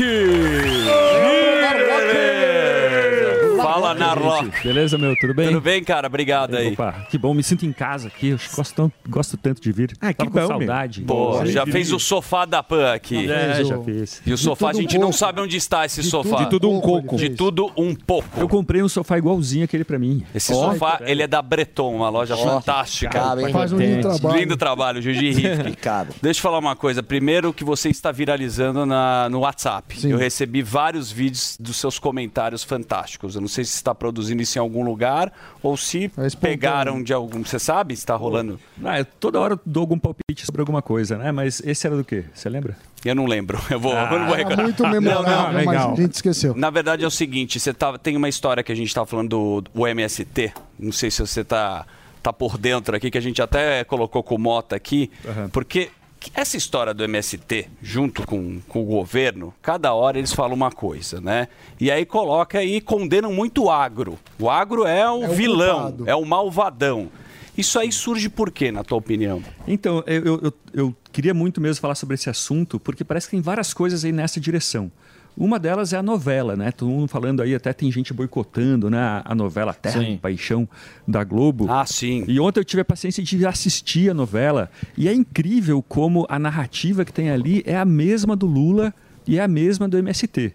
[3.61, 4.63] Fala, Narlock.
[4.63, 5.15] Beleza, meu?
[5.17, 5.47] Tudo bem?
[5.47, 6.07] Tudo bem, cara?
[6.07, 6.73] Obrigado aí.
[6.73, 8.29] Opa, que bom, me sinto em casa aqui.
[8.29, 9.95] Eu gosto, tão- gosto tanto de vir.
[10.01, 11.01] Ah, que com bom, saudade.
[11.01, 13.29] Pô, já fez o sofá da Pan aqui.
[13.29, 14.21] É, já fiz.
[14.25, 16.29] E o sofá, a um gente não sabe onde está esse De sofá.
[16.29, 17.15] tudo- de tudo um pouco.
[17.17, 18.39] De tudo um pouco.
[18.39, 20.23] Eu comprei um sofá igualzinho aquele pra mim.
[20.33, 23.09] Esse sofá, ele é da Breton, uma loja fantástica.
[23.19, 23.51] cabe, hein?
[23.53, 24.39] Faz um lindo trabalho.
[24.39, 25.75] Lindo trabalho, Juji Rifkin.
[26.21, 27.01] Deixa eu falar uma coisa.
[27.03, 29.97] Primeiro que você está viralizando na, no WhatsApp.
[30.07, 33.35] Eu recebi vários vídeos dos seus comentários fantásticos.
[33.35, 35.31] Eu não sei se você está produzindo isso em algum lugar
[35.61, 36.09] ou se
[36.39, 37.43] pegaram de algum...
[37.43, 38.57] Você sabe se está rolando?
[38.83, 41.31] Ah, eu toda hora eu dou algum palpite sobre alguma coisa, né?
[41.33, 42.23] Mas esse era do quê?
[42.33, 42.77] Você lembra?
[43.03, 43.59] Eu não lembro.
[43.69, 44.63] Eu vou, Ah, eu não vou era recordar.
[44.63, 46.53] muito memorável, mas a gente esqueceu.
[46.55, 49.29] Na verdade é o seguinte, você tá, tem uma história que a gente estava falando
[49.29, 50.53] do, do MST.
[50.77, 51.85] Não sei se você tá,
[52.21, 55.09] tá por dentro aqui, que a gente até colocou com o Mota aqui.
[55.53, 55.89] Porque
[56.33, 61.21] essa história do MST, junto com, com o governo, cada hora eles falam uma coisa,
[61.21, 61.47] né?
[61.79, 64.17] E aí coloca e condenam muito o agro.
[64.37, 66.09] O agro é o, o vilão, culpado.
[66.09, 67.09] é o malvadão.
[67.57, 69.43] Isso aí surge por quê, na tua opinião?
[69.67, 73.31] Então, eu, eu, eu- eu queria muito mesmo falar sobre esse assunto, porque parece que
[73.31, 74.91] tem várias coisas aí nessa direção.
[75.39, 76.69] Uma delas é a novela, né?
[76.69, 79.21] Todo mundo falando aí, até tem gente boicotando, né?
[79.23, 80.13] A- novela Terra Sim.
[80.15, 80.67] e Paixão
[81.07, 81.65] da Globo.
[81.71, 82.25] Ah, sim.
[82.27, 84.69] E ontem eu tive a paciência de assistir a novela.
[84.97, 88.93] E é incrível como a narrativa que tem ali é a mesma do Lula
[89.25, 90.53] e é a mesma do MST.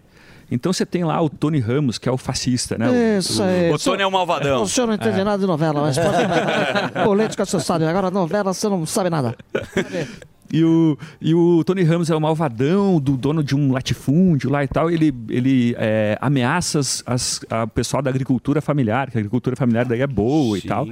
[0.51, 3.17] Então você tem lá o Tony Ramos, que é o fascista, né?
[3.17, 3.71] Isso aí.
[3.71, 4.61] O Tony é o malvadão.
[4.61, 5.23] O senhor não entende É.
[5.23, 6.17] nada de novela, mas pode
[7.03, 9.35] Política você sabe, agora novela você não sabe nada.
[10.55, 14.63] E o, e o Tony Ramos é o malvadão do dono de um latifúndio lá
[14.63, 14.89] e tal.
[14.89, 19.85] Ele, ele é, ameaça as, as- a- pessoal da agricultura familiar, que a agricultura familiar
[19.85, 20.87] daí é boa e tal.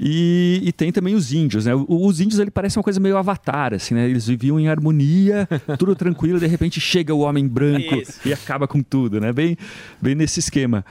[0.00, 1.72] E, e tem também os índios, né?
[1.74, 4.08] Os índios, ele parece uma coisa meio avatar, assim, né?
[4.08, 8.20] Eles viviam em harmonia, tudo tranquilo, de repente chega o homem branco Isso.
[8.26, 9.32] e acaba com tudo, né?
[9.32, 9.56] Bem,
[10.02, 10.84] bem nesse esquema.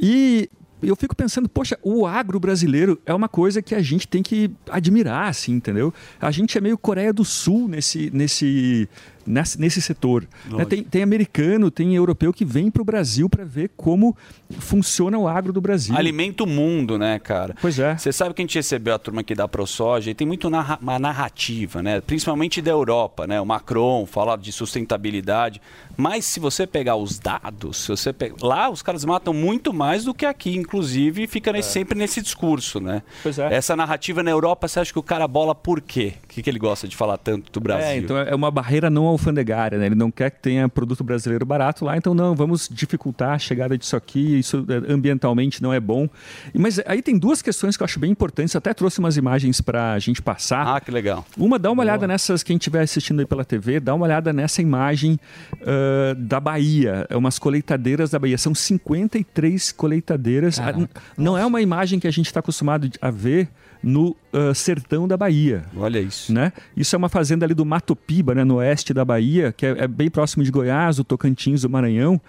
[0.00, 0.48] E
[0.82, 4.50] eu fico pensando, poxa, o agro brasileiro é uma coisa que a gente tem que
[4.70, 5.92] admirar, assim, entendeu?
[6.20, 8.88] A gente é meio Coreia do Sul nesse, nesse,
[9.26, 10.26] nesse, nesse setor.
[10.46, 10.64] né?
[10.64, 14.16] Tem, tem americano, tem europeu que vem para o Brasil para ver como
[14.58, 15.96] funciona o agro do Brasil.
[15.96, 17.54] Alimenta o mundo, né, cara?
[17.60, 17.96] Pois é.
[17.96, 20.78] Você sabe que a gente recebeu a turma aqui da ProSoja e tem muito narra
[20.80, 22.00] uma narrativa, né?
[22.00, 23.40] Principalmente da Europa, né?
[23.40, 25.60] O Macron fala de sustentabilidade.
[25.96, 30.04] Mas se você pegar os dados, se você pe- lá os caras matam muito mais
[30.04, 33.02] do que aqui, inclusive, fica nesse- sempre nesse discurso, né?
[33.22, 33.54] Pois é.
[33.54, 36.14] Essa narrativa na Europa, você acha que o cara bola por quê?
[36.24, 37.86] O que, que ele gosta de falar tanto do Brasil?
[37.86, 39.86] É, então é uma barreira não alfandegária, né?
[39.86, 43.76] Ele não quer que tenha produto brasileiro barato lá, então não, vamos dificultar a chegada
[43.76, 46.08] disso aqui, isso é, ambientalmente não é bom.
[46.54, 49.92] Mas aí tem duas questões que eu acho bem importantes, até trouxe umas imagens para
[49.92, 50.76] a gente passar.
[50.76, 51.24] Ah, que legal.
[51.36, 54.60] Uma, dá uma olhada nessas, quem estiver assistindo aí pela TV, dá uma olhada nessa
[54.62, 55.18] imagem
[55.62, 60.58] ah, da Bahia, é umas colheitadeiras da Bahia, são 53 colheitadeiras.
[60.58, 63.48] Ah, n- Não é uma imagem que a gente está acostumado a ver
[63.86, 65.64] no ah, sertão da Bahia.
[65.76, 66.32] Olha isso.
[66.32, 66.52] Né?
[66.76, 69.84] Isso é uma fazenda ali do Mato Piba, né, no oeste da Bahia, que é,
[69.84, 72.20] é bem próximo de Goiás, do Tocantins, do Maranhão.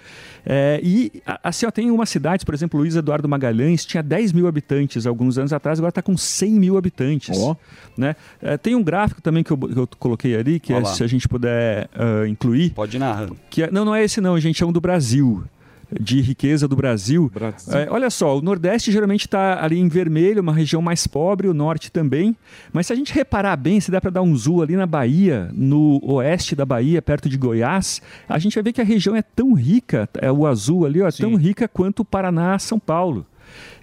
[0.46, 1.12] É, e
[1.44, 5.40] assim, ó, tem uma cidade, por exemplo, Luiz Eduardo Magalhães, tinha 10 mil habitantes alguns
[5.40, 7.36] anos atrás, agora está com 100 mil habitantes.
[7.98, 8.16] Né?
[8.40, 11.08] É, tem um gráfico também que eu, que eu coloquei ali, que é, se a
[11.08, 12.70] gente puder ah, incluir.
[12.70, 13.36] Pode ir narrando.
[13.50, 15.44] Que é- não, não é esse não, gente, é um do Brasil.
[15.92, 17.32] De riqueza do Brasil.
[17.70, 21.54] É, olha só, o Nordeste geralmente está ali em vermelho, uma região mais pobre, o
[21.54, 22.36] Norte também.
[22.74, 25.50] Mas se a gente reparar bem, se dá para dar um zoom ali na Bahia,
[25.54, 29.22] no oeste da Bahia, perto de Goiás, a gente vai ver que a região é
[29.22, 33.26] tão rica, é o azul ali, ó, é tão rica quanto o Paraná, São Paulo.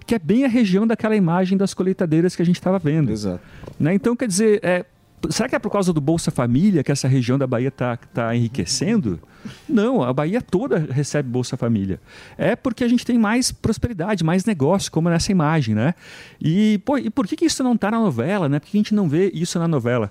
[0.07, 3.11] Que é bem a região daquela imagem das colheitadeiras que a gente estava vendo.
[3.11, 3.41] Exato.
[3.81, 3.95] Né?
[3.95, 4.85] Então, quer dizer, é,
[5.31, 8.35] será que é por causa do Bolsa Família que essa região da Bahia está tá
[8.35, 9.21] enriquecendo?
[9.69, 12.01] Não, a Bahia toda recebe Bolsa Família.
[12.39, 15.95] É porque a gente tem mais prosperidade, mais negócio, como nessa imagem, né?
[16.41, 18.59] E, pô, e por que, que isso não está na novela, né?
[18.59, 20.11] Por que a gente não vê isso na novela?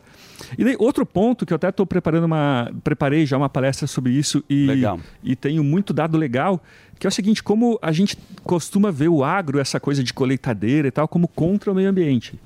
[0.58, 2.72] E daí, outro ponto que eu até estou preparando uma.
[2.84, 5.00] Preparei já uma palestra sobre isso e, Legal.
[5.24, 6.62] e tenho muito dado legal,
[7.00, 10.88] que é o seguinte, como a gente costuma ver o agro, essa coisa de colheitadeira
[10.88, 12.40] e tal, como contra o meio ambiente.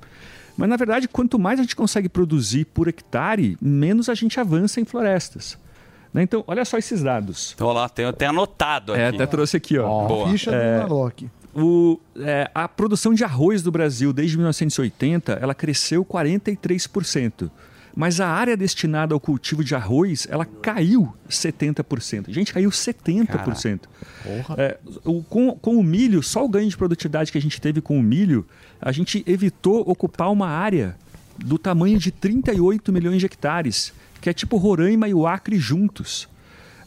[0.57, 4.81] Mas, na verdade, quanto mais a gente consegue produzir por hectare, menos a gente avança
[4.81, 5.57] em florestas.
[6.13, 6.23] Né?
[6.23, 7.53] Então, olha só esses dados.
[7.55, 9.01] Tô lá, tem até anotado aqui.
[9.01, 10.07] É, até trouxe aqui, ó.
[10.07, 10.29] Boa.
[10.31, 11.23] Ficha É, do Naloc.
[11.53, 17.49] o, é, a produção de arroz do Brasil desde 1980 ela cresceu 43%.
[17.95, 22.25] Mas a área destinada ao cultivo de arroz ela caiu 70%.
[22.31, 23.81] Gente, caiu 70%.
[24.55, 27.81] É, o- com, com o milho, só o ganho de produtividade que a gente teve
[27.81, 28.45] com o milho,
[28.81, 30.95] a gente evitou ocupar uma área
[31.37, 36.27] do tamanho de 38 milhões de hectares, que é tipo Roraima e o Acre juntos.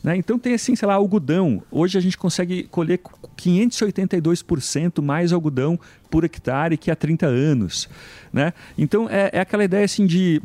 [0.02, 0.16] Né?
[0.16, 1.62] Então tem assim, sei lá, algodão.
[1.70, 3.00] Hoje a gente consegue colher
[3.36, 5.78] 582% mais algodão
[6.10, 7.88] por hectare que há 30 anos.
[8.32, 8.52] Né?
[8.78, 10.40] Então é, é aquela ideia assim de.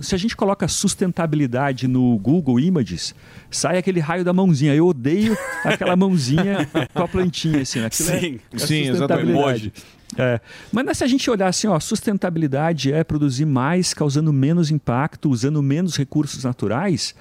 [0.00, 3.14] Se a gente coloca sustentabilidade no Google Images,
[3.50, 4.74] sai aquele raio da mãozinha.
[4.74, 7.62] Eu odeio aquela mãozinha com a plantinha.
[7.62, 8.40] Assim, aquilo é- Sim.
[8.52, 9.72] é Sim, sustentabilidade.
[9.74, 9.99] exatamente.
[10.16, 10.40] É.
[10.72, 15.62] Mas se a gente olhar assim, ó, sustentabilidade é produzir mais, causando menos impacto, usando
[15.62, 17.14] menos recursos naturais,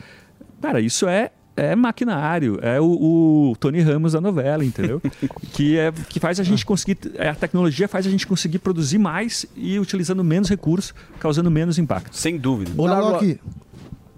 [0.61, 5.01] cara, isso é, é maquinário, é o, o Tony Ramos da novela, entendeu?
[5.53, 8.97] que, é, que faz a gente conseguir, é, a tecnologia faz a gente conseguir produzir
[8.97, 12.15] mais e utilizando menos recursos, causando menos impacto.
[12.15, 12.71] Sem dúvida.
[12.75, 13.19] Ô, Narlo-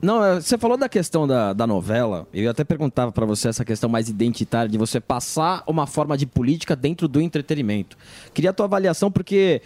[0.02, 2.28] Não, é, você falou da questão da, da novela.
[2.34, 6.26] Eu até perguntava pra você essa questão mais identitária de você passar uma forma de
[6.26, 7.96] política dentro do entretenimento.
[8.34, 9.62] Queria a tua avaliação porque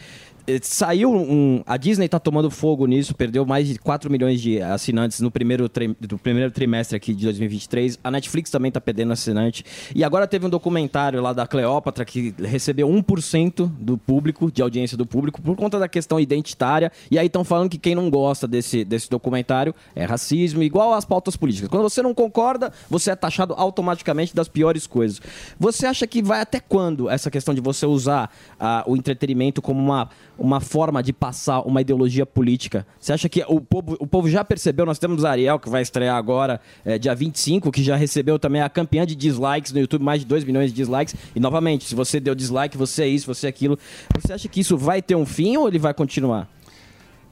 [0.62, 1.64] saiu um.
[1.66, 5.68] A Disney tá tomando fogo nisso, perdeu mais de 4 milhões de assinantes no primeiro,
[5.68, 8.00] tri- do primeiro trimestre aqui de 2023.
[8.04, 9.64] A Netflix também tá perdendo assinante.
[9.94, 14.98] E agora teve um documentário lá da Cleópatra que recebeu 1% do público, de audiência
[14.98, 16.92] do público, por conta da questão identitária.
[17.10, 21.06] E aí estão falando que quem não gosta desse, desse documentário é racismo, igual às
[21.06, 21.70] pautas políticas.
[21.70, 25.22] Quando você não concorda, você é taxado automaticamente das piores coisas.
[25.60, 29.80] Você acha que vai até quando essa questão de você usar ah, o entretenimento como
[29.80, 32.86] uma, uma forma de passar uma ideologia política?
[33.00, 34.86] Você acha que o povo, o povo já percebeu?
[34.86, 38.62] Nós temos a Ariel, que vai estrear agora, eh, dia 25, que já recebeu também
[38.62, 41.16] a campeã de dislikes no YouTube, mais de 2 milhões de dislikes.
[41.36, 43.78] E novamente, se você deu dislike, você é isso, você é aquilo.
[44.20, 46.50] Você acha que isso vai ter um fim ou ele vai continuar?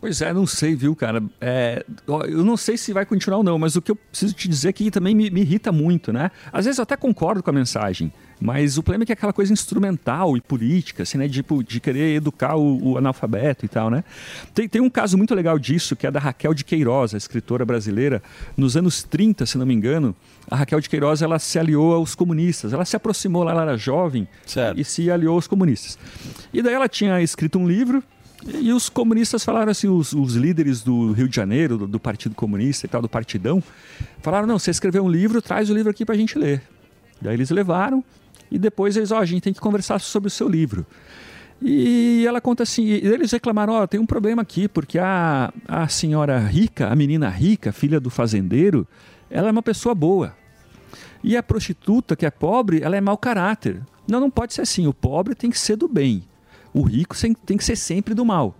[0.04, 1.24] Pois é, não sei, viu, cara?
[1.40, 1.86] É,
[2.28, 4.68] eu não sei se vai continuar ou não, mas o que eu preciso te dizer
[4.68, 6.30] é que também me, me irrita muito, né?
[6.52, 8.12] Às vezes eu até concordo com a mensagem,
[8.44, 11.30] mas o problema é que é aquela coisa instrumental e política, assim, né?
[11.30, 14.03] Tipo, de querer educar o, o analfabeto e tal, né?
[14.53, 17.64] Tem, tem um caso muito legal disso, que é da Raquel de Queiroz, a escritora
[17.64, 18.22] brasileira.
[18.57, 20.14] Nos anos 30, se não me engano,
[20.52, 22.74] a Raquel de Queiroz ela se aliou aos comunistas.
[22.74, 24.28] Ela se aproximou, ela era jovem
[24.76, 25.98] e se aliou aos comunistas.
[26.53, 28.03] E daí ela tinha escrito um livro
[28.45, 32.36] e os comunistas falaram assim, os, os líderes do Rio de Janeiro, do, do Partido
[32.36, 33.64] Comunista e tal, do Partidão,
[34.22, 36.61] falaram, não, você escreveu um livro, traz o livro aqui pra gente ler.
[37.22, 38.03] Daí eles levaram
[38.54, 40.86] e depois eles, ó, a gente tem que conversar sobre o seu livro.
[41.60, 46.38] E ela conta assim, eles reclamaram, ó, tem um problema aqui, porque a, a senhora
[46.38, 48.88] rica, a menina rica, filha do fazendeiro,
[49.28, 50.36] ela é uma pessoa boa.
[51.24, 53.82] E a prostituta, que é pobre, ela é mau caráter.
[54.08, 54.86] Não, não pode ser assim.
[54.86, 56.24] O pobre tem que ser do bem.
[56.72, 58.56] O rico tem que ser sempre do mal.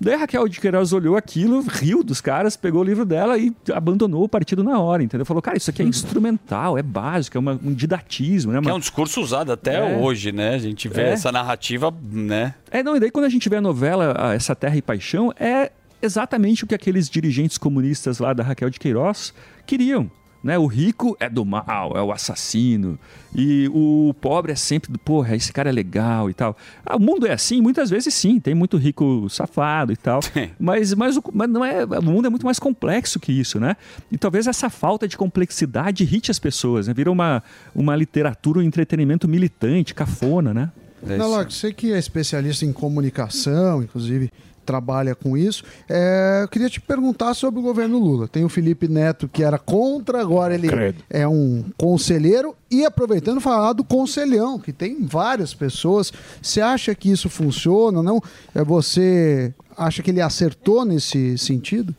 [0.00, 3.52] Daí a Raquel de Queiroz olhou aquilo, riu dos caras, pegou o livro dela e
[3.74, 5.26] abandonou o partido na hora, entendeu?
[5.26, 8.60] Falou, cara, isso aqui é instrumental, é básico, é uma- um didatismo, né?
[8.60, 9.96] Que é um discurso usado até É.
[9.98, 10.54] hoje, né?
[10.54, 11.08] A gente vê É.
[11.10, 12.54] essa narrativa, né?
[12.70, 15.72] É, não, e daí quando a gente vê a novela Essa Terra e Paixão, é
[16.00, 19.34] exatamente o que aqueles dirigentes comunistas lá da Raquel de Queiroz
[19.66, 20.08] queriam.
[20.42, 20.56] Né?
[20.56, 22.98] O rico é do mal, é o assassino.
[23.34, 26.56] E o pobre é sempre do, porra, esse cara é legal e tal.
[26.86, 30.20] Ah, o mundo é assim, muitas vezes sim, tem muito rico safado e tal.
[30.58, 33.76] Mas, mas, o, mas não é, o mundo é muito mais complexo que isso, né?
[34.10, 36.94] E talvez essa falta de complexidade irrite as pessoas, né?
[36.94, 37.42] Vira uma,
[37.74, 40.70] uma literatura, um entretenimento militante, cafona, né?
[41.02, 44.30] Nalak, você que é especialista em comunicação, inclusive
[44.68, 48.28] trabalha com isso, é, eu queria te perguntar sobre o governo Lula.
[48.28, 51.02] Tem o Felipe Neto que era contra, agora ele Credo.
[51.08, 56.12] é um conselheiro e aproveitando falar do conselhão, que tem várias pessoas.
[56.42, 58.02] Você acha que isso funciona?
[58.02, 58.20] Não?
[58.54, 61.94] É, Você acha que ele acertou nesse sentido?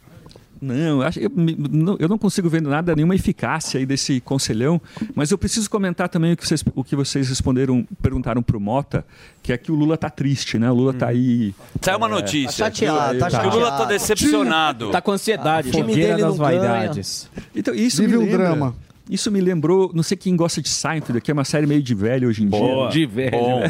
[0.62, 1.32] Não, eu, acho- eu,
[2.00, 4.82] eu não consigo ver nada, nenhuma eficácia aí desse conselhão,
[5.16, 9.06] mas eu preciso comentar também o que vocês, o que vocês responderam, perguntaram pro Mota,
[9.42, 10.70] que é que o Lula tá triste, né?
[10.70, 11.54] O Lula tá aí.
[11.82, 12.66] Saiu uma é, notícia.
[12.66, 13.88] Tá chateado, tá Que O Lula tá chateado.
[13.90, 14.92] decepcionado.
[14.92, 15.70] Tá com ansiedade.
[15.70, 16.60] A fogueira das ganha.
[16.60, 17.30] vaidades.
[17.56, 18.76] Então, isso Vive me um lembra, drama.
[19.10, 21.96] Isso me lembrou, não sei quem gosta de Seinfeld, que é uma série meio de
[21.96, 22.90] velho hoje em Boa.
[22.90, 23.08] dia.
[23.08, 23.32] De velho.
[23.32, 23.64] Bom.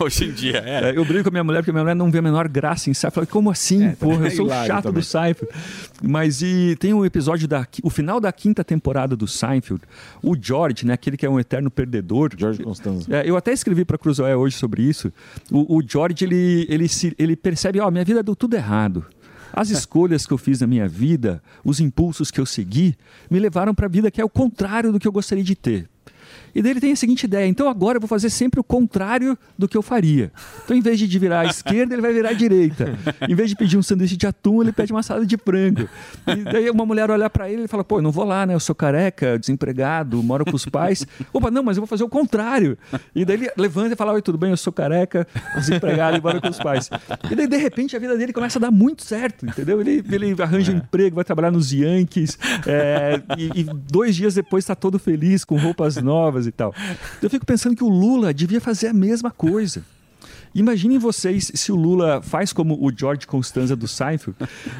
[0.04, 0.90] Hoje em dia, é.
[0.90, 2.48] É, Eu brigo com a minha mulher, porque a minha mulher não vê a menor
[2.48, 3.12] graça em Seinfeld.
[3.12, 3.92] Eu falei, como assim?
[3.92, 5.00] Porra, eu sou chato também.
[5.00, 5.54] do Seinfeld.
[6.02, 7.64] Mas e tem um episódio da...
[7.84, 9.82] O final da quinta temporada do Seinfeld,
[10.20, 10.94] o George, né?
[10.94, 12.32] Aquele que é um eterno perdedor.
[12.36, 13.06] George Constanza.
[13.14, 15.12] É, eu até escrevi para Cruzoé hoje sobre isso.
[15.52, 19.06] O, o George, ele, ele, se, ele percebe, ó, minha vida deu tudo errado.
[19.56, 22.96] As escolhas que eu fiz na minha vida, os impulsos que eu segui,
[23.30, 25.88] me levaram para a vida que é o contrário do que eu gostaria de ter.
[26.54, 29.36] E daí ele tem a seguinte ideia: então agora eu vou fazer sempre o contrário
[29.58, 30.30] do que eu faria.
[30.64, 32.96] Então, em vez de virar à esquerda, ele vai virar à direita.
[33.28, 35.88] Em vez de pedir um sanduíche de atum, ele pede uma salada de frango.
[36.26, 38.54] E daí uma mulher olhar para ele e fala: pô, eu não vou lá, né?
[38.54, 41.06] Eu sou careca, desempregado, moro com os pais.
[41.32, 42.78] Opa, não, mas eu vou fazer o contrário.
[43.14, 44.50] E daí ele levanta e fala: oi, tudo bem?
[44.50, 45.26] Eu sou careca,
[45.56, 46.90] desempregado e moro com os pais.
[47.30, 49.80] E daí, de repente, a vida dele começa a dar muito certo, entendeu?
[49.80, 54.64] Ele, ele arranja um emprego, vai trabalhar nos Yankees, é, e, e dois dias depois
[54.64, 56.74] está todo feliz, com roupas novas e tal.
[57.22, 59.84] Eu fico pensando que o Lula devia fazer a mesma coisa.
[60.54, 64.38] Imaginem vocês se o Lula faz como o George Constanza do Seinfeld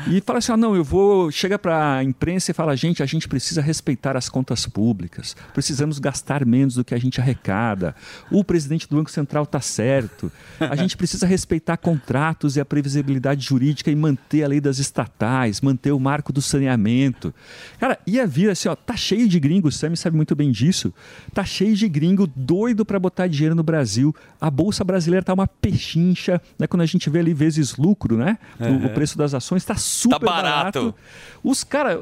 [0.09, 1.33] e fala assim: ah, não, eu vou.
[1.33, 5.99] Chega para a imprensa e fala: gente, a gente precisa respeitar as contas públicas, precisamos
[5.99, 7.95] gastar menos do que a gente arrecada.
[8.31, 10.31] O presidente do Banco Central está certo.
[10.61, 15.61] A gente precisa respeitar contratos e a previsibilidade jurídica e manter a lei das estatais,
[15.61, 17.35] manter o marco do saneamento.
[17.81, 20.95] Cara, ia vir assim: ó, tá cheio de gringo, o Sammy sabe muito bem disso.
[21.33, 24.15] Tá cheio de gringo doido para botar dinheiro no Brasil.
[24.41, 26.67] A Bolsa Brasileira tá uma pechincha, né?
[26.67, 28.39] Quando a gente vê ali vezes lucro, né?
[28.61, 28.87] O- Uhum.
[28.87, 30.81] O, preço das ações tá super Tá barato.
[30.81, 30.95] barato.
[31.43, 31.99] Os caras,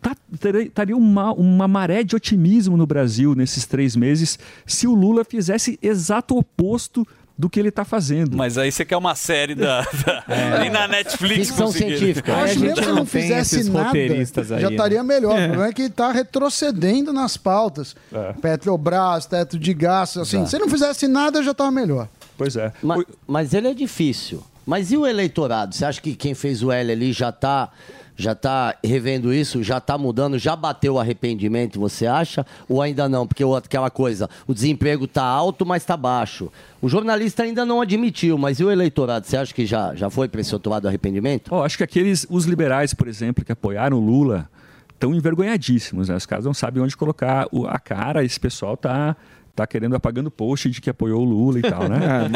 [0.00, 0.16] tá,
[0.60, 5.78] estaria uma, uma maré de otimismo no Brasil nesses três meses se o Lula fizesse
[5.82, 7.06] exato oposto
[7.38, 8.34] do que ele está fazendo.
[8.34, 10.58] Mas aí você quer uma série da, da- É.
[10.60, 12.22] nem na Netflix conseguiram.
[12.26, 15.32] Eu acho que mesmo se não fizesse nada, já estaria melhor.
[15.34, 17.94] O problema é que está retrocedendo nas pautas.
[18.40, 20.36] Petrobras, teto de gás, assim.
[20.38, 20.50] Exato.
[20.50, 22.08] Se não fizesse nada, já estava melhor.
[22.36, 22.72] Pois é.
[22.82, 24.42] Mas, mas ele é difícil.
[24.66, 25.74] Mas e o eleitorado?
[25.74, 27.70] Você acha que quem fez o L ali já está
[28.18, 32.46] já tá revendo isso, já está mudando, já bateu o arrependimento, você acha?
[32.66, 33.26] Ou ainda não?
[33.26, 36.50] Porque aquela coisa, o desemprego está alto, mas está baixo.
[36.80, 39.26] O jornalista ainda não admitiu, mas e o eleitorado?
[39.26, 41.48] Você acha que já, já foi para esse outro lado do arrependimento?
[41.54, 44.48] Ó, acho que aqueles, os liberais, por exemplo, que apoiaram o Lula,
[44.94, 46.16] estão envergonhadíssimos, né?
[46.16, 49.14] Os caras não sabem onde colocar o- a cara, esse pessoal tá,
[49.56, 51.98] tá querendo apagando post de que apoiou o Lula e tal, né?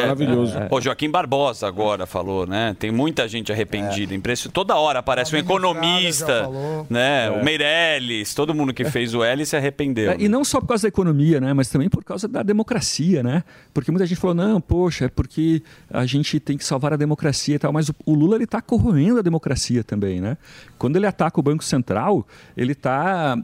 [0.57, 0.69] É.
[0.71, 2.75] O Joaquim Barbosa agora falou, né?
[2.79, 4.15] Tem muita gente arrependida.
[4.15, 6.49] Impressi- Toda hora aparece um economista,
[6.89, 7.27] né?
[7.27, 7.31] É.
[7.31, 10.13] O Meirelles, todo mundo que fez o L se arrependeu.
[10.13, 11.53] É, e não só por causa da economia, né?
[11.53, 13.45] Mas também por causa da democracia, né?
[13.75, 17.57] Porque muita gente falou, não, poxa, é porque a gente tem que salvar a democracia
[17.57, 17.73] e tal.
[17.73, 20.37] Mas o, o Lula, ele está corroendo a democracia também, né?
[20.79, 22.27] Quando ele ataca o Banco Central,
[22.57, 23.37] ele está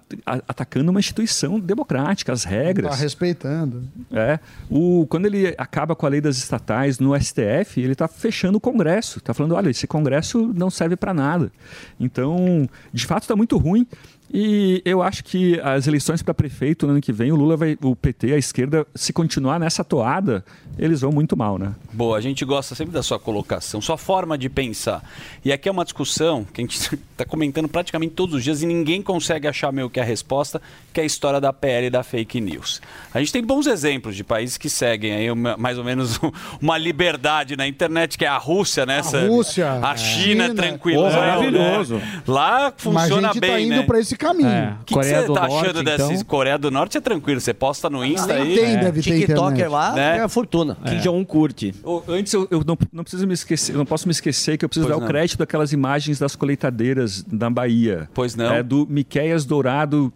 [0.49, 2.93] atacando uma instituição democrática, as regras.
[2.93, 3.66] Está respeitando.
[4.13, 4.39] É.
[4.71, 8.61] O, quando ele acaba com a lei das estatais no STF, ele está fechando o
[8.61, 9.19] Congresso.
[9.19, 11.51] Está falando, olha, esse Congresso não serve para nada.
[11.99, 13.87] Então, de fato, está muito ruim.
[14.33, 17.79] E eu acho que as eleições para prefeito no ano que vem, o Lula vai,
[17.83, 20.45] o PT, a esquerda, se continuar nessa toada,
[20.79, 21.73] eles vão muito mal, né?
[21.93, 25.03] Boa, a gente gosta sempre da sua colocação, sua forma de pensar.
[25.45, 28.67] E aqui é uma discussão que a gente está comentando praticamente todos os dias e
[28.67, 30.61] ninguém consegue achar meio que a resposta,
[30.93, 32.83] que é a história da PL e da fake news.
[33.15, 36.19] A gente tem bons exemplos de países que seguem aí uma- mais ou menos
[36.61, 39.03] uma liberdade na internet, que é a Rússia, né?
[39.03, 39.29] Sam?
[39.29, 39.97] Rússia, A.
[39.97, 40.55] China, China.
[40.55, 41.03] tranquilo.
[41.05, 42.03] Pô, maravilhoso.
[42.27, 43.83] Lá funciona Mas a gente bem, tá indo né?
[43.83, 44.79] pra esse caminho.
[44.81, 46.97] O que, que você tá achando dessa Coreia do Norte?
[46.97, 48.55] É tranquilo, você posta no Insta nem aí.
[48.57, 49.69] tem, deve ter TikToker internet.
[49.71, 50.19] lá Né?
[50.19, 50.77] é a fortuna.
[50.87, 51.75] Kim Jong-un curte.
[52.09, 54.69] antes eu, eu não, não preciso me esquecer, eu não posso me esquecer que eu
[54.69, 55.07] preciso Pois dar não.
[55.07, 58.09] o crédito daquelas imagens das colheitadeiras na Bahia.
[58.15, 58.53] Pois não.
[58.53, 60.13] É do Miqueias Dourado,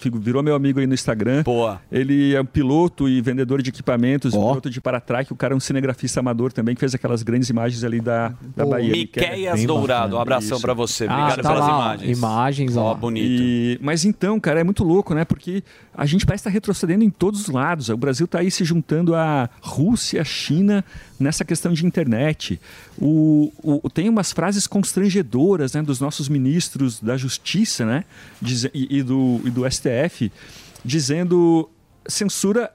[0.00, 1.42] que virou meu amigo aí no Instagram.
[1.42, 1.80] Boa.
[1.90, 5.60] Ele é um piloto e vendedor de equipamentos, piloto de paratraque, o cara é um
[5.60, 8.90] cinegrafista amador também, que fez aquelas grandes imagens ali da, da Bahia.
[8.92, 11.04] Miqueias Dourado, um abração pra você.
[11.04, 12.18] Obrigado tá pelas lá, imagens.
[12.18, 12.84] Imagens, ó.
[12.92, 12.94] ó.
[12.94, 13.37] bonito.
[13.80, 15.24] Mas então, cara, é muito louco, né?
[15.24, 15.62] Porque
[15.94, 17.88] a gente parece estar retrocedendo em todos os lados.
[17.88, 20.84] O Brasil está aí se juntando à Rússia, à China
[21.18, 22.60] nessa questão de internet.
[22.98, 28.04] O, o- tem umas frases constrangedoras né, dos nossos ministros da Justiça né,
[28.40, 30.30] dize- e, e do, e do STF
[30.84, 31.68] dizendo
[32.06, 32.70] censura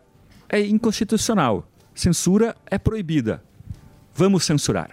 [0.49, 3.43] é inconstitucional, censura é proibida.
[4.15, 4.91] Vamos censurar.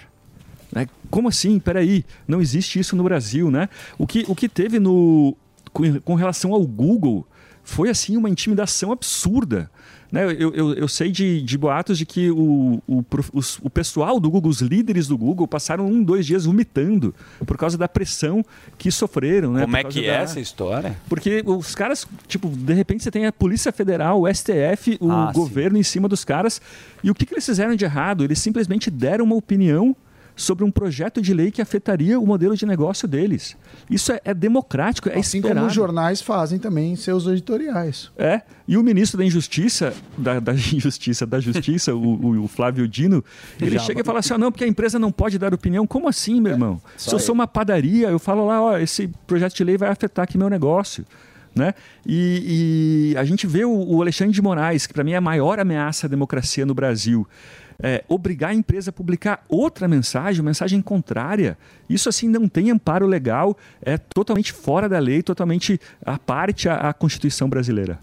[0.72, 0.88] Né?
[1.10, 1.58] Como assim?
[1.58, 3.68] Peraí, não existe isso no Brasil, né?
[3.98, 5.36] O que, o que teve no
[5.72, 7.26] com, com relação ao Google
[7.62, 9.70] foi assim uma intimidação absurda.
[10.10, 10.24] Né?
[10.36, 14.28] Eu, eu, eu sei de, de boatos de que o, o, os- o pessoal do
[14.28, 17.14] Google, os líderes do Google, passaram um, dois dias vomitando
[17.46, 18.44] por causa da pressão
[18.76, 19.52] que sofreram.
[19.52, 19.60] Né?
[19.62, 20.96] Como é que da- é essa história?
[21.08, 25.30] porque os caras, tipo, de repente você tem a Polícia Federal, o STF, o Ah,
[25.32, 25.38] sim.
[25.38, 26.60] governo em cima dos caras.
[27.04, 28.24] E o que, que eles fizeram de errado?
[28.24, 29.94] Eles simplesmente deram uma opinião
[30.40, 33.56] sobre um projeto de lei que afetaria o modelo de negócio deles.
[33.90, 35.60] Isso é, é democrático, é Assim esperado.
[35.60, 38.10] como os jornais fazem também em seus editoriais.
[38.16, 42.88] É, e o ministro da Injustiça, da, da Injustiça, da Justiça, o, o- o Flávio
[42.88, 43.22] Dino,
[43.60, 43.80] ele Já.
[43.80, 45.86] chega e fala assim: ah, não, porque a empresa não pode dar opinião.
[45.86, 46.80] Como assim, meu irmão?
[46.96, 50.22] Se eu sou uma padaria, eu falo lá, ó, esse projeto de lei vai afetar
[50.24, 51.04] aqui meu negócio.
[51.52, 51.74] Né?
[52.06, 55.20] E, e a gente vê o, o Alexandre de Moraes, que para mim é a
[55.20, 57.26] maior ameaça à democracia no Brasil.
[57.82, 61.56] É, obrigar a empresa a publicar outra mensagem, uma mensagem contrária.
[61.88, 66.92] Isso assim não tem amparo legal, é totalmente fora da lei, totalmente à parte à,
[66.92, 67.98] Constituição brasileira.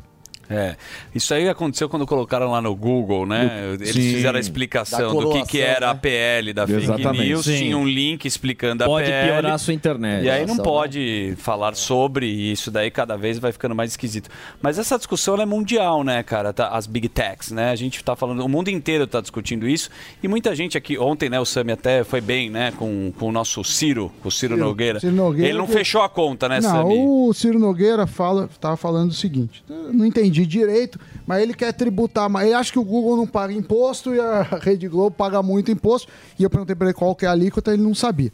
[0.49, 0.75] É,
[1.13, 3.73] isso aí aconteceu quando colocaram lá no Google, né?
[3.73, 4.01] Eles Sim.
[4.13, 5.99] fizeram a explicação do que, que era a né?
[6.01, 7.25] PL da fake Exatamente.
[7.25, 7.57] news, Sim.
[7.57, 9.27] tinha um link explicando a Pode PL.
[9.31, 10.23] piorar a sua internet.
[10.23, 14.29] E aí não pode falar sobre isso daí cada vez vai ficando mais esquisito.
[14.61, 16.53] Mas essa discussão ela é mundial, né, cara?
[16.53, 17.71] Tá- as big techs, né?
[17.71, 19.89] A gente tá falando, o mundo inteiro tá discutindo isso
[20.23, 23.31] e muita gente aqui, ontem, né, o Sami até foi bem, né, com, com o
[23.31, 24.99] nosso Ciro, o Ciro, Ciro- Nogueira.
[24.99, 26.95] Ciro Nogueira Ele não que- fechou a conta, né, Não, Sami?
[26.97, 32.29] o Ciro Nogueira fala, tava falando o seguinte, não entendi direito, mas ele quer tributar
[32.29, 32.47] mais.
[32.47, 36.11] Ele acha que o Google não paga imposto e a Rede Globo paga muito imposto.
[36.37, 38.31] E eu perguntei para ele qual que é a alíquota, ele não sabia.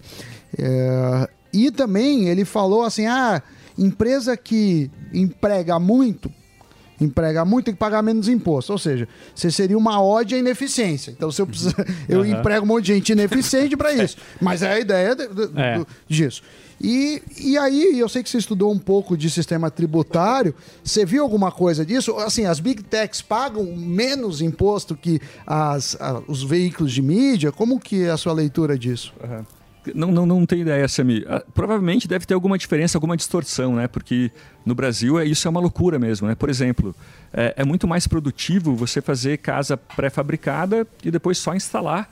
[0.57, 3.41] É, e também ele falou assim: ah,
[3.77, 6.31] empresa que emprega muito
[6.99, 8.71] emprega muito, tem que pagar menos imposto.
[8.71, 11.11] Ou seja, você seria uma ode à ineficiência.
[11.11, 12.27] Então, se eu, precisar, eu Aham.
[12.39, 14.17] emprego um monte de gente ineficiente para isso.
[14.41, 15.77] Mas é a ideia de- de- É.
[15.79, 16.41] do- disso.
[16.81, 20.53] E, e aí, eu sei que você estudou um pouco de sistema tributário.
[20.83, 22.17] Você viu alguma coisa disso?
[22.17, 27.51] Assim, as big techs pagam menos imposto que as, a- os veículos de mídia?
[27.51, 29.13] Como que é a sua leitura disso?
[29.93, 31.26] Não, não, não tenho ideia, Sami.
[31.27, 33.88] Ah, Provavelmente deve ter alguma diferença, alguma distorção, né?
[33.88, 34.31] Porque
[34.65, 36.35] no Brasil é, isso é uma loucura mesmo, né?
[36.35, 36.95] Por exemplo,
[37.34, 42.10] é, é muito mais produtivo você fazer casa pré-fabricada e depois só instalar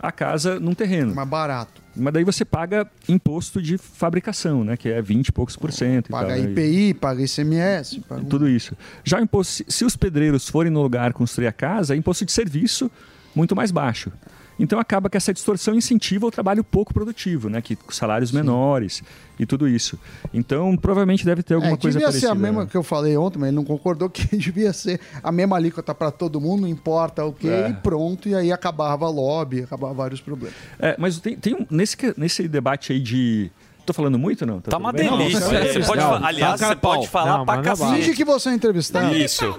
[0.00, 1.14] a casa num terreno.
[1.14, 1.82] Mais barato.
[1.94, 4.76] Mas daí você paga imposto de fabricação, né?
[4.76, 6.10] Que é 20 e poucos por cento.
[6.10, 6.50] Paga tal, né?
[6.50, 8.00] IPI, paga ICMS.
[8.00, 8.22] Paga...
[8.24, 8.76] Tudo isso.
[9.04, 12.24] Já o imposto, se- se os pedreiros forem no lugar construir a casa, é imposto
[12.24, 12.90] de serviço
[13.34, 14.12] muito mais baixo.
[14.58, 17.60] Então acaba que essa distorção incentiva o trabalho pouco produtivo, né?
[17.60, 19.02] Que com salários menores
[19.38, 19.98] e tudo isso.
[20.32, 22.26] Então provavelmente deve ter alguma É, coisa devia parecida.
[22.28, 22.68] ser a mesma né?
[22.70, 26.10] que eu falei ontem, mas ele não concordou que devia ser a mesma alíquota para
[26.10, 27.68] todo mundo, não importa o que, É.
[27.68, 30.54] e pronto, e aí acabava lobby, acabava vários problemas.
[30.78, 33.50] É, mas tem, tem um, nesse, nesse debate aí de.
[33.84, 34.60] Tô falando muito não?
[34.60, 35.18] Tá uma tudo bem?
[35.28, 35.40] delícia.
[35.40, 37.92] Você pode fa- aliás, você pode falar pra cacete.
[37.94, 39.14] Finge que você é entrevistado.
[39.14, 39.54] Isso.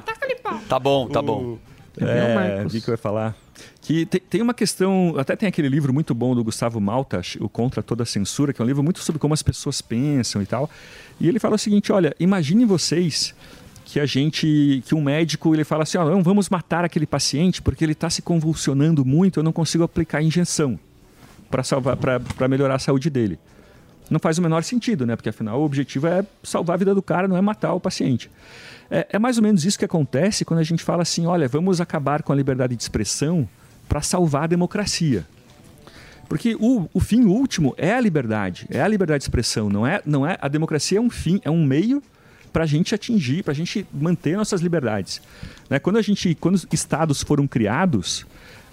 [0.67, 1.57] Tá bom, tá bom.
[1.99, 3.35] É, vi que eu ia falar.
[3.81, 7.47] Que tem, tem uma questão, até tem aquele livro muito bom do Gustavo Malta, o
[7.47, 10.69] Contra Toda Censura, que é um livro muito sobre como as pessoas pensam e tal.
[11.19, 13.33] E ele fala o seguinte, olha, imaginem vocês
[13.85, 17.61] que a gente, que um médico, ele fala assim, ó, não, vamos matar aquele paciente
[17.61, 20.77] porque ele está se convulsionando muito, eu não consigo aplicar a injeção
[21.49, 23.39] para salvar, para melhorar a saúde dele.
[24.09, 25.15] Não faz o menor sentido, né?
[25.15, 28.29] Porque afinal o objetivo é salvar a vida do cara, não é matar o paciente.
[28.89, 31.81] É, é mais ou menos isso que acontece quando a gente fala assim: olha, vamos
[31.81, 33.47] acabar com a liberdade de expressão
[33.87, 35.25] para salvar a democracia.
[36.27, 40.01] Porque o, o fim último é a liberdade, é a liberdade de expressão, não é,
[40.05, 42.03] não é a democracia é um fim, é um meio
[42.51, 45.21] para a gente atingir, para a gente manter nossas liberdades.
[45.69, 45.79] Né?
[45.79, 48.25] Quando a gente, quando os estados foram criados,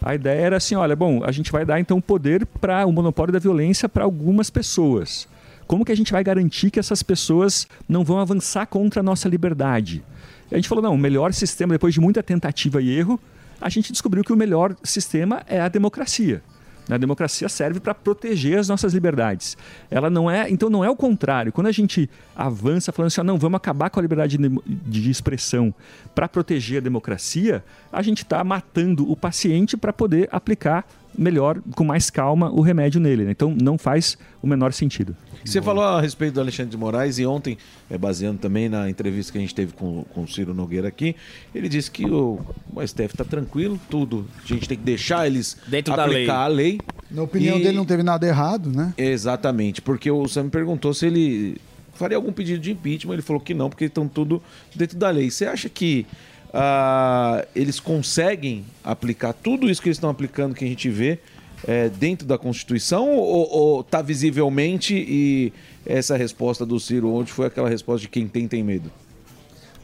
[0.03, 3.33] a ideia era assim, olha, bom, a gente vai dar então poder para o monopólio
[3.33, 5.29] da violência para algumas pessoas.
[5.67, 9.29] Como que a gente vai garantir que essas pessoas não vão avançar contra a nossa
[9.29, 10.05] liberdade?
[10.51, 13.19] A gente falou, não, o melhor sistema, depois de muita tentativa e erro,
[13.61, 16.43] a gente descobriu que o melhor sistema é a democracia.
[16.91, 19.57] A democracia serve para proteger as nossas liberdades.
[19.91, 21.51] Ela não é, então não é o contrário.
[21.51, 25.11] Quando a gente avança falando assim, ah, não, vamos acabar com a liberdade de, de
[25.11, 25.75] expressão
[26.15, 30.87] para proteger a democracia, a gente está matando o paciente para poder aplicar
[31.17, 33.25] melhor, com mais calma, o remédio nele.
[33.25, 33.31] né?
[33.31, 35.17] Então não faz o menor sentido.
[35.45, 37.59] Você falou a respeito do Alexandre de Moraes e ontem,
[37.91, 41.15] é, baseando também na entrevista que a gente teve com, com o Ciro Nogueira aqui,
[41.55, 42.41] ele disse que o,
[42.75, 44.27] o STF está tranquilo, tudo.
[44.43, 46.79] A gente tem que deixar eles Dentro da aplicar lei.
[46.79, 46.81] a lei.
[47.11, 48.95] Na opinião E- dele, não teve nada errado, né?
[48.97, 51.59] Exatamente, porque o Sam me perguntou se ele
[51.93, 54.43] faria algum pedido de impeachment, ele falou que não, porque estão tudo
[54.75, 55.31] dentro da lei.
[55.31, 56.07] Você acha que
[56.57, 61.19] ah, eles conseguem aplicar tudo isso que eles estão aplicando que a gente vê
[61.67, 65.53] é, dentro da Constituição ou, ou tá visivelmente e
[65.85, 68.91] essa resposta do Ciro ontem foi aquela resposta de quem tem tem medo?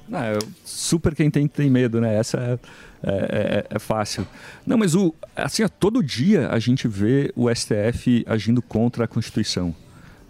[0.09, 2.17] Não, é super quem tem, tem medo, né?
[2.17, 2.59] Essa é,
[3.03, 4.27] é- é- é fácil.
[4.67, 9.75] Não, mas o, assim, todo dia a gente vê o STF agindo contra a Constituição.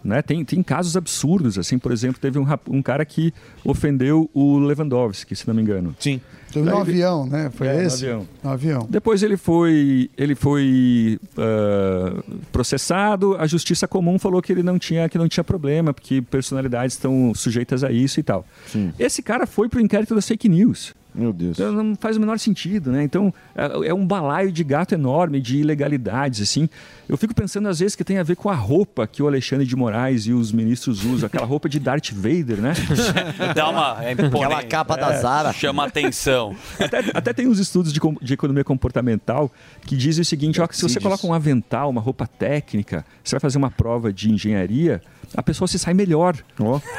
[0.03, 0.21] Né?
[0.21, 3.31] Tem, tem casos absurdos, assim, por exemplo, teve um, rap- um cara que
[3.63, 5.95] ofendeu o Lewandowski, se não me engano.
[5.99, 6.19] Sim.
[6.51, 7.49] Teve no avião, né?
[7.53, 8.03] Foi É, no esse?
[8.05, 8.27] avião.
[8.43, 8.87] No avião.
[8.89, 12.21] Depois ele foi, ele foi ah,
[12.51, 13.35] processado.
[13.37, 17.31] A Justiça Comum falou que ele não tinha, que não tinha problema, porque personalidades estão
[17.35, 18.45] sujeitas a isso e tal.
[18.99, 20.93] Esse cara foi pro inquérito das fake news.
[21.13, 21.59] Meu Deus.
[21.59, 23.03] Então não faz o menor sentido, né?
[23.03, 26.69] Então é, é um balaio de gato enorme de ilegalidades, assim.
[27.07, 29.65] Eu fico pensando às vezes que tem a ver com a roupa que o Alexandre
[29.65, 32.73] de Moraes e os ministros usam, aquela roupa de Darth Vader, né?
[33.53, 34.03] Dá uma.
[34.03, 34.11] É.
[34.13, 35.51] Aquela capa da Zara.
[35.51, 36.55] Chama atenção.
[36.79, 39.51] Até, até tem uns estudos de, de economia comportamental
[39.85, 43.35] que dizem o seguinte: ó, que se você coloca um avental, uma roupa técnica, você
[43.35, 45.01] vai fazer uma prova de engenharia,
[45.35, 46.35] a pessoa se sai melhor.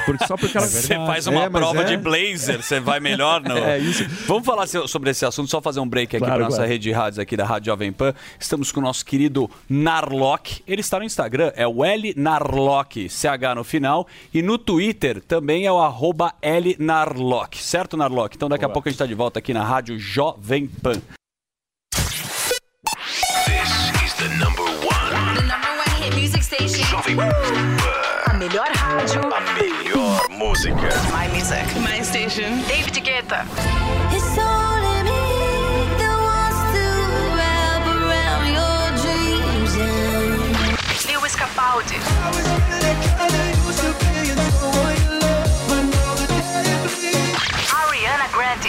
[0.07, 1.85] Porque, só porque ela Você faz uma É, prova é.
[1.85, 3.43] de blazer, você vai melhor?
[3.43, 3.57] Não.
[3.57, 4.05] É isso.
[4.27, 6.71] Vamos falar sobre esse assunto, só fazer um break aqui Claro, para nossa claro.
[6.71, 8.15] rede de rádios aqui da Rádio Jovem Pan.
[8.39, 10.63] Estamos com o nosso querido Narlock.
[10.67, 14.07] Ele está no Instagram, é o L Narlock, CH no final.
[14.33, 17.59] E no Twitter também é o arroba L Narlock.
[17.63, 18.37] Certo, Narlock?
[18.37, 21.01] Então daqui a pouco a gente está de volta aqui na Rádio Jovem Pan.
[23.47, 25.35] This is the number one.
[25.37, 26.85] The number one hit music station.
[26.85, 28.02] Jovem A
[28.53, 29.21] melhor rádio.
[29.33, 30.93] A melhor música.
[31.11, 31.65] My music.
[31.81, 32.63] My station.
[32.69, 33.47] David Guetta.
[34.13, 36.85] It's only me that wants to
[37.33, 40.77] wrap around your dreams and
[41.09, 41.97] Lewis Capaldi.
[47.73, 48.69] Ariana Grande.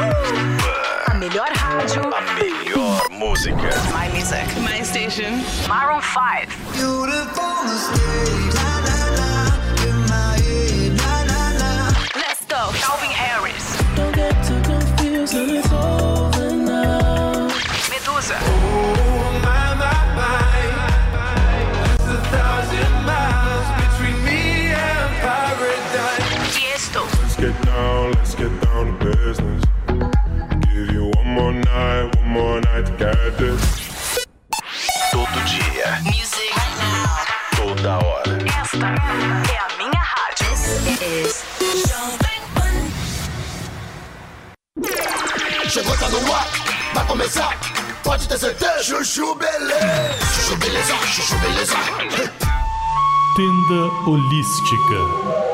[0.00, 2.02] A melhor rádio.
[2.14, 3.68] A melhor música.
[3.92, 4.46] My music.
[4.60, 5.42] My station.
[5.68, 6.48] Maroon 5.
[7.66, 8.57] Let's
[35.12, 36.00] Todo dia.
[36.02, 36.52] Music.
[37.54, 38.38] Toda hora.
[38.62, 38.86] Esta
[39.52, 40.50] é a minha rádio.
[40.98, 42.74] This is Jovem Pan.
[45.68, 46.48] Chegou, tá no ar,
[46.94, 47.56] vai começar.
[48.02, 48.82] Pode ter certeza.
[48.82, 50.18] Chuchu beleza.
[50.34, 51.76] Chuchu beleza, chuchu beleza.
[53.36, 55.00] Tenda Holística.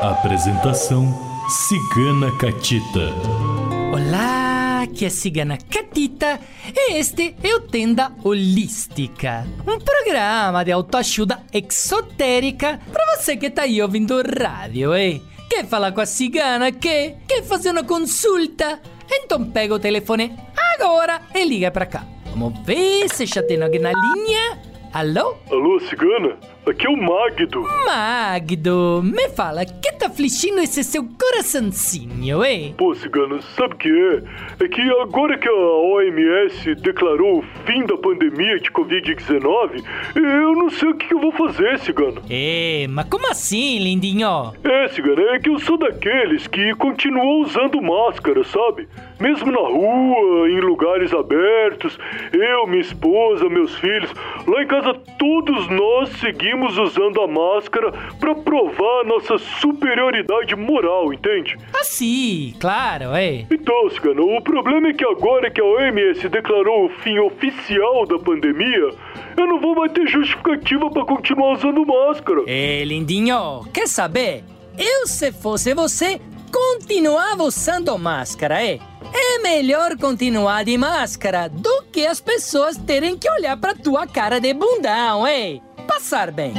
[0.01, 1.13] Apresentação
[1.49, 3.13] Cigana Catita.
[3.93, 4.54] Olá,
[4.85, 6.39] aqui é a Cigana Catita
[6.73, 13.63] e este é o Tenda Holística, um programa de autoajuda exotérica para você que tá
[13.63, 15.19] aí ouvindo rádio, eh?
[15.49, 16.71] Quer falar com a cigana?
[16.71, 17.17] Quer?
[17.27, 18.79] Quer fazer uma consulta?
[19.11, 20.35] Então pega o telefone
[20.75, 22.05] agora e liga pra cá.
[22.27, 24.59] Vamos ver se já tem alguém na linha.
[24.93, 25.35] Alô?
[25.49, 26.37] Alô, cigana?
[26.67, 27.61] Aqui é o Magdo.
[27.85, 32.73] Magdo, me fala, que tá afligindo esse seu coraçãozinho, eh?
[32.75, 34.65] Pô, cigana, sabe o que é?
[34.65, 39.83] É que agora que a OMS declarou o fim da pandemia de Covid-19,
[40.15, 42.19] eu não sei o que eu vou fazer, cigana.
[42.31, 44.51] É, mas como assim, lindinho?
[44.63, 48.87] É, cigana, é que eu sou daqueles que continuam usando máscara, sabe?
[49.19, 51.97] Mesmo na rua, em lugares abertos,
[52.33, 54.11] eu, minha esposa, meus filhos,
[54.47, 61.57] lá em casa todos nós seguimos usando a máscara pra provar nossa superioridade moral, entende?
[61.73, 63.45] Ah, sim, claro, é.
[63.51, 68.17] Então, cigana, o problema é que agora que a OMS declarou o fim oficial da
[68.19, 68.89] pandemia,
[69.37, 72.41] eu não vou mais ter justificativa pra continuar usando máscara.
[72.47, 74.43] É, lindinho, quer saber?
[74.77, 76.19] Eu, se fosse você,
[76.51, 78.79] continuava usando máscara, é?
[79.13, 84.39] É melhor continuar de máscara do que as pessoas terem que olhar pra tua cara
[84.39, 85.59] de bundão, é?
[85.87, 86.53] Passar bem.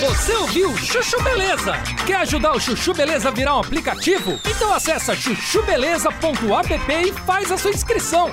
[0.00, 1.72] Você ouviu Chuchu Beleza?
[2.06, 4.38] Quer ajudar o Chuchu Beleza a virar um aplicativo?
[4.46, 8.30] Então acessa chuchubeleza.app e faz a sua inscrição.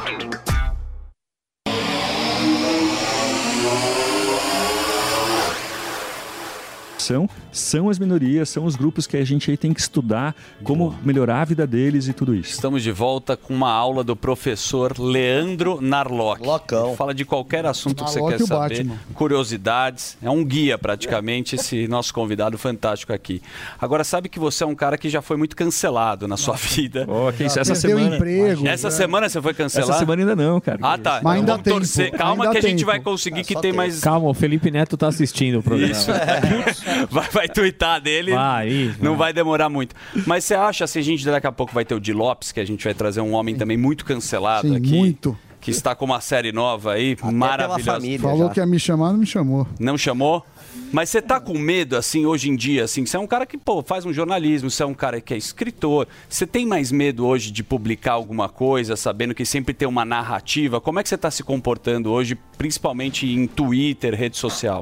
[7.06, 10.96] São, são as minorias, são os grupos que a gente aí tem que estudar como
[11.04, 12.52] melhorar a vida deles e tudo isso.
[12.52, 16.42] Estamos de volta com uma aula do professor Leandro Narlock.
[16.44, 18.96] Ele fala de qualquer assunto que você Narlock quer saber, Batman.
[19.14, 20.18] curiosidades.
[20.22, 23.40] É um guia praticamente esse nosso convidado fantástico aqui.
[23.80, 27.06] Agora sabe que você é um cara que já foi muito cancelado na sua vida.
[27.08, 28.98] Oh, essa Perdeu semana- emprego, Essa já.
[28.98, 29.92] semana você foi cancelado?
[29.92, 30.80] Essa semana ainda não, cara.
[30.82, 31.20] Ah, tá.
[31.24, 33.74] Mas ainda Vamos tem Calma ainda que a gente vai conseguir É, que tem tem.
[33.74, 34.00] mais.
[34.02, 35.92] Calma, o Felipe Neto tá assistindo o programa.
[35.92, 36.10] Isso.
[37.10, 38.34] vai, vai twittar dele.
[38.34, 39.96] Vai, isso, não vai demorar muito.
[40.26, 42.60] Mas você acha, assim, a gente daqui a pouco vai ter o Di Lopes, que
[42.60, 44.92] a gente vai trazer um homem também muito cancelado Sim, aqui.
[44.92, 45.38] muito.
[45.60, 48.20] Que está com uma série nova aí, maravilhosa.
[48.20, 49.68] Falou que ia me chamar, não me chamou.
[49.80, 50.46] Não chamou?
[50.92, 53.58] Mas você tá com medo, assim, hoje em dia, assim, você é um cara que,
[53.58, 56.08] pô, faz um jornalismo, você é um cara que é escritor.
[56.30, 60.80] Você tem mais medo hoje de publicar alguma coisa, sabendo que sempre tem uma narrativa?
[60.80, 64.82] Como é que você tá se comportando hoje, principalmente em Twitter, rede social?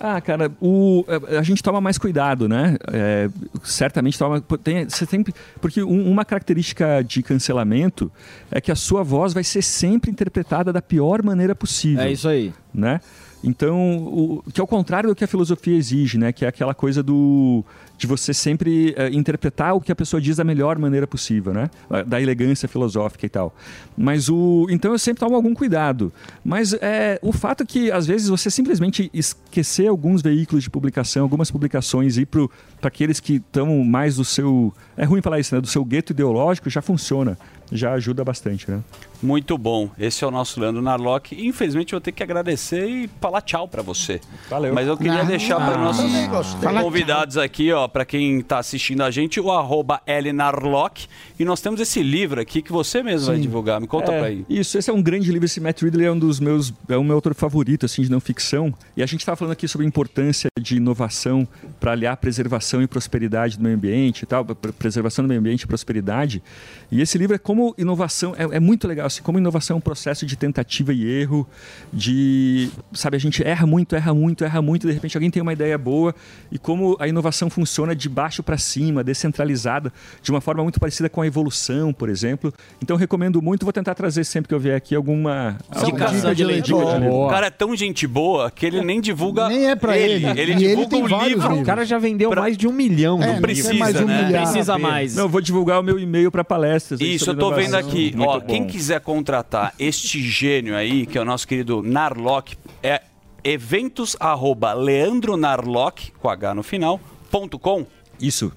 [0.00, 1.04] Ah, cara, o,
[1.38, 2.76] a gente toma mais cuidado, né?
[2.92, 3.28] É,
[3.64, 4.40] certamente toma.
[4.62, 5.24] Tem, você tem,
[5.60, 8.10] porque um- uma característica de cancelamento
[8.50, 12.02] é que a sua voz vai ser sempre interpretada da pior maneira possível.
[12.04, 12.52] É isso aí.
[12.72, 13.00] Né?
[13.42, 16.32] Então, o, que é o contrário do que a filosofia exige, né?
[16.32, 17.64] Que é aquela coisa do
[17.96, 21.68] de você sempre eh, interpretar o que a pessoa diz da melhor maneira possível, né?
[22.06, 23.52] Da elegância filosófica e tal.
[23.98, 26.12] Mas o então eu sempre tomo algum cuidado.
[26.44, 31.50] Mas é o fato que às vezes você simplesmente esquecer alguns veículos de publicação, algumas
[31.50, 32.46] publicações e ir para
[32.82, 35.60] aqueles que estão mais do seu é ruim falar isso, né?
[35.60, 37.36] Do seu gueto ideológico já funciona,
[37.72, 38.80] já ajuda bastante, né?
[39.20, 39.90] Muito bom.
[39.98, 41.34] Esse é o nosso Leandro Narlock.
[41.44, 44.20] Infelizmente, eu vou ter que agradecer e falar tchau pra você.
[44.48, 44.72] Valeu.
[44.72, 49.02] Mas eu queria Ah, deixar para ah, nossos convidados aqui, ó, para quem tá assistindo
[49.02, 50.00] a gente, o arroba
[50.32, 51.08] Narlock.
[51.38, 53.42] E nós temos esse livro aqui que você mesmo vai Sim.
[53.42, 53.80] divulgar.
[53.80, 54.44] Me conta É, pra aí.
[54.48, 55.46] Isso, esse é um grande livro.
[55.46, 58.20] Esse Matt Ridley é um dos meus, é o meu autor favorito, assim, de não
[58.20, 58.72] ficção.
[58.96, 61.46] E a gente estava falando aqui sobre a importância de inovação
[61.80, 65.62] para aliar preservação e prosperidade do meio ambiente e tal, pre- preservação do meio ambiente
[65.62, 66.42] e prosperidade.
[66.90, 69.80] E esse livro é como inovação, é, é muito legal, assim, como inovação é um
[69.80, 71.46] processo de tentativa e erro,
[71.92, 75.52] de, sabe, a gente erra muito, erra muito, erra muito, de repente alguém tem uma
[75.52, 76.14] ideia boa
[76.50, 79.92] e como a inovação funciona de baixo para cima, descentralizada,
[80.22, 82.52] de uma forma muito parecida com a evolução, por exemplo.
[82.82, 86.46] Então recomendo muito, vou tentar trazer sempre que eu vier aqui alguma alguma Dica dica
[86.46, 87.10] leitura.
[87.10, 89.48] O cara é tão gente boa que ele nem divulga.
[89.48, 90.26] Nem é pra ele.
[90.26, 91.60] Ele ele divulga o vários livro.
[91.60, 93.18] O cara já vendeu mais de um milhão.
[93.18, 94.22] Não É, precisa, não tem mais um né?
[94.24, 94.42] milhar.
[94.42, 95.14] Precisa mais.
[95.14, 97.00] Não, eu vou divulgar o meu e-mail para palestras.
[97.00, 98.12] Isso, eu tô vendo aqui.
[98.16, 98.46] Muito Ó, bom.
[98.46, 103.02] quem quiser contratar este gênio aí, que é o nosso querido Narlock, é
[103.44, 107.00] eventos arroba leandronarlock, com H no final,
[107.30, 107.86] ponto com.
[108.20, 108.52] Isso.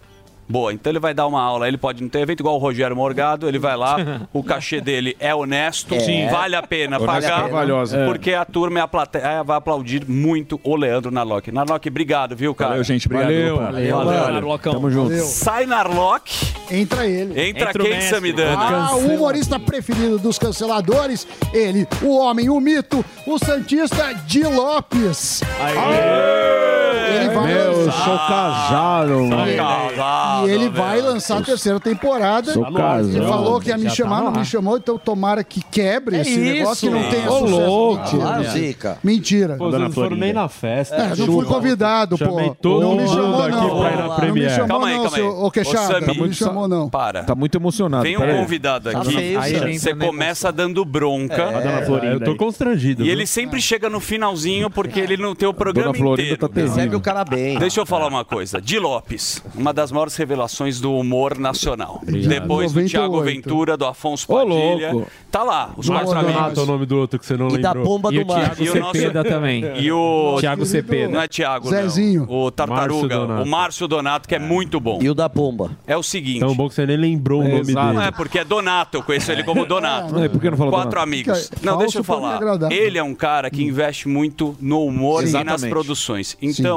[0.52, 2.96] Boa, então ele vai dar uma aula, ele pode não ter evento igual o Rogério
[2.96, 3.96] Morgado, ele vai lá,
[4.34, 6.28] o cachê dele é honesto, Sim.
[6.30, 7.98] vale a pena Honesto pagar, Carvalhosa.
[8.00, 8.06] É.
[8.06, 11.52] porque a turma e a plateia vai aplaudir muito o Leandro Narlock.
[11.52, 12.72] Narlock, obrigado, viu, cara?
[12.72, 13.28] Valeu, gente, obrigado.
[13.28, 13.56] Valeu.
[13.58, 14.34] Valeu, Valeu.
[14.34, 14.74] Narlocão.
[14.74, 15.10] Tamo junto.
[15.10, 15.26] Valeu.
[15.26, 16.32] Sai Narlock,
[16.70, 17.40] Entra ele.
[17.50, 18.88] entra, quem, Samidana?
[18.90, 25.42] Ah, o humorista preferido dos canceladores, ele, o homem, o mito, o Santista Di Lopes.
[26.92, 28.06] Ele vai Meu, eu lançar.
[28.06, 30.48] sou casado, mano.
[30.48, 32.54] E ele vai lançar a terceira temporada.
[32.54, 33.10] Sou casado.
[33.16, 35.62] Ele falou que ia me Já tá chamar, no não me chamou, então tomara que
[35.64, 37.10] quebre É esse negócio que não isso.
[37.12, 37.56] tenha Ô, sucesso.
[37.66, 38.02] louco.
[38.04, 38.22] Mentira.
[38.22, 38.98] Claro, Zica.
[39.04, 39.56] Mentira.
[39.58, 40.96] Pô, não foram nem na festa.
[40.96, 42.26] É, não fui convidado, pô.
[42.26, 43.80] Chamei todo não me chamou, aqui não.
[43.80, 44.50] pra ir na Não me Premiere.
[44.54, 45.24] chamou, Calma aí, não, calma aí.
[45.24, 46.00] seu- Ô, Queixada.
[46.02, 46.90] Não me chamou, não.
[46.90, 47.24] Para.
[47.24, 48.04] Tá muito emocionado.
[48.04, 49.36] Vem um convidado Tá aqui,
[49.80, 51.50] você começa dando bronca.
[51.50, 53.04] A dona Florinda eu tô constrangido.
[53.04, 56.48] E ele sempre chega no finalzinho porque ele não tem o programa Dona Florinda inteiro.
[56.50, 56.62] tá.
[56.82, 57.58] Recebe o cara bem.
[57.58, 58.62] Deixa eu falar uma coisa.
[58.62, 62.02] Di Lopes, uma das maiores revelações do humor nacional.
[62.06, 62.90] Depois do 98.
[62.90, 64.92] Thiago Ventura, do Afonso Ô, Padilha.
[64.94, 65.08] louco.
[65.32, 66.58] Tá lá, os Marcos quatro Donato amigos.
[66.60, 67.86] é o nome do outro que você não E da lembrou.
[67.86, 68.62] bomba E do o Thiago mar.
[68.62, 69.64] E o nosso- Cepeda também.
[69.78, 70.38] E o.
[70.40, 71.12] Thiago Cepeda.
[71.14, 72.26] Não é Thiago, Zezinho.
[72.30, 72.36] não.
[72.46, 73.20] O Tartaruga.
[73.28, 73.44] Márcio.
[73.44, 75.00] O Márcio Donato, que é muito bom.
[75.02, 75.72] E o da bomba.
[75.88, 76.40] É o seguinte.
[76.40, 77.88] Tão bom que você nem lembrou o nome Exato.
[77.88, 77.98] dele.
[78.00, 80.14] Não é porque é Donato, eu conheço ele como Donato.
[80.14, 81.04] Não, e por que não falou Quatro Donato?
[81.08, 81.52] amigos.
[81.62, 82.40] Não, deixa eu falar.
[82.72, 85.70] Ele é um cara que investe muito no humor e nas Exatamente.
[85.70, 86.38] produções.
[86.42, 86.71] Então,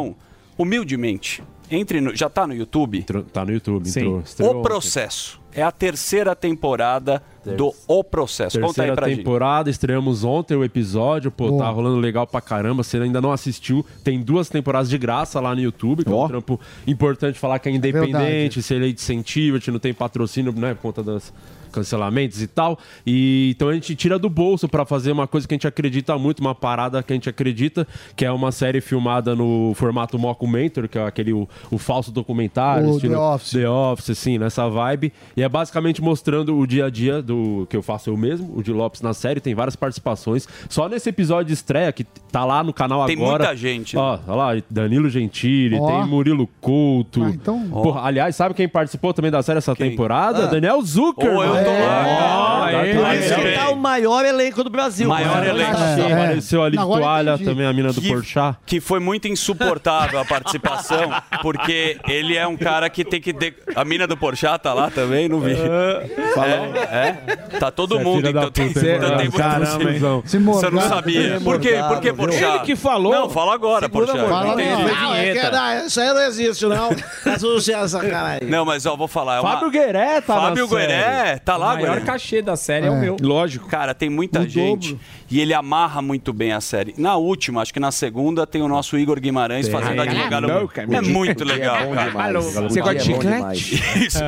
[0.59, 2.99] humildemente, entre no, já tá no YouTube.
[2.99, 4.01] Entrou- Tá no YouTube, Sim.
[4.01, 4.21] entrou.
[4.21, 4.69] estreou O ontem.
[4.69, 5.41] Processo.
[5.57, 7.23] É a terceira temporada
[7.57, 8.59] do O Processo.
[8.59, 9.19] Conta aí Terceira pra gente.
[9.19, 11.65] temporada, estreamos ontem o episódio, pô, Boa.
[11.65, 12.83] tá rolando legal pra caramba.
[12.83, 16.25] Se ainda não assistiu, tem duas temporadas de graça lá no YouTube, que é Ó.
[16.25, 18.63] um trampo importante falar que é independente, Verdade.
[18.63, 21.33] se ele é de incentivo, a gente não tem patrocínio, né, por conta das
[21.75, 22.79] cancelamentos e tal.
[23.07, 26.17] E então a gente tira do bolso pra fazer uma coisa que a gente acredita
[26.17, 27.87] muito, uma parada que a gente acredita,
[28.17, 32.89] que é uma série filmada no formato mockumentary, que é aquele o, o falso documentário,
[32.89, 33.51] O estilo The Office.
[33.51, 35.13] The Office, assim, nessa vibe.
[35.37, 38.63] E é basicamente mostrando o dia a dia do que eu faço eu mesmo, o
[38.63, 40.47] de Lopes na série, tem várias participações.
[40.69, 43.45] Só nesse episódio de estreia, que tá lá no canal Tem agora.
[43.45, 44.03] muita gente, né?
[44.03, 45.87] Ó, olha lá, Danilo Gentili, Ó.
[45.87, 47.23] tem Murilo Couto.
[47.25, 49.91] Ah, então- Porra, aliás, sabe quem participou também da série essa Quem?
[49.91, 50.45] temporada?
[50.45, 50.47] Ah.
[50.47, 51.29] Daniel Zucker.
[51.37, 53.59] Ô, eu lá, Por isso que Parabéns.
[53.59, 55.09] tá o maior elenco do Brasil.
[55.09, 55.73] Maior elenco.
[55.73, 56.13] Tá- É.
[56.13, 58.59] Apareceu ali toalha também a mina do Porchat.
[58.67, 61.11] Que foi muito insuportável a participação,
[61.43, 63.33] porque ele é um cara que tem que.
[63.33, 65.53] de- A mina do Porchat tá lá também, não vi.
[65.53, 67.59] É, é.
[67.59, 70.01] Tá todo é mundo, então tem, então tem Caramba, hein?
[70.25, 71.41] Você não sabia.
[71.41, 71.79] Por quê?
[71.89, 72.43] Por que Porchat?
[72.45, 73.13] Ele que falou.
[73.13, 74.19] Não, fala agora, Porchat.
[74.29, 75.15] Fala não.
[75.15, 76.91] É que, isso aí não existe, não.
[77.35, 78.49] Associar essa cara aí.
[78.49, 79.39] Não, mas ó, vou falar.
[79.39, 79.43] É.
[79.43, 80.69] Fábio Gueré tá Fábio.
[80.69, 82.05] Gueré, tá O lá, maior Gueré.
[82.07, 83.01] cachê da série é, o É.
[83.01, 83.17] meu.
[83.21, 83.69] Lógico.
[83.69, 85.01] Cara, tem muita O gente dobro.
[85.35, 86.95] E ele amarra muito bem a série.
[86.97, 90.47] Na última, acho que na segunda, tem o nosso Igor Guimarães fazendo advogado.
[90.47, 92.09] Louca, É muito dia legal, é cara.
[92.11, 92.45] demais.
[92.55, 93.75] Você gosta de é chiclete?
[94.07, 94.19] Isso.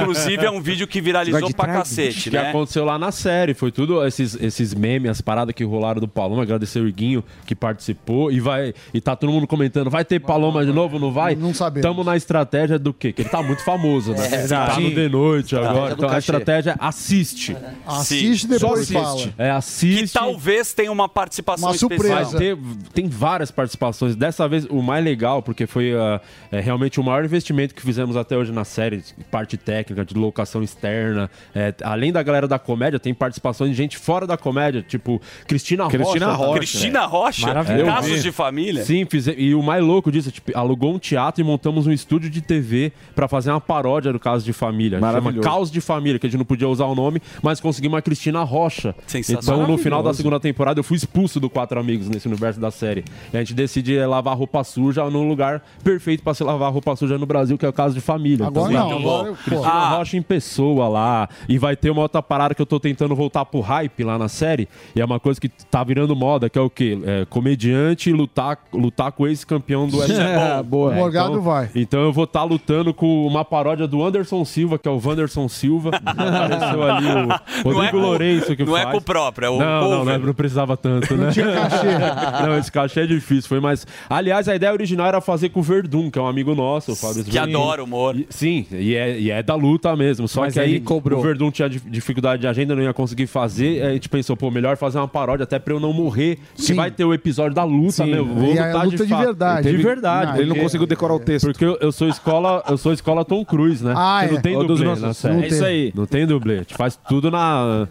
[0.00, 1.78] Inclusive, é um vídeo que viralizou pra trago?
[1.80, 2.48] cacete, que né?
[2.48, 3.54] aconteceu lá na série.
[3.54, 6.42] Foi tudo esses, esses memes, as paradas que rolaram do Paloma.
[6.42, 8.32] Agradecer o Iguinho que participou.
[8.32, 10.98] E vai e tá todo mundo comentando: vai ter Paloma de novo?
[10.98, 11.34] Não vai?
[11.34, 11.86] Não sabemos.
[11.86, 13.12] Tamo na estratégia do quê?
[13.12, 14.26] Que ele tá muito famoso, né?
[14.32, 15.94] É, tá no de noite agora.
[15.94, 16.18] do Então a cachê.
[16.18, 17.56] estratégia estratégia é assiste.
[17.86, 19.14] Assiste depois Só fala.
[19.14, 19.34] assiste.
[19.38, 20.12] É, assiste.
[20.12, 22.24] Que talvez tenha uma participação especial.
[22.30, 22.58] Vai ter-
[22.94, 24.14] tem várias participações.
[24.14, 26.20] Dessa vez, o mais legal, porque foi ah,
[26.50, 30.62] é, realmente o maior investimento que fizemos até hoje na série, parte técnica, de locação
[30.62, 31.30] externa.
[31.54, 35.88] É, além da galera da comédia, tem participações de gente fora da comédia, tipo Cristina,
[35.88, 36.36] Cristina Rocha.
[36.46, 36.58] Rocha.
[36.58, 37.46] Cristina Rocha?
[37.84, 38.84] Casos de família?
[38.84, 42.30] Sim, fize- e o mais louco disso, tipo, alugou um teatro e montamos um estúdio
[42.30, 44.98] de TV pra fazer uma paródia do Caso de Família.
[45.00, 45.32] Chama.
[45.42, 48.42] Caos de Família, que a gente não podia usar o nome, mas conseguimos a Cristina
[48.44, 48.94] Rocha.
[49.06, 49.62] Sensacional.
[49.62, 50.17] Então, no final da Maravilhoso.
[50.18, 53.04] Segunda temporada, eu fui expulso do Quatro Amigos nesse universo da série.
[53.32, 57.16] E a gente decide lavar roupa suja num lugar perfeito pra se lavar roupa suja
[57.16, 58.46] no Brasil, que é o Caso de Família.
[58.46, 59.54] Agora Então, não, muito agora bom.
[59.56, 59.96] eu- Ah.
[59.96, 61.28] Rocha em pessoa lá.
[61.48, 64.28] E vai ter uma outra parada que eu tô tentando voltar pro hype lá na
[64.28, 64.68] série.
[64.94, 66.98] E é uma coisa que tá virando moda, que é o quê?
[67.04, 70.20] É, comediante lutar, lutar com esse campeão do UFC.
[70.20, 70.92] É, boa.
[70.94, 71.70] É, Morgado então, vai.
[71.74, 75.48] Então eu vou estar lutando com uma paródia do Anderson Silva, que é o Wanderson
[75.48, 75.90] Silva.
[76.04, 78.92] Apareceu ali o Não Rodrigo é com- Lourenço que não é faz.
[78.92, 80.18] com o próprio, é o não, não, cover.
[80.20, 81.24] não, não precisava tanto, né?
[81.26, 81.86] Não tinha cachê.
[82.46, 83.86] não, esse cachê é difícil, foi mais...
[84.08, 86.96] Aliás, a ideia original era fazer com o Verdun, que é um amigo nosso, o
[86.96, 88.16] Fábio Que adora humor.
[88.16, 90.26] E- Sim, e é, e é da luta mesmo.
[90.28, 91.18] Só Mas que aí cobrou.
[91.20, 93.82] o Verdun tinha dif- dificuldade de agenda, não ia conseguir fazer.
[93.82, 96.38] aí A gente pensou, pô, melhor fazer uma paródia até pra eu não morrer.
[96.54, 96.74] Porque Sim.
[96.74, 98.10] vai ter o episódio da luta, Sim.
[98.10, 98.18] né?
[98.18, 99.24] Eu vou E a lutar luta de fato.
[99.24, 99.70] verdade.
[99.70, 100.40] De verdade.
[100.40, 101.46] Ele não conseguiu decorar o texto.
[101.46, 103.94] Porque eu, eu sou escola, eu sou escola Tom Cruise, né?
[103.96, 104.30] Ah, é.
[104.32, 105.34] Não tem dublê nossos- na série.
[105.34, 105.92] não É isso aí.
[105.94, 106.54] Não tem dublê.
[106.54, 107.86] A gente faz tudo na...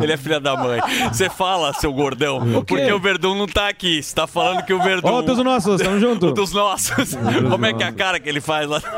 [0.00, 0.77] Ele é filha da mãe.
[1.12, 4.02] Você fala, seu gordão, porque o Verdun não tá aqui.
[4.02, 5.08] Você tá falando que o Verdun.
[5.08, 6.32] Ó, dos nossos, tamo junto.
[6.38, 7.14] Dos nossos.
[7.50, 8.80] Como é que é a cara que ele faz lá?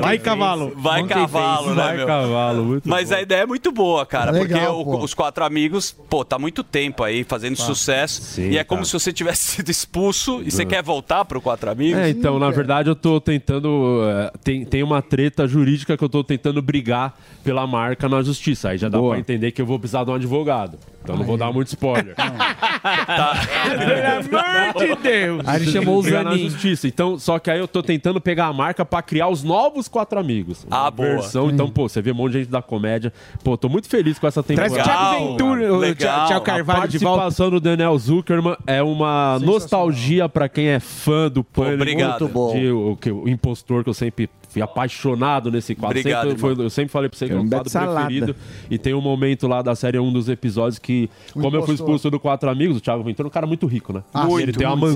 [0.00, 0.72] Vai, cavalo.
[0.76, 1.76] Vai Monkey cavalo, face.
[1.76, 2.06] né, Vai meu?
[2.06, 3.14] cavalo, muito Mas bom.
[3.16, 4.30] a ideia é muito boa, cara.
[4.30, 7.64] Legal, porque o- os quatro amigos, pô, tá muito tempo aí fazendo Tá.
[7.64, 8.22] sucesso.
[8.22, 8.68] Sim, e é tá.
[8.68, 10.66] como se você tivesse sido expulso e você É.
[10.66, 12.00] quer voltar pro quatro amigos.
[12.00, 14.00] É, então, na verdade, eu tô tentando.
[14.04, 16.81] eh, Tem, tem uma treta jurídica que eu tô tentando brigar
[17.42, 18.70] pela marca na justiça.
[18.70, 19.10] Aí já dá Boa.
[19.12, 20.78] pra entender que eu vou precisar de um advogado.
[21.02, 22.14] Então não vou dar muito spoiler.
[24.30, 25.42] Pelo amor de Deus.
[25.48, 26.86] Aí ele chamou o na justiça.
[26.86, 30.18] Então, só que aí eu tô tentando pegar a marca pra criar os novos quatro
[30.18, 30.64] amigos.
[30.70, 31.08] Ah, Uma boa.
[31.08, 33.12] Versão, então, pô, você vê um monte de gente da comédia.
[33.42, 34.74] Pô, tô muito feliz com essa temporada.
[34.74, 35.94] Traz o Thiago Ventura, o.
[35.94, 37.20] Thiago Carvalho a de volta.
[37.22, 41.74] participação do Daniel Zuckerman é uma nostalgia pra quem é fã do Pânico.
[41.74, 42.20] obrigado.
[42.20, 42.52] Muito bom.
[42.52, 45.98] De, o, que, o impostor que eu sempre fui apaixonado nesse quadro.
[45.98, 48.06] Obrigado, Sempre foi- eu sempre falei pra você que é um quadro salada.
[48.06, 48.36] preferido.
[48.70, 52.10] E tem um momento lá da série, um dos episódios que, como eu fui expulso
[52.10, 54.02] do Quatro Amigos, o Thiago Ventura é um cara muito rico, né?
[54.12, 54.94] Ah, ele muito, tem uma mansão.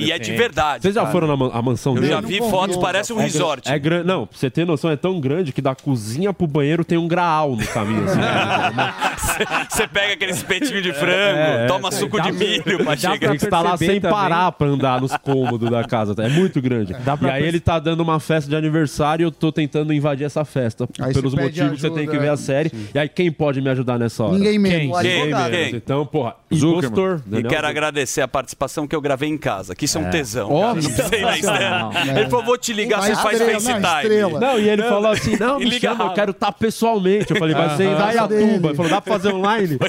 [0.00, 0.04] sim.
[0.06, 1.12] E é de verdade, Vocês já cara.
[1.12, 2.12] foram na man- mansão Eu dele?
[2.12, 3.68] já vi fotos, parece um É resort.
[3.70, 4.06] É grande.
[4.06, 7.08] Não, pra você ter noção, é tão grande que da cozinha pro banheiro tem um
[7.08, 8.04] graal no caminho.
[8.04, 8.20] Assim?
[9.68, 11.66] Você pega aquele espetinho de frango, É, é.
[11.66, 13.18] toma suco de milho pra chegar.
[13.18, 16.14] Tem que estar lá sem parar pra andar nos cômodos da casa.
[16.22, 16.94] É muito grande.
[17.04, 18.75] Dá E aí ele tá dando uma festa de aniversário
[19.20, 20.88] e eu tô tentando invadir essa festa.
[21.00, 22.36] Aí pelos você motivos que você tem que ajuda, ver a é.
[22.36, 22.72] série.
[22.94, 24.34] E aí quem pode me ajudar nessa hora?
[24.38, 25.00] Ninguém menos.
[25.00, 25.10] Quem?
[25.10, 25.50] Ninguém Quem?
[25.50, 25.68] menos.
[25.70, 25.76] Quem?
[25.76, 27.22] Então, porra, Zuckerman.
[27.40, 30.10] E quero agradecer a participação que eu gravei em casa, que isso é um É.
[30.10, 30.50] tesão.
[30.52, 31.80] Ó, cara.
[31.80, 32.20] Não na.
[32.20, 34.20] Ele falou, vou te ligar, você faz estrela, FaceTime.
[34.20, 34.40] não.
[34.40, 37.30] Não, e ele falou assim, não, me liga chama, eu quero estar pessoalmente.
[37.32, 37.94] Eu falei, vai ser em.
[37.94, 38.68] Dayatuba.
[38.68, 39.78] Ele falou, dá pra fazer online?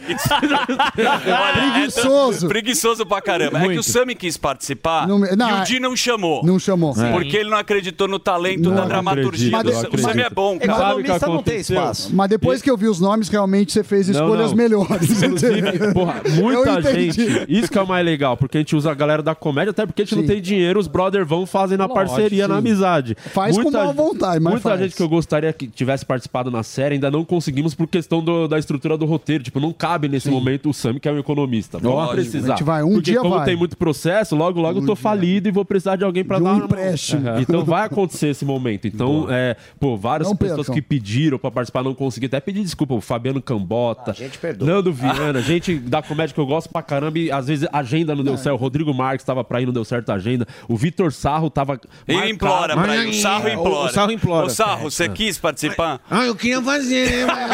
[0.95, 2.37] Preguiçoso.
[2.37, 3.59] É tão- preguiçoso pra caramba.
[3.63, 6.43] É que o Sami quis participar Não não, e o é- Di não chamou.
[6.43, 6.93] Não chamou.
[6.93, 7.11] Sim.
[7.11, 9.51] Porque ele não acreditou no talento da dramaturgia.
[9.51, 10.89] Mas o Sami é bom, cara.
[11.01, 12.09] Economista não tem espaço.
[12.15, 14.57] Mas depois que eu vi os nomes, realmente você fez escolhas não.
[14.57, 15.21] melhores.
[15.23, 17.45] Inclusive, porra, muita gente.
[17.47, 19.85] Isso que é o mais legal, porque a gente usa a galera da comédia, até
[19.85, 22.59] porque a gente não tem dinheiro, os brother vão fazem na Lógico, parceria, na sim.
[22.59, 23.15] amizade.
[23.33, 24.81] Faz com boa vontade, mas Muita faz.
[24.81, 28.47] gente que eu gostaria que tivesse participado na série, ainda não conseguimos por questão do-
[28.47, 29.43] da estrutura do roteiro.
[29.43, 31.77] Tipo, não cabe nesse momento o Sam, que é um economista.
[31.79, 32.53] Vamos Lógico, precisar.
[32.53, 33.45] a gente vai, um porque dia como vai.
[33.45, 36.39] tem muito processo, logo, logo eu tô falido e vou precisar de alguém um dar
[36.39, 36.57] mão.
[36.57, 37.23] empréstimo.
[37.39, 38.66] Então vai acontecer esse momento.
[38.73, 40.75] Então, é, pô, várias Não pessoas percam.
[40.75, 42.29] que pediram pra participar não conseguiram.
[42.29, 44.67] Até pedir desculpa, o Fabiano Cambota, perdoa.
[44.67, 48.15] Nando Viana, gente da comédia que eu gosto pra caramba e às vezes a agenda
[48.15, 48.55] não deu certo.
[48.55, 50.47] O Rodrigo Marques tava pra ir, não deu certo a agenda.
[50.67, 51.79] O Vitor Sarro tava.
[52.07, 52.33] Ele marcado.
[52.33, 53.09] implora pra ir.
[53.09, 53.85] O Sarro implora.
[53.85, 54.45] O Sarro implora.
[54.47, 55.99] Ô, Sarro, você quis participar?
[56.09, 57.51] Ah, eu queria fazer, mas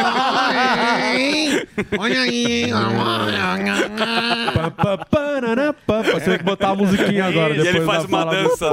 [1.98, 2.72] olha aí.
[6.14, 7.56] Você tem que botar a musiquinha agora.
[7.56, 8.72] E ele faz uma dança.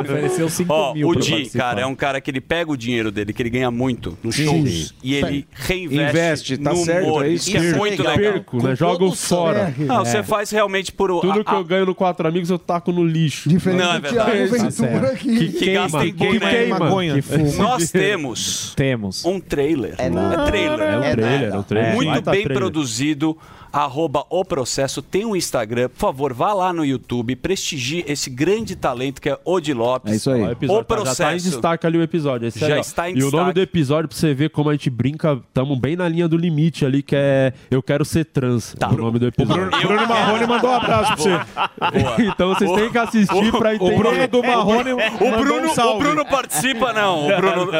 [0.00, 1.20] Ofereceu 5 Ó, mil o pra
[1.50, 4.34] Cara, é um cara que ele pega o dinheiro dele, que ele ganha muito nos
[4.36, 4.44] Sim.
[4.46, 7.24] shows, e ele reinveste Investe, tá no certo, humor.
[7.24, 7.78] é isso Isso é mesmo.
[7.78, 8.32] muito Perco, legal.
[8.32, 8.76] perco, né?
[8.76, 9.74] Jogo fora.
[9.78, 10.22] Não, você É.
[10.22, 11.10] faz realmente por...
[11.10, 13.48] o- Tudo a- que eu ganho no Quatro Amigos eu taco no lixo.
[13.48, 14.56] Diferente Não, é do Thiago verdade.
[14.76, 15.36] Ventura aqui.
[15.38, 16.38] Que, que gasta em que boné.
[16.38, 17.52] queima, que fuma.
[17.68, 19.24] Nós temos Temos.
[19.24, 19.94] um trailer.
[19.98, 20.44] É nada.
[20.46, 20.80] trailer.
[20.80, 21.94] É um trailer, é um trailer.
[21.94, 22.58] Muito Baita bem trailer.
[22.58, 23.36] produzido.
[23.76, 28.74] Arroba o processo, tem um Instagram, por favor, vá lá no YouTube, prestigie esse grande
[28.74, 30.12] talento que é Odi Lopes.
[30.12, 30.42] É isso aí.
[30.42, 31.16] O episódio, O tá- processo.
[31.18, 32.48] Já tá em destaque ali o episódio.
[32.48, 33.52] esse Já aí, está em E o nome destaque.
[33.54, 36.86] do episódio, pra você ver como a gente brinca, tamo bem na linha do limite
[36.86, 38.74] ali, que é Eu Quero Ser Trans.
[38.78, 38.88] Tá.
[38.88, 39.66] O nome do episódio.
[39.70, 42.22] Bruno, Bruno Marrone mandou um abraço pra você.
[42.28, 43.94] então vocês têm que assistir pra entender.
[43.94, 47.26] O Bruno do Marrone O Bruno, um o Bruno participa, não.
[47.28, 47.70] O Bruno.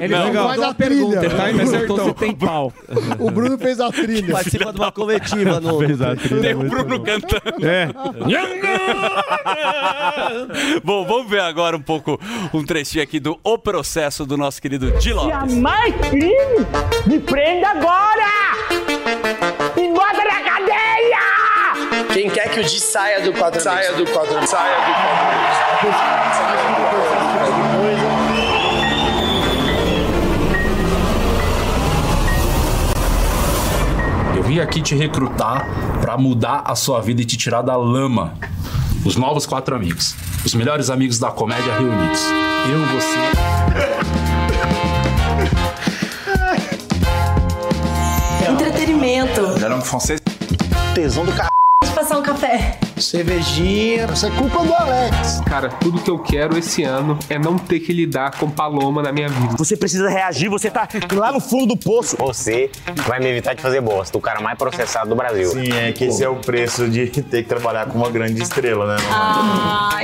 [0.00, 0.32] Ele Não.
[0.32, 1.26] não, Faz a uma pergunta, trilha.
[1.26, 2.72] ele tá perguntou se tem pau.
[3.20, 4.32] O Bruno fez a trilha.
[4.32, 4.90] Participa de uma
[5.20, 5.78] coletiva no.
[5.86, 7.04] Fez a trilha, Tem o muito Bruno bom.
[7.04, 7.66] cantando.
[7.66, 7.88] É.
[10.82, 12.18] Bom, vamos ver agora um pouco
[12.52, 15.30] um trechinho aqui do O Processo do nosso querido Di Lopes.
[15.30, 16.66] Jamais crime!
[17.06, 18.26] Me prenda agora!
[19.76, 21.18] Me bota na cadeia!
[22.12, 24.76] Quem quer que o Di saia do quadro Saia do quadro Saia
[25.82, 25.92] do Eu
[34.52, 35.66] vim aqui te recrutar
[36.02, 38.34] pra mudar a sua vida e te tirar da lama.
[39.02, 40.14] Os novos quatro amigos.
[40.44, 42.20] Os melhores amigos da comédia reunidos.
[42.70, 43.18] Eu, você.
[48.50, 49.40] Entretenimento.
[49.54, 50.20] Melhor nome francês.
[50.94, 51.38] Tesão do c...
[51.82, 52.78] Vamos passar um café.
[53.02, 54.06] Cervejinha.
[54.12, 55.40] Isso é culpa do Alex.
[55.46, 59.12] Cara, tudo que eu quero esse ano é não ter que lidar com Paloma na
[59.12, 59.56] minha vida.
[59.56, 62.16] Você precisa reagir, você tá lá no fundo do poço.
[62.18, 62.70] Você
[63.06, 65.50] vai me evitar de fazer bosta, o cara mais processado do Brasil.
[65.50, 68.96] Sim, é que esse é o preço de ter que trabalhar com uma grande estrela,
[68.96, 69.02] né?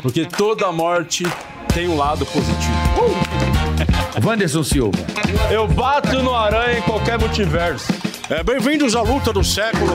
[0.03, 1.25] Porque toda morte
[1.73, 2.79] tem um lado positivo.
[4.25, 4.99] Wanderson Silva.
[5.51, 7.87] Eu bato no aranha em qualquer multiverso.
[8.29, 9.95] É, Bem-vindos à luta do século.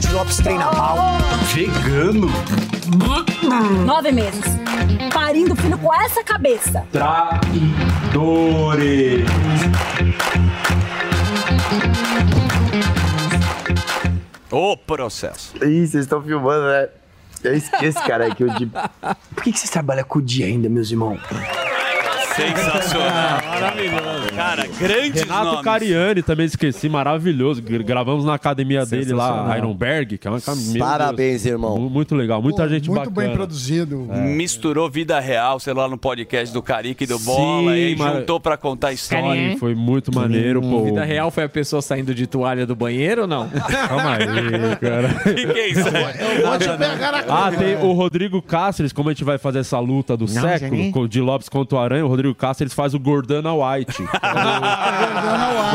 [0.00, 0.96] Di Lopes treina mal.
[1.54, 2.30] Vegano.
[3.84, 4.44] Nove meses.
[5.12, 6.84] Parindo filho com essa cabeça.
[6.92, 8.18] Traidores.
[14.50, 15.54] O Processo.
[15.62, 16.88] Ih, vocês estão filmando, né?
[17.44, 18.72] É esse, esse cara que eu digo.
[19.34, 21.20] Por que, que vocês trabalham com o dia ainda, meus irmãos?
[22.34, 23.40] Sensacional.
[23.44, 23.97] Maravilhoso.
[24.38, 25.62] Cara, grandes Renato nomes.
[25.62, 27.60] Cariani, também esqueci, maravilhoso.
[27.60, 29.56] Gra- Gravamos na academia dele lá.
[29.58, 30.78] Ironberg, que é uma academia.
[30.78, 31.76] Parabéns, irmão.
[31.78, 33.26] Muito legal, muita gente Muito bacana.
[33.26, 33.96] bem produzido.
[34.36, 38.16] Misturou vida real, sei lá, no podcast do Carica e do Sim, Bola, e mas-
[38.18, 39.56] juntou pra contar a história.
[39.58, 40.84] Foi muito maneiro, pô.
[40.84, 43.48] Vida real foi a pessoa saindo de toalha do banheiro ou não?
[43.88, 45.08] Calma aí, cara.
[45.34, 45.80] que é isso?
[45.80, 49.58] Eu vou te pegar na Ah, tem o Rodrigo Cáceres, como a gente vai fazer
[49.60, 50.92] essa luta do século, gente.
[50.92, 53.98] com o de Lopes contra o Aranha, o Rodrigo Cáceres faz o Gordana White.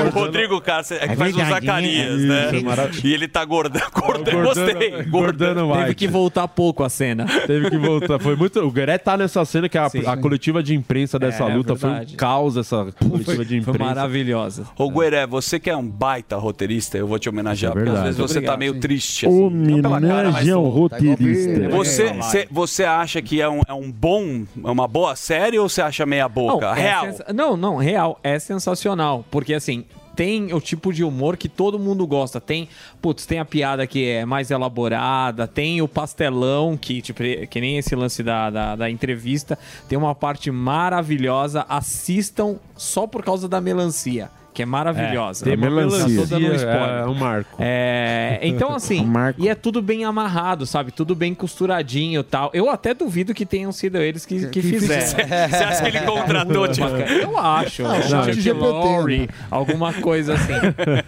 [0.05, 2.51] O Rodrigo Cássio é que É faz o Zacarias, né?
[2.51, 2.61] né?
[3.03, 3.07] É.
[3.07, 3.81] E ele tá gordão.
[3.93, 5.03] Gordão, gostei.
[5.03, 5.79] Gordana White.
[5.83, 7.25] Teve que voltar pouco a cena.
[7.47, 8.19] Teve que voltar.
[8.19, 8.59] Foi muito.
[8.59, 10.03] O Gueré tá nessa cena que a, Sim.
[10.05, 13.79] a coletiva de imprensa dessa É, luta foi um caos, essa coletiva de imprensa.
[13.83, 14.65] maravilhosa.
[14.77, 18.03] Ô Gueré, você que é um baita roteirista, eu vou te homenagear, É porque às
[18.03, 18.79] vezes você tá Obrigado, meio sim.
[18.79, 19.25] triste.
[19.25, 19.83] assim.
[19.83, 21.69] Homenagem ao roteirista.
[21.69, 25.67] Você, cê- você acha que é um, é um bom, é uma boa série ou
[25.69, 26.65] você acha meia boca?
[26.67, 27.07] Não, é Real.
[27.33, 28.19] Não, não, real.
[28.23, 29.25] É sensacional.
[29.31, 29.85] Porque assim.
[30.15, 32.39] Tem o tipo de humor que todo mundo gosta.
[32.39, 32.69] Tem,
[33.01, 37.79] putz, tem a piada que é mais elaborada, tem o pastelão, que, tipo, que nem
[37.79, 39.57] esse lance da, da, da entrevista.
[39.89, 41.65] Tem uma parte maravilhosa.
[41.67, 45.49] Assistam só por causa da melancia, que é maravilhosa.
[45.49, 46.25] É, uma melancia.
[46.27, 47.03] Dando um spoiler.
[47.03, 47.57] É um marco.
[47.59, 49.05] É, então, assim,
[49.37, 50.91] e é tudo bem amarrado, sabe?
[50.91, 52.51] Tudo bem costuradinho e tal.
[52.53, 55.01] Eu até duvido que tenham sido eles que, que fizeram.
[55.05, 56.87] Você você acha que ele contratou, tipo?
[56.87, 57.83] Eu acho.
[57.83, 59.27] Não, o chat Chuck GPT, Lorre, né?
[59.49, 60.53] alguma coisa assim.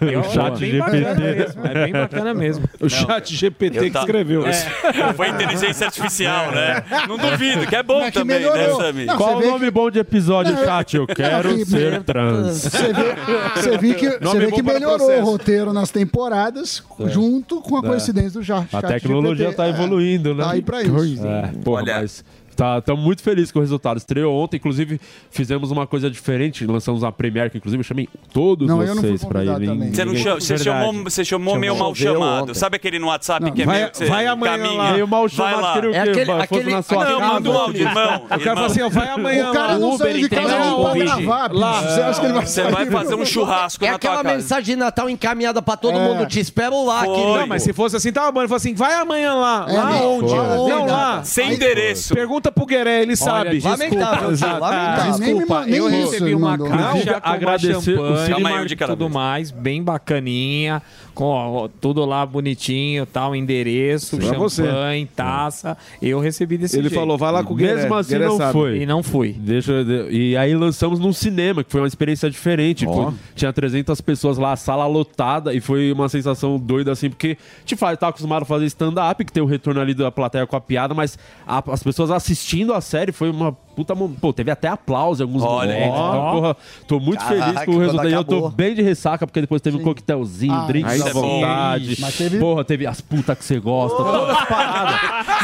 [0.00, 1.00] Eu, O chat é bem GPT.
[1.00, 1.66] bacana mesmo.
[1.66, 2.66] É bem bacana mesmo.
[2.80, 4.46] O chat GPT que tá- escreveu.
[4.46, 4.52] É.
[5.14, 6.84] Foi inteligência artificial, né?
[7.08, 8.68] Não duvido, que é bom Mas que também, né?
[9.06, 10.96] Não, Qual o nome bom de episódio, chat?
[10.96, 12.62] Eu quero que- ser trans.
[12.62, 13.14] Você vê,
[13.56, 17.08] você vê que, você vê que para melhorou o roteiro nas temporadas, É.
[17.08, 17.82] junto com a É.
[17.82, 18.64] coincidência do já.
[18.72, 20.44] A tecnologia tá evoluindo, né?
[20.44, 21.26] Tá aí pra isso.
[21.26, 22.24] É, porra, mas
[22.56, 23.96] tá, estamos muito felizes com o resultado.
[23.98, 25.00] Estreou ontem, inclusive
[25.30, 29.20] fizemos uma coisa diferente, lançamos uma Premiere, que inclusive eu chamei todos Não, não vocês.
[29.22, 30.64] Você, não Ninguém- chamou, você, Verdade.
[30.64, 32.42] chamou, você chamou meio mal chamado.
[32.44, 32.54] ontem.
[32.54, 34.78] Sabe aquele no WhatsApp que é vai- meio que você vai amanhã caminha?
[34.82, 34.92] lá.
[34.92, 35.72] Meio mal chamado, Vai lá.
[35.74, 35.98] queria o quê?
[35.98, 37.32] É aquele- aquele- na sua Não, casa.
[37.34, 38.16] manda um áudio, irmão.
[38.16, 41.52] O cara fala assim, ó, vai amanhã O cara não saiu de casa pra gravar.
[41.52, 41.80] Lá.
[41.82, 44.64] Você acha que ele vai Você vai fazer um churrasco É na tua aquela mensagem
[44.64, 46.00] de Natal encaminhada pra todo É.
[46.00, 46.26] mundo.
[46.26, 47.04] Te espero lá.
[47.04, 48.40] Não, mas se fosse assim, tava bom.
[48.40, 49.66] Ele falou assim, vai amanhã lá.
[49.68, 50.34] É, lá não, onde?
[50.34, 51.22] Não, lá.
[51.24, 52.14] Sem endereço.
[52.14, 53.58] Pergunta Pergunta pro Gueré, ele sabe.
[53.58, 55.18] desculpa, Exato.
[55.18, 56.68] Desculpa, Nem me eu recebi uma mandou.
[56.68, 60.82] caixa com agradecer o champanhe Cine Calma aí, e de cada tudo mais, bem bacaninha,
[61.16, 64.64] com ó, tudo lá bonitinho, tal, endereço, Pra você.
[64.64, 65.76] champanhe, taça.
[66.00, 67.00] Eu recebi desse Ele jeito.
[67.00, 67.74] falou, vai lá com o Gueré.
[67.76, 68.52] Mesmo assim Gueré não sabe.
[68.52, 68.76] foi.
[68.82, 69.32] E não fui.
[69.32, 72.86] Deixa eu- e aí lançamos num cinema, que foi uma experiência diferente.
[72.86, 72.92] Ó.
[73.10, 77.38] Foi- tinha 300 pessoas lá, a sala lotada, e foi uma sensação doida assim, porque
[77.64, 80.54] te faz, tá acostumado a fazer stand-up, que tem o retorno ali da plateia com
[80.54, 83.94] a piada, mas a- as pessoas assistindo a série foi uma puta.
[84.20, 85.98] Pô, teve até aplauso em alguns Olha momentos.
[86.00, 86.32] Ó.
[86.32, 86.56] Porra,
[86.88, 88.08] tô muito Caraca, feliz com o resultado.
[88.08, 91.10] E eu tô bem de ressaca, porque depois teve um coquetelzinho, Ah, drink isso à
[91.10, 91.96] é vontade.
[92.00, 95.00] Mas teve- Porra, teve as putas que você gosta, todas as paradas.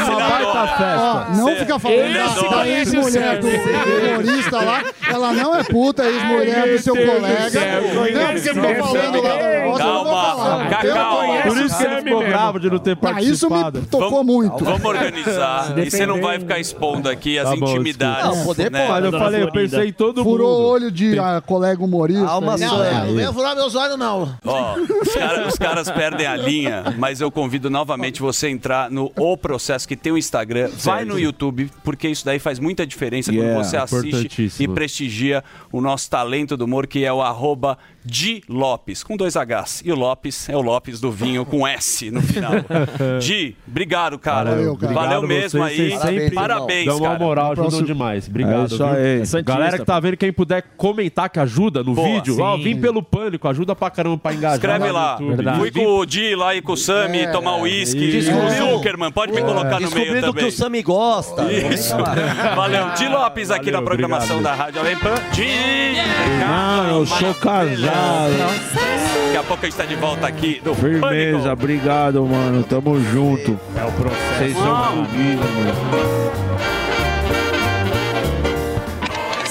[0.07, 1.27] Uma baita festa.
[1.31, 4.83] Ó, não fica falando Ele da, esse ex-mulher do humorista lá.
[5.09, 7.59] Ela não é puta, ex-mulher do seu colega.
[7.83, 10.65] Não, porque conhece ficou falando lá da nossa, Calma.
[10.69, 11.23] Cacau.
[11.47, 13.81] Por isso que ele ficou bravo de não ter Ah, isso me participado.
[13.89, 14.63] tocou muito.
[14.63, 15.77] Vamos organizar.
[15.77, 18.22] e você não vai ficar expondo aqui as Tá intimidades.
[18.23, 18.87] Não, poder né?
[18.87, 19.01] pode.
[19.03, 20.61] Mas eu falei, eu pensei em todo Furou mundo.
[20.63, 22.25] o olho de ah, colega humorista.
[22.27, 22.83] Alma Não, só.
[22.83, 23.05] é.
[23.05, 24.37] Não venha furar meus olhos, não.
[24.45, 28.89] Ó, os, cara- os caras perdem a linha, mas eu convido novamente você a entrar
[28.91, 30.69] no O Processo, que tem o Instagram.
[30.77, 35.43] Vai no YouTube, porque isso daí faz muita diferença Yeah, quando você assiste e prestigia
[35.71, 39.81] o nosso talento do humor, que é o arroba Di Lopes, com dois Hs.
[39.85, 42.51] E o Lopes é o Lopes do vinho com S no final.
[43.21, 44.51] Di, obrigado, cara.
[44.51, 44.93] Valeu, Valeu, cara.
[44.93, 45.89] Obrigado mesmo vocês, aí.
[45.89, 47.19] vocês sempre Parabéns, Dão uma cara.
[47.19, 48.27] moral, ajudam Próximo- demais.
[48.27, 48.61] Obrigado.
[48.61, 48.85] É isso viu?
[48.87, 49.25] aí.
[49.25, 52.79] Santista, Galera que tá vendo, quem puder comentar que ajuda no Boa, vídeo, ó, vim
[52.79, 54.55] pelo pânico, ajuda pra caramba pra engajar.
[54.55, 55.15] Escreve lá.
[55.15, 55.59] Verdade.
[55.59, 58.11] Fui com o Di lá e com o Sami É, tomar uísque.
[58.11, 58.73] Descobriu.
[58.73, 60.43] Zuckerman, pode me colocar no meio Descobrindo também.
[60.43, 61.51] que o Sami gosta.
[61.51, 61.95] Isso.
[62.55, 62.89] Valeu.
[62.97, 64.57] Di Lopes aqui Valeu, na programação obrigado.
[64.57, 65.15] da Rádio Jovem Pan.
[65.33, 66.43] Di!
[66.47, 67.92] Mano, eu sou casado.
[67.93, 71.49] Daqui a pouco a gente tá de volta aqui do Firmeza, Pânico.
[71.53, 72.63] obrigado, mano.
[72.63, 73.59] Tamo junto.
[73.77, 74.33] É o processo.
[74.37, 76.33] Vocês são comigo, mano.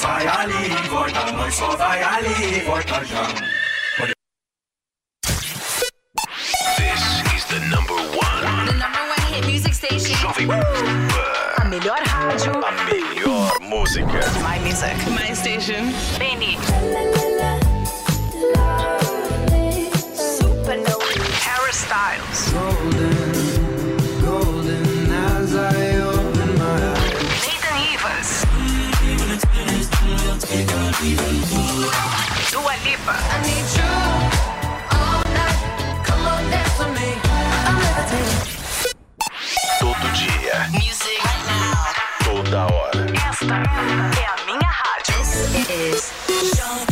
[0.01, 3.27] Vai ali, volta, nós só vai ali, volta já.
[6.77, 8.67] This is the number one.
[8.67, 10.15] The number one hit music station.
[10.17, 10.49] Jovem
[11.59, 12.53] A melhor rádio.
[12.65, 14.21] A melhor música.
[14.43, 14.95] My music.
[15.11, 15.93] My station.
[16.19, 16.59] Benny.
[21.93, 22.41] Styles.
[27.45, 28.33] Nathan Evans.
[32.51, 33.15] Dua Lipa.
[39.79, 40.69] Todo dia.
[40.73, 41.77] Music right now.
[42.25, 43.05] Toda hora.
[43.29, 43.57] Esta
[44.17, 45.13] é a minha rádio.
[45.69, 46.09] This
[46.41, 46.92] is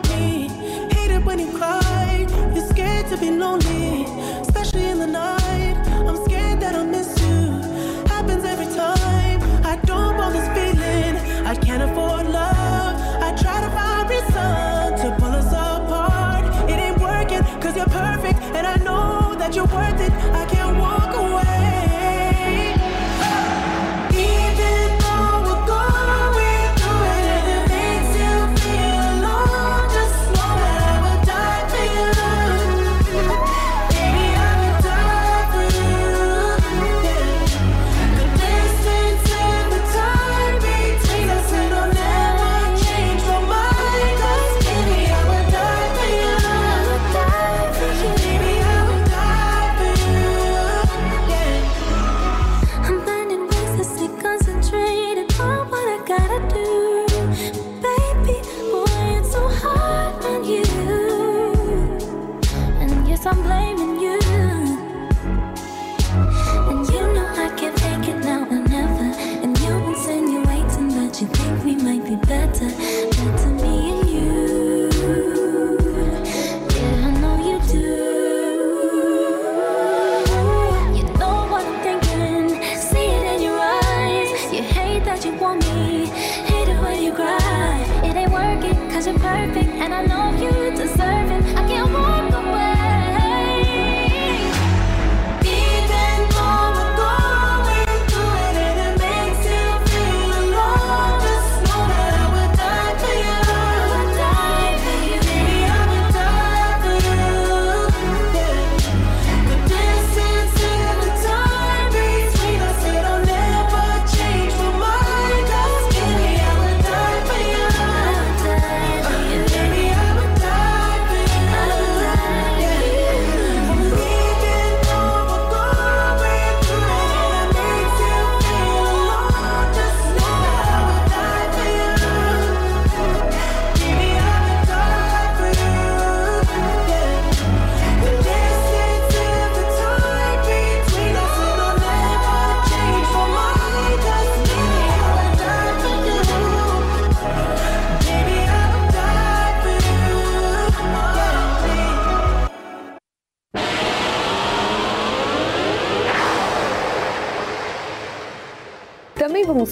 [0.00, 0.48] Me.
[0.94, 2.26] Hate it when you cry.
[2.54, 3.61] You're scared to be lonely,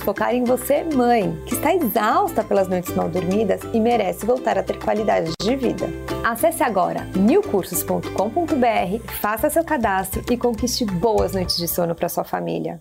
[0.00, 4.58] vamos focar em você, mãe, que está exausta pelas noites mal dormidas e merece voltar
[4.58, 5.86] a ter qualidade de vida.
[6.24, 12.80] Acesse agora newcursos.com.br, faça seu cadastro e conquiste boas noites de sono para sua família.